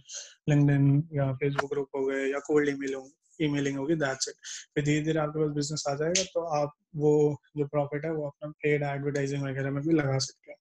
LinkedIn 0.48 1.02
या 1.14 1.32
फेसबुक 1.34 1.70
ग्रुप 1.72 1.88
हो 1.96 2.04
गए 2.06 2.26
या 2.32 2.38
कोल्ड 2.46 2.68
ईमेल 2.68 2.94
हो 2.94 3.08
ईमेलिंग 3.40 3.78
होगी 3.78 3.94
दैट्स 3.96 4.28
इट 4.28 4.34
फिर 4.74 4.84
धीरे 4.84 5.00
धीरे 5.04 5.20
आपके 5.20 5.40
पास 5.40 5.54
बिज़नेस 5.54 5.84
आ 5.88 5.94
जाएगा 5.94 6.22
तो 6.34 6.44
आप 6.60 6.72
वो 6.96 7.12
जो 7.56 7.66
प्रॉफिट 7.66 8.04
है 8.04 8.12
वो 8.12 8.26
अपना 8.26 8.50
पेड 8.62 8.82
एडवर्टाइजिंग 8.84 9.42
वगैरह 9.44 9.70
में 9.70 9.82
भी 9.84 9.94
लगा 9.94 10.18
सकते 10.18 10.50
हैं। 10.50 10.58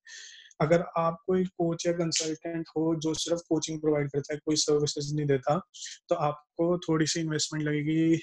अगर 0.62 0.84
आप 0.98 1.17
कोई 1.28 1.46
कोच 1.46 1.86
या 1.88 1.93
कंसल्टेंट 1.93 2.65
हो 2.78 2.96
जो 2.96 3.13
सिर्फ़ 3.13 3.41
कोचिंग 3.50 3.82
प्रोवाइड 3.82 4.08
करता 4.12 4.34
है, 4.34 4.39
कोई 4.46 4.56
सर्विसेज़ 4.56 5.15
नहीं 5.15 5.26
देता 5.26 5.60
तो 6.10 6.15
आपको 6.15 6.78
थोड़ी 6.80 7.08
सी 7.08 7.20
इन्वेस्टमेंट 7.20 7.65
लगेगी 7.65 8.20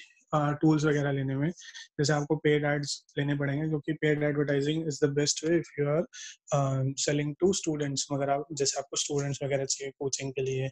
टूल्स 0.61 0.83
वगैरह 0.85 1.11
लेने 1.11 1.35
में। 1.35 1.49
जैसे 1.49 2.13
आपको 2.13 2.35
पेड 2.37 2.65
एड्स 2.65 3.03
लेने 3.17 3.35
पड़ेंगे, 3.37 3.67
क्योंकि 3.67 3.93
paid 3.95 4.23
advertising 4.23 4.87
is 4.87 4.99
the 5.05 5.09
best 5.15 5.43
way 5.45 5.57
if 5.57 5.69
you 5.79 5.87
are 5.89 6.93
selling 6.99 7.33
to 7.39 7.51
students 7.53 8.07
मगर 8.11 8.29
आप, 8.29 8.45
जैसे 8.53 8.79
आपको 8.79 8.97
स्टूडेंट्स 8.97 9.39
वगैरह 9.43 9.65
चाहिए 9.65 9.91
कोचिंग 9.99 10.31
के 10.33 10.41
लिए, 10.41 10.69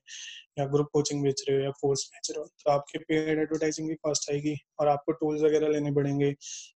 या 0.59 0.65
ग्रुप 0.67 0.89
कोचिंग 0.93 1.23
बेच 1.23 1.43
रहे 1.49 1.57
हो, 1.57 1.63
या 1.63 1.71
कोर्स 1.81 2.07
बेच 2.07 2.31
रहे 2.31 2.41
हो 2.41 2.47
तो 2.59 2.71
आपके 2.71 2.99
पेड 3.01 3.39
एडवर्टाइजिंग 3.39 3.89
की 3.89 3.95
कॉस्ट 4.03 4.29
आएगी, 4.31 4.55
और 4.79 4.87
आपको 4.87 5.11
टूल्स 5.13 5.41
वगैरह 5.43 5.67
लेने 5.69 5.91
पड़ेंगे। 5.93 6.31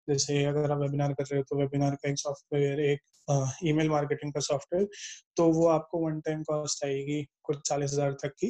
जैसे 0.09 0.43
अगर 0.45 0.71
आप 0.71 0.79
वेबिनार 0.79 1.13
कर 1.13 1.23
रहे 1.23 1.37
हो 1.39 1.43
तो 1.49 1.59
वेबिनार 1.59 1.95
का 1.95 2.09
एक 2.09 2.19
सॉफ्टवेयर 2.19 2.79
एक 2.81 2.99
ईमेल 3.65 3.89
मार्केटिंग 3.89 4.31
का 4.33 4.39
सॉफ्टवेयर 4.41 4.87
तो 5.37 5.47
वो 5.53 5.67
आपको 5.69 5.99
वन 5.99 6.19
टाइम 6.21 6.43
कॉस्ट 6.43 6.85
आएगी 6.85 7.21
कुछ 7.43 7.57
चालीस 7.67 7.93
हज़ार 7.93 8.11
तक 8.23 8.33
की 8.39 8.47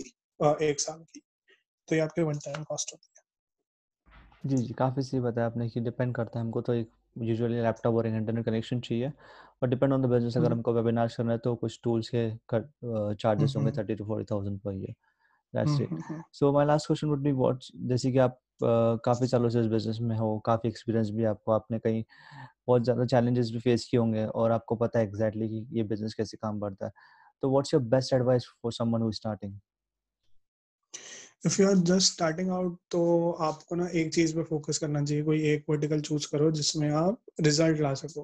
एक 0.65 0.79
साल 0.79 0.99
की। 1.03 1.21
तो 1.87 1.95
ये 1.95 2.01
आपके 2.01 2.21
वन 2.23 2.37
टाइम 2.45 2.63
कॉस्ट 2.63 2.93
होती 2.93 3.09
है। 3.09 3.16
जी, 4.43 4.57
जी, 4.57 4.73
काफ़ी 4.73 5.01
सही 5.03 5.19
बताया 5.19 5.47
आपने 5.47 5.67
कि 5.69 5.79
डिपेंड 5.79 6.15
करता 6.15 6.39
है 6.39 6.45
हमको 6.45 6.61
तो 6.61 6.73
एक 6.73 6.89
यूजुअली 7.19 7.61
लैपटॉप 7.61 7.95
और 7.95 8.07
एक 8.07 8.13
इंटरनेट 8.13 8.45
कनेक्शन 8.45 8.79
चाहिए 8.79 9.11
और 9.63 9.69
डिपेंड 9.69 9.93
ऑन 9.93 10.01
द 10.01 10.05
बिज़नेस 10.05 10.37
अगर 10.37 10.51
हमको 10.51 10.73
वेबिनार 10.73 11.07
करना 11.17 11.31
है 11.31 11.37
तो 11.37 11.55
कुछ 11.55 11.79
टूल्स 11.83 12.09
के 12.15 12.29
चार्जेस 13.15 13.53
होंगे 13.57 13.71
thirty 13.71 13.95
to 13.95 14.05
forty 14.05 14.25
thousand 14.31 14.59
per 14.59 14.73
year 14.73 14.93
that's 15.53 15.81
it 15.81 16.21
so 16.33 16.51
my 16.51 16.65
last 16.65 16.87
question 16.87 17.07
would 17.07 17.23
be 17.23 17.31
what 17.33 17.63
जैसे 17.87 18.11
कि 18.11 18.17
आप 18.19 18.39
काफ़ी 19.05 19.27
सालों 19.27 19.49
से 19.49 19.59
इस 19.59 19.67
बिज़नेस 19.67 19.99
में 20.01 20.15
हो 20.17 20.37
काफ़ी 20.45 20.69
एक्सपीरियंस 20.69 21.09
भी 21.09 21.23
आपको 21.25 21.51
आपने 21.51 21.79
कहीं 21.79 22.03
बहुत 22.67 22.83
ज़्यादा 22.83 23.05
चैलेंजेस 23.05 23.51
भी 23.51 23.59
फेस 23.59 23.85
किए 23.85 23.99
होंगे 23.99 24.25
और 24.25 24.51
आपको 24.51 24.75
पता 24.75 24.99
है 24.99 25.05
एग्जैक्टली 25.05 25.49
कि 25.49 25.65
ये 25.71 25.83
बिज़नेस 25.85 26.13
कैसे 26.13 26.37
काम 26.37 26.59
करता 26.59 26.85
है 26.85 26.91
तो 27.43 27.51
what's 27.51 27.73
your 27.73 27.83
best 27.85 28.13
advice 28.13 28.47
for 28.63 28.73
someone 28.73 29.01
who 29.01 29.09
is 29.09 29.15
starting 29.15 29.59
if 31.43 31.61
you 31.61 31.67
are 31.69 31.75
just 31.87 32.11
starting 32.13 32.49
out 32.51 32.77
तो 32.91 32.99
आपको 33.47 33.75
ना 33.75 33.87
एक 33.95 34.13
चीज़ 34.13 34.35
पे 34.35 34.43
फोकस 34.43 34.77
करना 34.77 35.03
चाहिए 35.05 35.23
कोई 35.23 35.41
एक 35.49 35.63
वर्टिकल 35.69 35.99
चूज़ 36.01 36.27
करो 36.31 36.49
जिसमें 36.51 36.89
आप 36.91 37.17
रिज़ल्ट 37.41 37.79
ला 37.81 37.93
सको। 37.93 38.21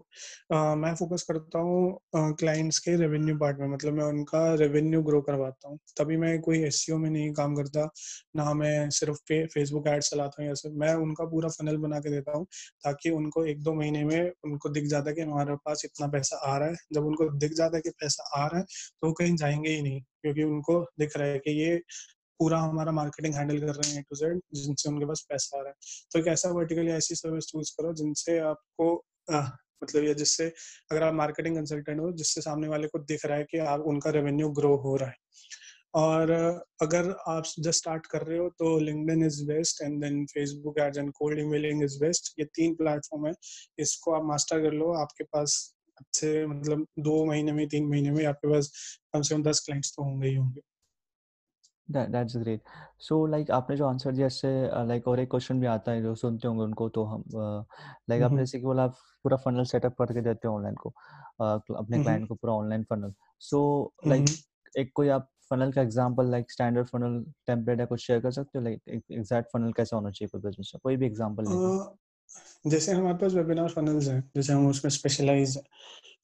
uh, 0.54 0.76
मैं 0.78 0.94
फोकस 0.96 1.24
करता 1.30 1.60
हूँ 1.60 2.34
क्लाइंट्स 2.40 2.78
uh, 2.78 2.84
के 2.86 2.96
रेवेन्यू 2.98 3.36
पार्ट 3.38 3.60
में 3.60 3.68
मतलब 3.68 3.94
मैं 3.94 4.04
उनका 4.04 4.54
रेवेन्यू 4.56 5.02
ग्रो 5.04 5.22
करवाता 5.22 5.70
हूँ। 5.70 5.78
तभी 6.00 6.18
मैं 6.18 6.40
कोई 6.42 6.64
एस 6.64 6.86
e 6.90 6.94
में 6.94 7.10
नहीं 7.10 7.32
काम 7.34 7.56
करता 7.56 7.86
ना 8.36 8.54
मैं 8.54 8.90
सिर्फ़ 8.90 9.18
फेसबुक 9.54 9.88
एड्स 9.88 10.10
चलाता 10.10 10.42
हूँ 10.42 10.48
या 10.50 10.54
सिर्फ़ 10.56 10.76
मैं 10.78 10.94
उनका 11.04 11.26
पूरा 11.26 11.50
फनल 11.50 11.78
बना 11.78 12.00
के 12.00 12.10
देता 12.10 12.38
हूँ 12.38 12.46
ताकि 12.84 13.10
उनको 13.12 13.46
एक 13.46 13.62
दो 13.64 13.74
महीने 13.74 14.04
में 14.06 14.32
उनको 14.46 14.70
दिख 14.70 14.86
जाता 14.88 15.10
है 15.10 15.16
कि 15.16 15.22
हमारे 15.22 15.56
पास 15.66 15.82
इतना 15.86 16.08
पैसा 16.08 16.38
आ 16.54 16.58
रहा 16.58 16.68
है। 16.70 16.76
जब 16.94 17.06
उनको 17.06 17.30
दिख 17.38 17.54
जाता 17.54 17.78
है 17.78 17.82
कि 17.82 17.90
पैसा 18.02 18.30
आ 18.44 18.48
रहा 18.48 18.60
है 18.60 18.66
तो 19.02 19.12
कहीं 19.14 19.36
जाएँगे 19.36 19.70
ही 19.70 19.82
नहीं 19.82 20.02
क्योंकि 20.02 20.44
उनको 20.44 20.82
दिख 21.00 21.18
रहा 21.18 21.28
है 21.28 21.40
कि 21.40 21.52
ये 21.62 21.80
पूरा 22.40 22.60
हमारा 22.60 22.92
मार्केटिंग 22.92 23.36
हैंडल 23.36 23.60
कर 23.60 23.76
रहे 23.76 23.92
हैं 23.94 24.04
टू 24.04 24.16
जेड 24.16 24.40
जिनसे 24.56 24.90
उनके 24.90 25.06
पास 25.06 25.26
पैसा 25.30 25.58
आ 25.60 25.62
रहा 25.62 25.70
है। 25.70 25.76
तो 26.12 26.20
एक 26.20 26.28
ऐसा 26.28 26.50
वर्टिकल 26.52 26.88
या 26.90 26.96
ऐसी 26.98 27.16
सर्विस 27.16 27.46
चूज़ 27.46 27.72
करो 27.72 27.94
जिनसे 27.94 28.40
आपको 28.42 28.96
आ, 29.32 29.42
मतलब 29.84 30.04
ये 30.04 30.14
जिससे 30.14 30.46
अगर 30.92 31.04
आप 31.04 31.14
मार्केटिंग 31.14 31.56
कंसल्टेंट 31.58 32.00
हो 32.00 32.12
जिससे 32.14 32.42
सामने 32.42 32.68
वाले 32.68 32.88
को 32.88 33.00
दिख 33.00 33.26
रहा 33.26 33.38
है 33.38 33.44
कि 33.44 33.58
आप 33.58 33.82
उनका 33.88 34.10
रेवेन्यू 34.10 34.50
ग्रो 34.60 34.76
हो 34.78 34.96
रहा 34.96 35.10
है। 35.10 35.16
और 35.96 36.32
अगर 36.82 37.10
आप 37.28 37.44
जस्ट 37.60 37.80
स्टार्ट 37.80 38.06
कर 38.06 38.22
रहे 38.22 38.38
हो 38.40 38.50
तो 38.50 38.78
LinkedIn 38.80 39.26
is 39.26 39.44
best 39.48 39.82
and 39.82 40.02
then 40.04 40.26
Facebook 40.26 40.80
ads 40.80 40.98
and 40.98 41.12
cold 41.12 41.40
emailing 41.40 41.84
is 41.84 42.00
best 42.00 42.34
ये 42.40 42.46
तीन 42.56 42.76
प्लेटफॉर्म 42.76 43.28
है। 43.28 43.34
इसको 43.80 44.14
आप 44.14 44.24
मास्टर 44.26 44.62
कर 44.62 44.74
लो। 44.74 44.92
आपके 44.94 45.24
पास 45.24 45.58
अच्छे 46.00 46.46
मतलब 46.48 46.86
दो 47.00 47.26
महीने 47.26 47.52
में 47.52 47.68
तीन 47.70 47.90
महीने 47.90 48.12
में 48.12 48.26
आपके 48.26 48.52
पास 48.54 48.72
कम 49.14 49.22
से 49.22 49.36
कम 49.36 49.44
दस 49.44 49.60
क्लाइंट्स 49.66 49.92
तो 49.92 50.04
होंगे 50.04 50.28
ही 50.28 50.36
होंगे। 50.36 50.62
That 51.90 52.10
that's 52.10 52.38
great 52.38 52.62
so 53.00 53.26
like 53.28 53.52
आपने 53.52 53.76
जो 53.78 53.88
आंसर 53.88 54.12
दिया 54.12 54.28
इससे 54.28 54.50
लाइक 54.88 55.08
और 55.08 55.20
एक 55.20 55.30
क्वेश्चन 55.30 55.60
भी 55.60 55.68
आता 55.68 55.92
है 55.92 56.02
जो 56.02 56.14
सुनते 56.16 56.48
होंगे 56.48 56.64
उनको 56.64 56.90
तो 56.90 57.04
हम 57.04 57.24
लाइक 58.10 58.24
आपने 58.24 58.38
जैसे 58.38 58.60
कि 58.60 58.66
बोला 58.66 58.84
आप 58.84 58.96
पूरा 59.24 59.38
फनल 59.38 59.64
सेटअप 59.64 59.96
करके 60.00 60.22
देते 60.22 60.48
हो 60.48 60.56
ऑनलाइन 60.56 60.76
को 60.76 60.90
अपने 61.76 62.00
क्लाइंट 62.00 62.28
को 62.28 62.36
पूरा 62.36 62.54
ऑनलाइन 62.54 62.84
फनल 62.84 63.14
सो 63.42 63.94
लाइक 64.08 64.26
एक 64.78 64.92
कोई 64.96 65.10
आप 65.10 65.30
फनल 65.50 65.72
का 65.72 65.82
example 65.82 66.26
like 66.26 66.52
standard 66.52 66.88
funnel 66.88 67.24
template 67.48 67.80
या 67.80 67.86
कुछ 67.86 68.06
शेयर 68.08 68.20
कर 68.20 68.32
सकते 68.32 68.58
हो? 68.60 68.64
लाइक 68.64 68.82
एग्जैक्ट 69.12 69.50
फनल 69.54 69.72
कैसा 69.72 69.96
होना 69.96 70.12
चाहिए 70.12 70.30
कोई 70.30 70.42
बिज़नेस 70.42 70.72
कोई 70.84 70.98
भी 70.98 71.06
एग्जांपल 71.06 71.46
जैसे 72.68 72.92
हमारे 72.92 73.18
पास 73.18 73.34
वेबिनार 73.34 73.70
फनल्स 73.70 74.08
हैं 74.08 74.22
जैसे 74.36 74.54
हम 74.54 74.68
उसमें 74.68 74.90
स्पेशलाइज 74.90 75.58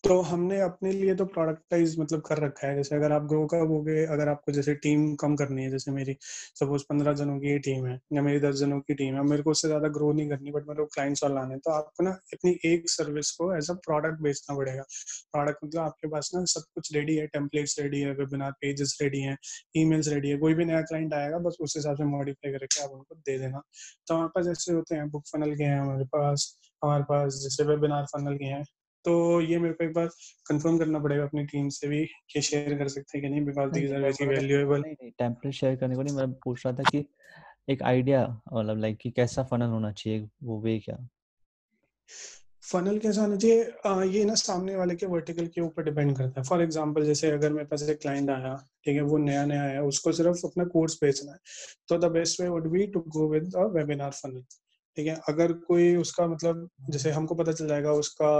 तो 0.03 0.19
हमने 0.21 0.59
अपने 0.61 0.91
लिए 0.91 1.13
तो 1.15 1.25
प्रोडक्टाइज 1.27 1.95
मतलब 1.99 2.21
कर 2.21 2.37
रखा 2.37 2.67
है। 2.67 2.75
जैसे 2.75 2.95
अगर 2.95 3.11
आप 3.11 3.23
ग्रो 3.27 3.45
करोगे 3.47 4.05
अगर 4.07 4.27
आपको 4.29 4.51
जैसे 4.51 4.73
टीम 4.75 5.03
कम 5.15 5.35
करनी 5.35 5.63
है, 5.63 5.69
जैसे 5.71 5.91
मेरी 5.91 6.15
सपोज़ 6.55 6.83
पंद्रह 6.89 7.13
जनों 7.13 7.37
की 7.39 7.57
टीम 7.59 7.85
है 7.87 7.99
या 8.13 8.21
मेरी 8.21 8.39
दस 8.39 8.55
जनों 8.55 8.79
की 8.81 8.93
टीम 8.93 9.15
है, 9.15 9.23
मेरे 9.23 9.43
को 9.43 9.51
उससे 9.51 9.67
ज़्यादा 9.67 9.87
ग्रो 9.89 10.11
नहीं 10.13 10.29
करनी 10.29 10.51
बट 10.51 10.67
मेरे 10.67 10.79
को 10.79 10.85
क्लाइंट्स 10.93 11.23
और 11.23 11.33
लाने 11.33 11.57
तो 11.57 11.71
आपको 11.71 12.03
ना 12.03 12.11
अपनी 12.33 12.57
एक 12.65 12.89
सर्विस 12.89 13.31
को 13.31 13.53
एज 13.57 13.69
अ 13.71 13.73
प्रोडक्ट 13.85 14.21
बेचना 14.21 14.55
पड़ेगा। 14.57 14.83
प्रोडक्ट 15.33 15.63
मतलब 15.65 15.81
आपके 15.81 16.07
पास 16.07 16.31
ना 16.35 16.43
सब 16.53 16.63
कुछ 16.75 16.93
रेडी 16.95 17.15
है 17.17 17.27
टेम्पलेट्स 17.29 17.79
रेडी 17.79 18.01
है 18.01 18.11
वेबिनार 18.13 18.51
पेजेस 18.61 18.97
रेडी 19.01 19.21
है 19.21 19.35
ईमेल्स 19.77 20.07
रेडी 20.07 20.29
है, 20.29 20.37
कोई 20.37 20.53
भी 20.53 20.65
नया 20.65 20.81
क्लाइंट 20.83 21.13
आएगा, 21.13 21.37
बस 21.39 21.57
उस 21.61 21.73
हिसाब 21.77 21.95
से 21.97 22.03
मॉडिफाई 22.07 22.51
करके 22.51 22.83
आप 22.83 22.91
उनको 22.91 23.15
दे 23.17 23.37
देना। 23.39 23.61
तो 24.07 24.15
हमारे 24.15 24.29
पास 24.35 24.47
ऐसे 24.51 24.73
होते 24.73 24.95
हैं 24.95 25.09
बुक 25.09 25.23
फनल 25.27 25.55
के 25.55 25.63
हैं 25.63 25.79
हमारे 25.79 26.05
पास 26.15 26.55
हमारे 26.81 27.03
पास 27.05 27.39
जैसे 27.43 27.63
वेबिनार 27.65 28.05
फनल 28.07 28.37
के 28.37 28.45
हैं 28.45 28.63
तो 29.05 29.41
ये 29.41 29.59
मेरे 29.59 29.73
को 29.73 29.83
एक 29.83 29.93
बार 29.93 30.07
कंफर्म 30.49 30.77
करना 30.79 30.99
पड़ेगा 30.99 31.23
अपनी 31.23 31.45
टीम 31.45 31.69
से 31.69 31.87
भी 31.87 32.05
कि 32.29 32.41
शेयर 32.41 32.77
कर 32.77 32.87
सकते 32.87 33.17
हैं 33.17 33.21
कि 33.27 33.29
नहीं 33.29 33.45
because 33.45 33.71
these 33.71 33.93
are 33.93 34.01
very 34.01 34.25
valuable 34.27 34.81
नहीं 34.81 34.93
नहीं 34.93 35.11
टेम्पलेट 35.19 35.53
शेयर 35.53 35.75
करने 35.75 35.95
को 35.95 36.01
नहीं 36.01 36.15
मैं 36.15 36.31
पूछ 36.33 36.65
रहा 36.65 36.75
था 36.75 36.83
कि 36.83 37.05
एक 37.69 37.83
आइडिया 37.83 38.25
मतलब 38.53 38.77
लाइक 38.77 38.97
कि 38.97 39.11
कैसा 39.11 39.43
फनल 39.43 39.69
होना 39.69 39.91
चाहिए 39.91 40.27
वो 40.43 40.59
वे 40.61 40.77
क्या? 40.79 40.97
फनल 42.63 42.97
कैसा 42.99 43.21
होना 43.21 43.35
चाहिए? 43.35 43.63
ये 44.11 44.23
ना 44.25 44.33
सामने 44.35 44.75
वाले 44.75 44.95
के 44.95 45.05
वर्टिकल 45.05 45.47
के 45.47 45.61
ऊपर 45.61 45.83
डिपेंड 45.83 46.15
करता 46.17 46.41
है। 46.41 46.47
फॉर 46.47 46.61
एग्जांपल 46.61 47.05
जैसे 47.05 47.29
अगर 47.31 47.53
मेरे 47.53 47.65
पास 47.65 47.83
एक 47.89 47.99
क्लाइंट 48.01 48.29
आया 48.29 48.55
ठीक 48.85 48.95
है 48.95 49.01
वो 49.01 49.17
नया 49.17 49.45
नया 49.45 49.61
आया 49.63 49.83
उसको 49.83 50.11
सिर्फ़ 50.11 50.45
अपना 50.45 50.63
कोर्स 50.65 50.97
बेचना 51.03 51.31
है 51.31 51.37
तो 51.89 51.97
the 51.97 52.11
best 52.11 52.41
way 52.41 52.47
would 52.47 52.67
be 52.71 52.85
to 52.87 52.99
go 53.07 53.27
with 53.29 53.55
a 53.55 53.63
webinar 53.75 54.11
funnel 54.11 54.41
ठीक 54.97 55.07
है? 55.07 55.15
अगर 55.29 55.53
कोई 55.53 55.95
उसका 55.95 56.27
मतलब 56.27 56.69
जैसे 56.89 57.11
हमको 57.11 57.35
पता 57.35 57.51
चल 57.51 57.67
जाएगा 57.67 57.91
उसका 57.93 58.31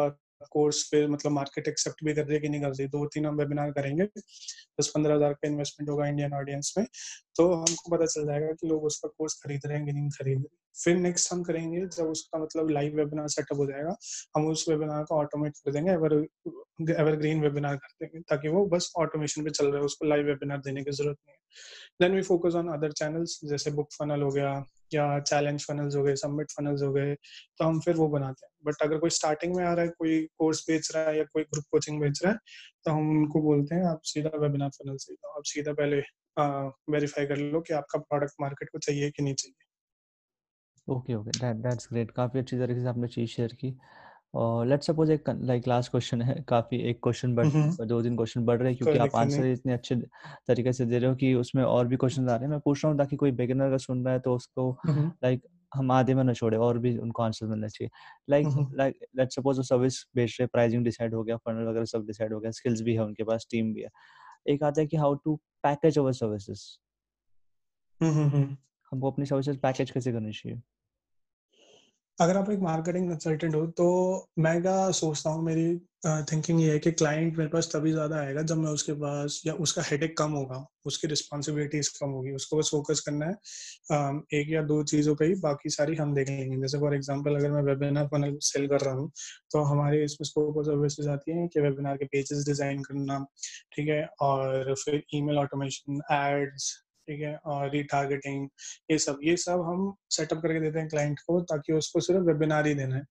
कोर्स 0.42 0.84
पे 0.84 1.06
मतलब 1.08 1.32
मार्केट 1.32 1.68
एक्सेप्ट 1.68 2.04
भी 2.06 2.14
कर 2.14 2.26
रही 2.26 2.36
है 2.36 2.40
कि 2.42 2.50
नहीं 2.50 2.62
कर 2.62 2.70
रही 2.70 2.88
दो 2.88 3.06
तीन 3.14 3.26
हम 3.26 3.38
वेबिनार 3.38 3.72
करेंगे। 3.72 4.06
दस 4.06 4.88
पंद्रह 4.96 5.16
हज़ार 5.16 5.34
का 5.34 5.48
इन्वेस्टमेंट 5.48 5.90
होगा 5.90 6.08
इंडियन 6.08 6.34
ऑडियंस 6.34 6.74
में। 6.78 6.86
तो 7.36 7.52
हमको 7.54 7.96
पता 7.96 8.06
चल 8.06 8.26
जाएगा 8.28 8.52
कि 8.52 8.68
लोग 8.68 8.84
उसका 8.86 9.10
कोर्स 9.10 9.34
खरीद 9.44 9.62
रहे 9.66 9.78
हैं 9.78 9.86
कि 9.86 9.92
नहीं 9.92 10.10
खरीद 10.12 10.38
रहे 10.38 10.58
फिर 10.76 10.96
नेक्स्ट 10.98 11.32
हम 11.34 11.44
करेंगे 11.44 11.86
जब 11.88 12.08
उसका 12.08 12.40
मतलब 12.40 12.70
लाइव 12.70 12.96
वेबिनार 12.98 13.28
सेटअप 13.28 13.58
हो 13.58 13.66
जाएगा, 13.66 13.96
हम 14.36 14.48
उस 14.48 14.66
वेबिनार 14.70 15.04
को 15.04 15.16
ऑटोमेट 15.16 15.58
कर 15.58 15.72
देंगे 15.72 15.92
एवर 15.92 16.14
एवरग्रीन 16.92 17.42
वेबिनार 17.42 17.76
कर 17.76 17.94
देंगे, 18.00 18.20
ताकि 18.22 18.50
वो 18.50 18.66
बस 18.68 18.92
ऑटोमेशन 18.98 19.44
पे 19.44 19.50
चल 19.50 19.68
रहा 19.68 19.78
है, 19.78 19.84
उसको 19.84 20.06
लाइव 20.06 20.26
वेबिनार 20.26 20.58
देने 20.60 20.84
की 20.84 20.92
ज़रूरत 20.92 21.18
नहीं 21.20 21.34
है। 21.34 21.40
Then 22.02 22.16
we 22.16 22.22
focus 22.24 22.56
on 22.56 22.68
other 22.74 22.92
channels 22.94 23.40
जैसे 23.46 23.72
बुक 23.72 23.90
फनल 23.94 24.22
हो 24.22 24.30
गया 24.32 24.54
या 24.94 25.20
चैलेंज 25.22 25.66
फनल्स 25.66 25.96
हो 25.96 26.04
गए 26.04 26.16
सबमिट 26.16 26.52
फनल्स 26.52 26.82
हो 26.84 26.92
गए 26.94 27.16
तो 27.16 27.66
हम 27.66 27.80
फिर 27.80 27.96
वो 27.96 28.08
बनाते 28.10 28.46
हैं। 28.46 28.52
बट 28.66 28.82
अगर 28.84 28.98
कोई 29.00 29.10
स्टार्टिंग 29.12 29.56
में 29.56 29.64
आ 29.66 29.74
रहा 29.74 29.86
है, 29.86 29.92
कोई 29.92 30.22
कोर्स 30.38 30.64
बेच 30.70 30.92
रहा 30.96 31.04
है 31.06 31.18
या 31.18 31.24
कोई 31.26 31.44
ग्रुप 31.44 31.66
कोचिंग 31.72 32.00
बेच 32.02 32.20
रहा 32.24 32.32
है 32.34 32.38
तो 32.86 32.92
हम 32.92 33.10
उनको 33.12 33.42
बोलते 33.42 33.76
हैं, 33.76 33.86
आप 33.86 34.02
सीधा 34.06 34.38
वेबिनार 34.38 34.70
फनल 34.70 34.98
से 35.00 35.14
आप 35.30 35.44
सीधा 35.46 35.74
पहले 35.74 36.02
वेरीफाई 36.92 37.26
कर 37.26 37.38
लो 37.38 37.62
कि 37.62 37.74
आपका 37.74 38.00
प्रोडक्ट 38.00 38.36
मार्केट 38.42 38.70
को 38.70 38.80
चाहिए 38.80 39.12
कि 39.12 39.24
नहीं 39.24 39.34
चाहिए. 39.36 39.56
Okay 40.88 41.14
okay 41.16 41.32
that 41.32 41.56
that's 41.58 41.88
great 41.92 42.12
काफ़ी 42.12 42.40
अच्छी 42.40 42.58
तरीके 42.58 42.82
से 42.82 42.88
आपने 42.88 43.08
चीज़ 43.08 43.30
शेयर 43.30 43.54
की। 43.54 43.70
और 44.34 44.66
लेट्स 44.68 44.88
सपोज़ 44.88 45.12
एक 45.12 45.30
लाइक 45.30 45.68
लास्ट 45.68 45.92
क्वेश्चन 45.92 46.22
है 46.22 46.36
काफ़ी 46.50 46.78
एक 46.90 47.00
क्वेश्चन 47.04 47.36
बढ़ 47.36 47.48
दो 47.82 48.02
तीन 48.02 48.16
क्वेश्चन 48.18 48.46
बढ़ 48.46 48.58
रहे 48.60 48.70
हैं 48.70 48.78
क्योंकि 48.78 48.98
आप 48.98 49.16
आंसर 49.16 49.46
इतने 49.46 49.74
अच्छे 49.74 49.96
तरीके 50.48 50.74
से 50.74 50.86
दे 50.86 51.00
रहे 51.00 51.10
हो 51.10 51.16
कि 51.16 51.34
उसमें 51.36 51.64
और 51.64 51.88
भी 51.88 51.96
क्वेश्चन 51.98 52.30
आ 52.30 52.36
रहे 52.36 52.44
हैं। 52.44 52.52
मैं 52.52 52.60
पूछ 52.66 52.84
रहा 52.84 52.92
हूँ 52.92 52.98
ताकि 53.00 53.16
कोई 53.16 53.32
बिगिनर 53.32 53.66
अगर 53.66 53.78
सुन 53.78 54.04
रहा 54.06 54.14
है 54.14 54.20
तो 54.20 54.36
उसको 54.36 54.72
लाइक 55.24 55.48
हम 55.76 55.92
आधे 55.92 56.14
में 56.16 56.24
ना 56.24 56.34
छोड़े 56.34 56.58
और 56.58 56.78
भी 56.80 56.98
उनको 56.98 57.24
आंसर 57.24 57.46
मिलना 57.48 57.68
चाहिए। 57.68 57.90
लाइक 58.30 58.50
लाइक 58.74 59.00
लेट्स 59.18 59.36
सपोज़ 59.36 59.58
वो 59.58 59.64
सर्विस 59.64 60.04
बेच 60.16 60.38
रहे 60.40 60.48
प्राइसिंग 60.48 60.84
डिसाइड 60.86 61.14
हो 61.16 61.24
गया 61.24 61.38
फंड 61.38 61.68
वगैरह 61.70 61.86
सब 61.86 62.06
डिसाइड 62.08 62.34
हो 62.34 62.40
गया 62.40 62.52
स्किल्स 62.52 62.82
भी 62.82 62.94
है 62.96 63.04
उनके 63.06 63.24
पास 63.24 63.48
टीम 63.52 63.74
भी 63.74 63.82
है। 63.82 63.90
एक 64.50 64.64
आता 64.64 64.82
है 64.82 64.88
कि 64.88 64.98
how 64.98 65.16
to 65.26 65.36
package 65.64 66.00
our 66.00 66.14
services 66.14 66.66
हमको 68.92 69.12
अपनी 69.12 69.26
सर्विसेज़ 69.26 69.58
पैकेज 69.60 69.92
कैसे 69.92 70.12
करनी 70.12 70.32
चाहिए? 70.34 70.62
अगर 72.20 72.38
आप 72.38 72.50
एक 72.52 72.60
मार्केटिंग 72.60 73.10
कंसल्टेंट 73.10 73.54
हो 73.56 73.66
तो 73.78 73.86
मैं 74.40 74.62
क्या 74.62 74.90
सोचता 74.92 75.30
हूँ, 75.30 75.44
मेरी 75.44 75.78
थिंकिंग 76.32 76.60
ये 76.62 76.72
है 76.72 76.80
कि 76.80 76.92
क्लाइंट 76.92 77.38
मेरे 77.38 77.50
पास 77.50 77.70
तभी 77.74 77.92
ज़्यादा 77.92 78.18
आएगा 78.18 78.42
जब 78.42 78.58
मैं 78.58 78.72
उसके 78.72 78.94
पास 78.96 79.42
या 79.46 79.54
उसका 79.66 79.82
हेडेक 79.86 80.18
कम 80.18 80.32
होगा, 80.32 80.66
उसकी 80.86 81.08
रिस्पॉन्सिबिलिटीज 81.08 81.88
कम 82.00 82.10
होगी। 82.10 82.32
उसको 82.34 82.58
बस 82.58 82.70
फोकस 82.72 83.00
करना 83.08 83.26
है 83.26 84.20
एक 84.34 84.50
या 84.52 84.62
दो 84.64 84.82
चीज़ों 84.84 85.16
पे 85.16 85.26
ही, 85.26 85.36
बाकी 85.38 85.70
सारी 85.70 85.96
हम 85.96 86.14
देख 86.16 86.30
लेंगे। 86.30 86.58
जैसे 86.58 86.80
फॉर 86.80 86.96
एग्जांपल 86.96 87.36
अगर 87.36 87.52
मैं 87.52 87.62
वेबिनार 87.64 88.08
फनल 88.08 88.38
सेल 88.44 88.68
कर 88.68 88.82
रहा 88.82 88.94
हूँ 88.96 89.10
तो 89.52 89.64
हमारे 89.64 90.04
इसमें 90.04 90.28
स्कोप 90.30 90.62
सर्विसेज़ 90.66 91.10
आती 91.10 91.38
हैं 91.38 91.48
कि 91.48 91.62
वेबिनार 91.62 91.98
के 91.98 92.06
पेजेस 92.08 92.46
डिज़ाइन 92.48 92.84
करना, 92.84 93.26
ठीक 93.74 93.90
है? 93.90 94.06
और 94.22 94.74
फिर 94.76 95.04
ईमेल 95.16 95.38
ऑटोमेशन 95.40 96.02
एड्स 96.14 96.74
ठीक 97.10 97.22
है, 97.22 97.36
और 97.46 97.70
रिटारगेटिंग 97.72 98.48
ये 98.92 98.98
सब 99.00 99.20
ये 99.24 99.36
सब 99.38 99.62
हम 99.68 99.94
सेटअप 100.12 100.42
करके 100.42 100.60
देते 100.60 100.80
हैं 100.80 100.88
क्लाइंट 100.90 101.20
को 101.28 101.40
ताकि 101.52 101.74
उसको 101.74 102.00
सिर्फ़ 102.02 102.24
वेबिनार 102.24 102.68
ही 102.68 102.74
देना 102.76 102.96
है। 102.96 103.04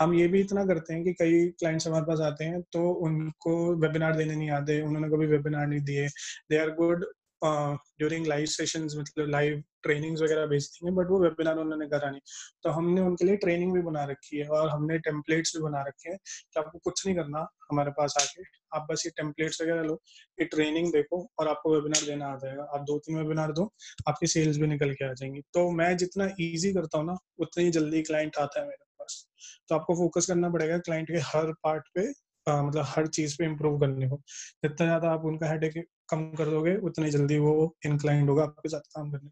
हम 0.00 0.14
ये 0.14 0.28
भी 0.28 0.40
इतना 0.40 0.64
करते 0.66 0.94
हैं 0.94 1.04
कि 1.04 1.12
कई 1.14 1.44
क्लाइंट्स 1.60 1.86
हमारे 1.88 2.04
पास 2.04 2.20
आते 2.22 2.44
हैं 2.44 2.60
तो 2.72 2.88
उनको 3.06 3.54
वेबिनार 3.82 4.16
देने 4.16 4.34
नहीं 4.34 4.50
आते, 4.50 4.80
उन्होंने 4.82 5.08
कभी 5.08 5.26
वेबिनार 5.26 5.66
नहीं 5.66 5.80
दिए। 5.82 6.06
They 6.50 6.58
are 6.58 6.70
good 6.80 7.04
during 7.42 8.26
live 8.26 8.46
session 8.48 8.88
मतलब 8.98 9.28
लाइव 9.30 9.62
ट्रेनिंग्स 9.84 10.22
वगैरह 10.22 10.46
भेजती 10.46 10.86
हैं 10.86 10.94
बट 10.94 11.10
वो 11.10 11.18
वेबिनार 11.20 11.58
उन्होंने 11.58 11.86
करा 11.88 12.10
नहीं 12.10 12.20
तो 12.64 12.70
हमने 12.70 13.00
उनके 13.00 13.24
लिए 13.24 13.36
ट्रेनिंग 13.36 13.72
भी 13.72 13.82
बना 13.82 14.04
रखी 14.04 14.38
है 14.38 14.48
और 14.50 14.68
हमने 14.68 14.98
टेम्पलेट्स 15.00 15.56
भी 15.56 15.62
बना 15.62 15.82
रखे 15.82 16.10
हैं 16.10 16.18
कि 16.18 16.60
आपको 16.60 16.78
कुछ 16.78 17.06
नहीं 17.06 17.16
करना 17.16 17.46
हमारे 17.70 17.90
पास 17.90 18.14
आके। 18.20 18.42
आप 18.76 18.86
बस 18.90 19.02
ये 19.06 19.10
टेम्पलेट्स 19.16 19.60
वगैरह 19.62 19.82
लो 19.82 19.94
ये 20.38 20.44
ट्रेनिंग 20.46 20.92
देखो 20.92 21.20
और 21.38 21.48
आपको 21.48 21.74
वेबिनार 21.74 22.04
देना 22.06 22.26
आ 22.26 22.36
जाएगा। 22.38 22.62
आप 22.74 22.80
दो 22.82 22.98
तीन 22.98 23.16
वेबिनार 23.18 23.52
दो 23.52 23.64
आपकी 24.08 24.26
सेल्स 24.26 24.58
भी 24.58 24.66
निकल 24.66 24.92
के 24.92 25.04
आ 25.04 25.12
जाएँगी। 25.12 25.40
तो 25.54 25.70
मैं 25.72 25.96
जितना 25.96 26.28
ईजी 26.40 26.72
करता 26.72 26.98
हूँ 26.98 27.06
ना 27.06 27.16
उतनी 27.40 27.70
जल्दी 27.70 28.02
क्लाइंट 28.02 28.36
आता 28.38 28.60
है 28.60 28.66
मेरे 28.66 28.84
पास। 28.98 29.26
तो 29.68 29.74
आपको 29.74 29.94
फोकस 29.94 30.26
करना 30.26 30.50
पड़ेगा 30.50 30.78
क्लाइंट 30.80 31.10
के 31.10 31.18
हर 31.26 31.52
पार्ट 31.64 31.88
पे 31.94 32.12
आ, 32.46 32.62
मतलब 32.62 32.84
हर 32.86 33.06
चीज़ 33.06 33.36
पे 33.38 33.44
इम्प्रूव 33.44 33.78
करने 33.80 34.08
को। 34.08 34.16
जितना 34.64 34.86
ज़्यादा 34.86 35.10
आप 35.10 35.24
उनका 35.24 35.50
हेडेक 35.50 35.74
कम 36.10 36.24
कर 36.32 36.50
दोगे 36.50 36.76
उतनी 36.86 37.10
जल्दी 37.10 37.38
वो 37.38 37.54
इंक्लाइंड 37.86 38.30
होगा 38.30 38.42
आपके 38.42 38.68
साथ 38.68 38.80
काम 38.96 39.10
करने 39.12 39.30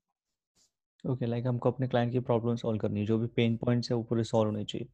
ओके, 1.05 1.27
लाइक 1.27 1.47
हमको 1.47 1.71
अपने 1.71 1.89
क्लाइंट 1.89 2.13
की 2.13 2.21
प्रॉब्लम 2.21 2.57
सॉल्व 2.57 2.79
करनी 2.79 3.01
है, 3.01 3.07
जो 3.07 3.19
भी 3.19 3.27
पेन 3.27 3.57
पॉइंट्स 3.57 3.91
है 3.91 3.97
वो 3.97 4.03
पूरे 4.03 4.25
सॉल्व 4.25 4.51
होने 4.51 4.65
चाहिए। 4.65 4.89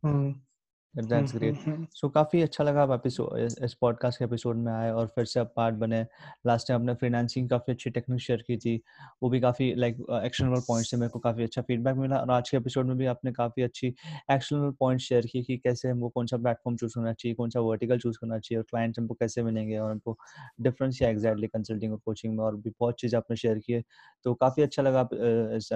दैट्स 0.94 1.34
ग्रेट 1.34 1.86
सो 1.94 2.08
काफ़ी 2.08 2.40
अच्छा 2.42 2.64
लगा 2.64 2.82
आप 2.82 2.90
एपिसोड 2.92 3.38
इस 3.64 3.74
पॉडकास्ट 3.80 4.18
के 4.18 4.24
एपिसोड 4.24 4.56
में 4.56 4.72
आए 4.72 4.90
और 4.90 5.06
फिर 5.06 5.24
से 5.24 5.40
आप 5.40 5.52
पार्ट 5.56 5.74
बने। 5.74 6.00
लास्ट 6.46 6.68
टाइम 6.68 6.80
आपने 6.80 6.94
फाइनेंसिंग 6.94 7.48
काफ़ी 7.48 7.72
अच्छी 7.72 7.90
टेक्निक 7.90 8.20
शेयर 8.20 8.42
की 8.46 8.56
थी। 8.56 8.76
वो 9.22 9.30
भी 9.30 9.40
काफ़ी 9.40 9.72
लाइक 9.74 9.96
एक्शनबल 10.24 10.60
पॉइंट 10.68 10.86
से 10.86 10.96
मेरे 10.96 11.08
को 11.08 11.18
काफ़ी 11.18 11.42
अच्छा 11.42 11.62
फीडबैक 11.62 11.96
मिला 11.96 12.16
और 12.16 12.30
आज 12.30 12.50
के 12.50 12.56
एपिसोड 12.56 12.86
में 12.86 12.96
भी 12.96 13.06
आपने 13.06 13.32
काफ़ी 13.32 13.62
अच्छी 13.62 13.94
एक्शनबल 14.32 14.70
पॉइंट 14.80 15.00
शेयर 15.00 15.26
की 15.26 15.42
कि 15.42 15.56
कैसे 15.56 15.88
हमको 15.88 16.08
कौन 16.08 16.26
सा 16.26 16.36
प्लेटफॉर्म 16.36 16.76
चूज़ 16.76 16.94
करना 16.94 17.12
चाहिए 17.12 17.34
कौन 17.34 17.50
सा 17.50 17.60
वर्टिकल 17.60 17.98
चूज़ 17.98 18.18
करना 18.20 18.38
चाहिए 18.38 18.58
और 18.58 18.64
क्लाइंट 18.70 18.98
हमको 18.98 19.14
कैसे 19.14 19.42
मिलेंगे 19.42 19.78
और 19.78 19.90
हमको 19.90 20.16
डिफरेंस 20.60 21.02
या 21.02 21.08
एग्जैक्टली 21.08 21.46
कंसल्टिंग 21.46 21.92
और 21.92 21.98
कोचिंग 22.04 22.36
में 22.36 22.44
और 22.44 22.56
भी 22.56 22.70
बहुत 22.80 23.00
चीज़ 23.00 23.16
आपने 23.16 23.36
शेयर 23.36 23.58
की 23.58 23.72
है। 23.72 23.82
तो 24.24 24.34
काफ़ी 24.34 24.62
अच्छा 24.62 24.82
लगा 24.82 25.00
आप 25.00 25.10
इस 25.14 25.70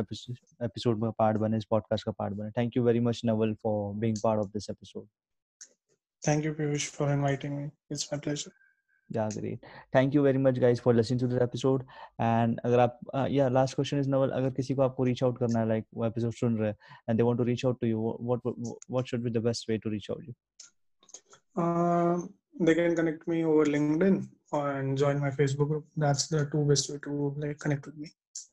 एपिसोड 0.63 1.03
में 1.03 1.11
पार्ट 1.13 1.37
बने 1.37 1.57
इस 1.57 1.65
पॉडकास्ट 1.65 2.05
का 2.07 2.13
पार्ट 2.13 2.35
बने। 2.35 2.51
Thank 2.51 2.77
you 2.77 2.83
very 2.85 3.01
much 3.01 3.21
Naval 3.25 3.55
for 3.63 3.95
being 3.95 4.17
part 4.25 4.41
of 4.41 4.49
this 4.49 4.71
episode 4.71 5.07
Thank 6.26 6.44
you, 6.44 6.54
Piyush, 6.54 6.88
for 6.88 7.12
inviting 7.12 7.58
me. 7.58 7.70
It's 7.90 8.12
my 8.12 8.18
pleasure. 8.18 8.52
Yeah, 9.10 9.30
great. 9.34 9.64
Thank 9.94 10.14
you 10.14 10.22
very 10.24 10.38
much, 10.38 10.60
guys, 10.60 10.82
for 10.82 10.94
listening 10.94 11.20
to 11.20 11.28
this 11.28 11.42
episode. 11.42 11.84
And 12.20 12.60
अगर 12.66 12.80
आप 12.80 13.00
uh, 13.14 13.28
yeah, 13.30 13.48
last 13.48 13.76
question 13.76 14.00
is 14.00 14.08
Naval. 14.08 14.32
अगर 14.40 14.50
किसी 14.58 14.76
को 14.76 14.82
आपको 14.82 15.06
reach 15.06 15.24
out 15.24 15.38
करना 15.40 15.60
है, 15.60 15.68
like 15.68 15.86
वो 15.94 16.08
episode 16.08 16.36
सुन 16.40 16.58
रहे 16.58 16.74
and 17.08 17.20
they 17.20 17.28
want 17.28 17.40
to 17.40 17.46
reach 17.46 17.64
out 17.66 17.80
to 17.84 17.88
you, 17.88 18.00
what 18.00 18.44
what, 18.44 18.56
what 18.88 19.08
should 19.08 19.24
be 19.24 19.34
the 19.38 19.44
best 19.48 19.70
way 19.70 19.78
to 19.78 19.90
reach 19.90 20.10
out 20.10 20.22
you? 20.28 20.36
Uh, 21.64 22.28
they 22.60 22.76
can 22.76 22.96
connect 22.96 23.28
me 23.28 23.46
over 23.46 23.66
LinkedIn 23.66 24.28
and 24.54 24.98
join 24.98 25.20
my 25.20 25.32
Facebook 25.32 25.70
group. 25.70 25.86
That's 25.96 26.28
the 26.28 26.46
two 26.52 26.66
best 26.66 26.90
way 26.90 27.00
to 27.08 27.34
like 27.38 27.60
connect 27.60 27.86
with 27.86 27.98
me. 27.98 28.12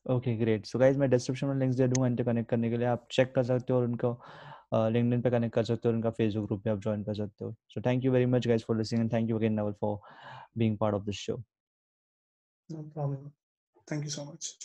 Okay, 0.09 0.35
great. 0.35 0.65
So 0.67 0.79
guys, 0.79 0.97
मैं 0.97 1.09
description 1.09 1.49
में 1.49 1.59
links 1.59 1.77
दे 1.77 1.87
दूँगा 1.87 2.07
इनसे 2.07 2.23
connect 2.23 2.49
करने 2.49 2.69
के 2.69 2.77
लिए 2.77 2.87
आप 2.87 3.07
check 3.11 3.35
कर 3.35 3.43
सकते 3.43 3.73
हो 3.73 3.79
और 3.79 3.85
उनको 3.85 4.17
लिंक्डइन 4.72 5.20
पे 5.22 5.30
कनेक्ट 5.30 5.54
कर 5.54 5.64
सकते 5.64 5.88
हो, 5.88 5.94
उनका 5.94 6.10
फेसबुक 6.10 6.46
ग्रुप 6.46 6.66
में 6.66 6.72
आप 6.72 6.80
ज्वाइन 6.82 7.02
कर 7.04 7.14
सकते 7.14 7.44
हो। 7.44 7.54
So 7.68 7.80
thank 7.86 8.04
you 8.04 8.12
very 8.12 8.26
much 8.26 8.46
guys 8.48 8.64
for 8.64 8.76
listening 8.78 9.02
and 9.02 9.12
thank 9.12 9.30
you 9.30 9.38
again 9.38 9.52
Naval 9.60 9.72
for 9.80 9.98
being 10.58 10.76
part 10.78 10.94
of 10.94 11.04
this 11.04 11.16
show 11.16 11.36
no 12.68 12.82
problem 12.82 13.30
thank 13.92 14.04
you 14.04 14.10
so 14.10 14.24
much 14.24 14.56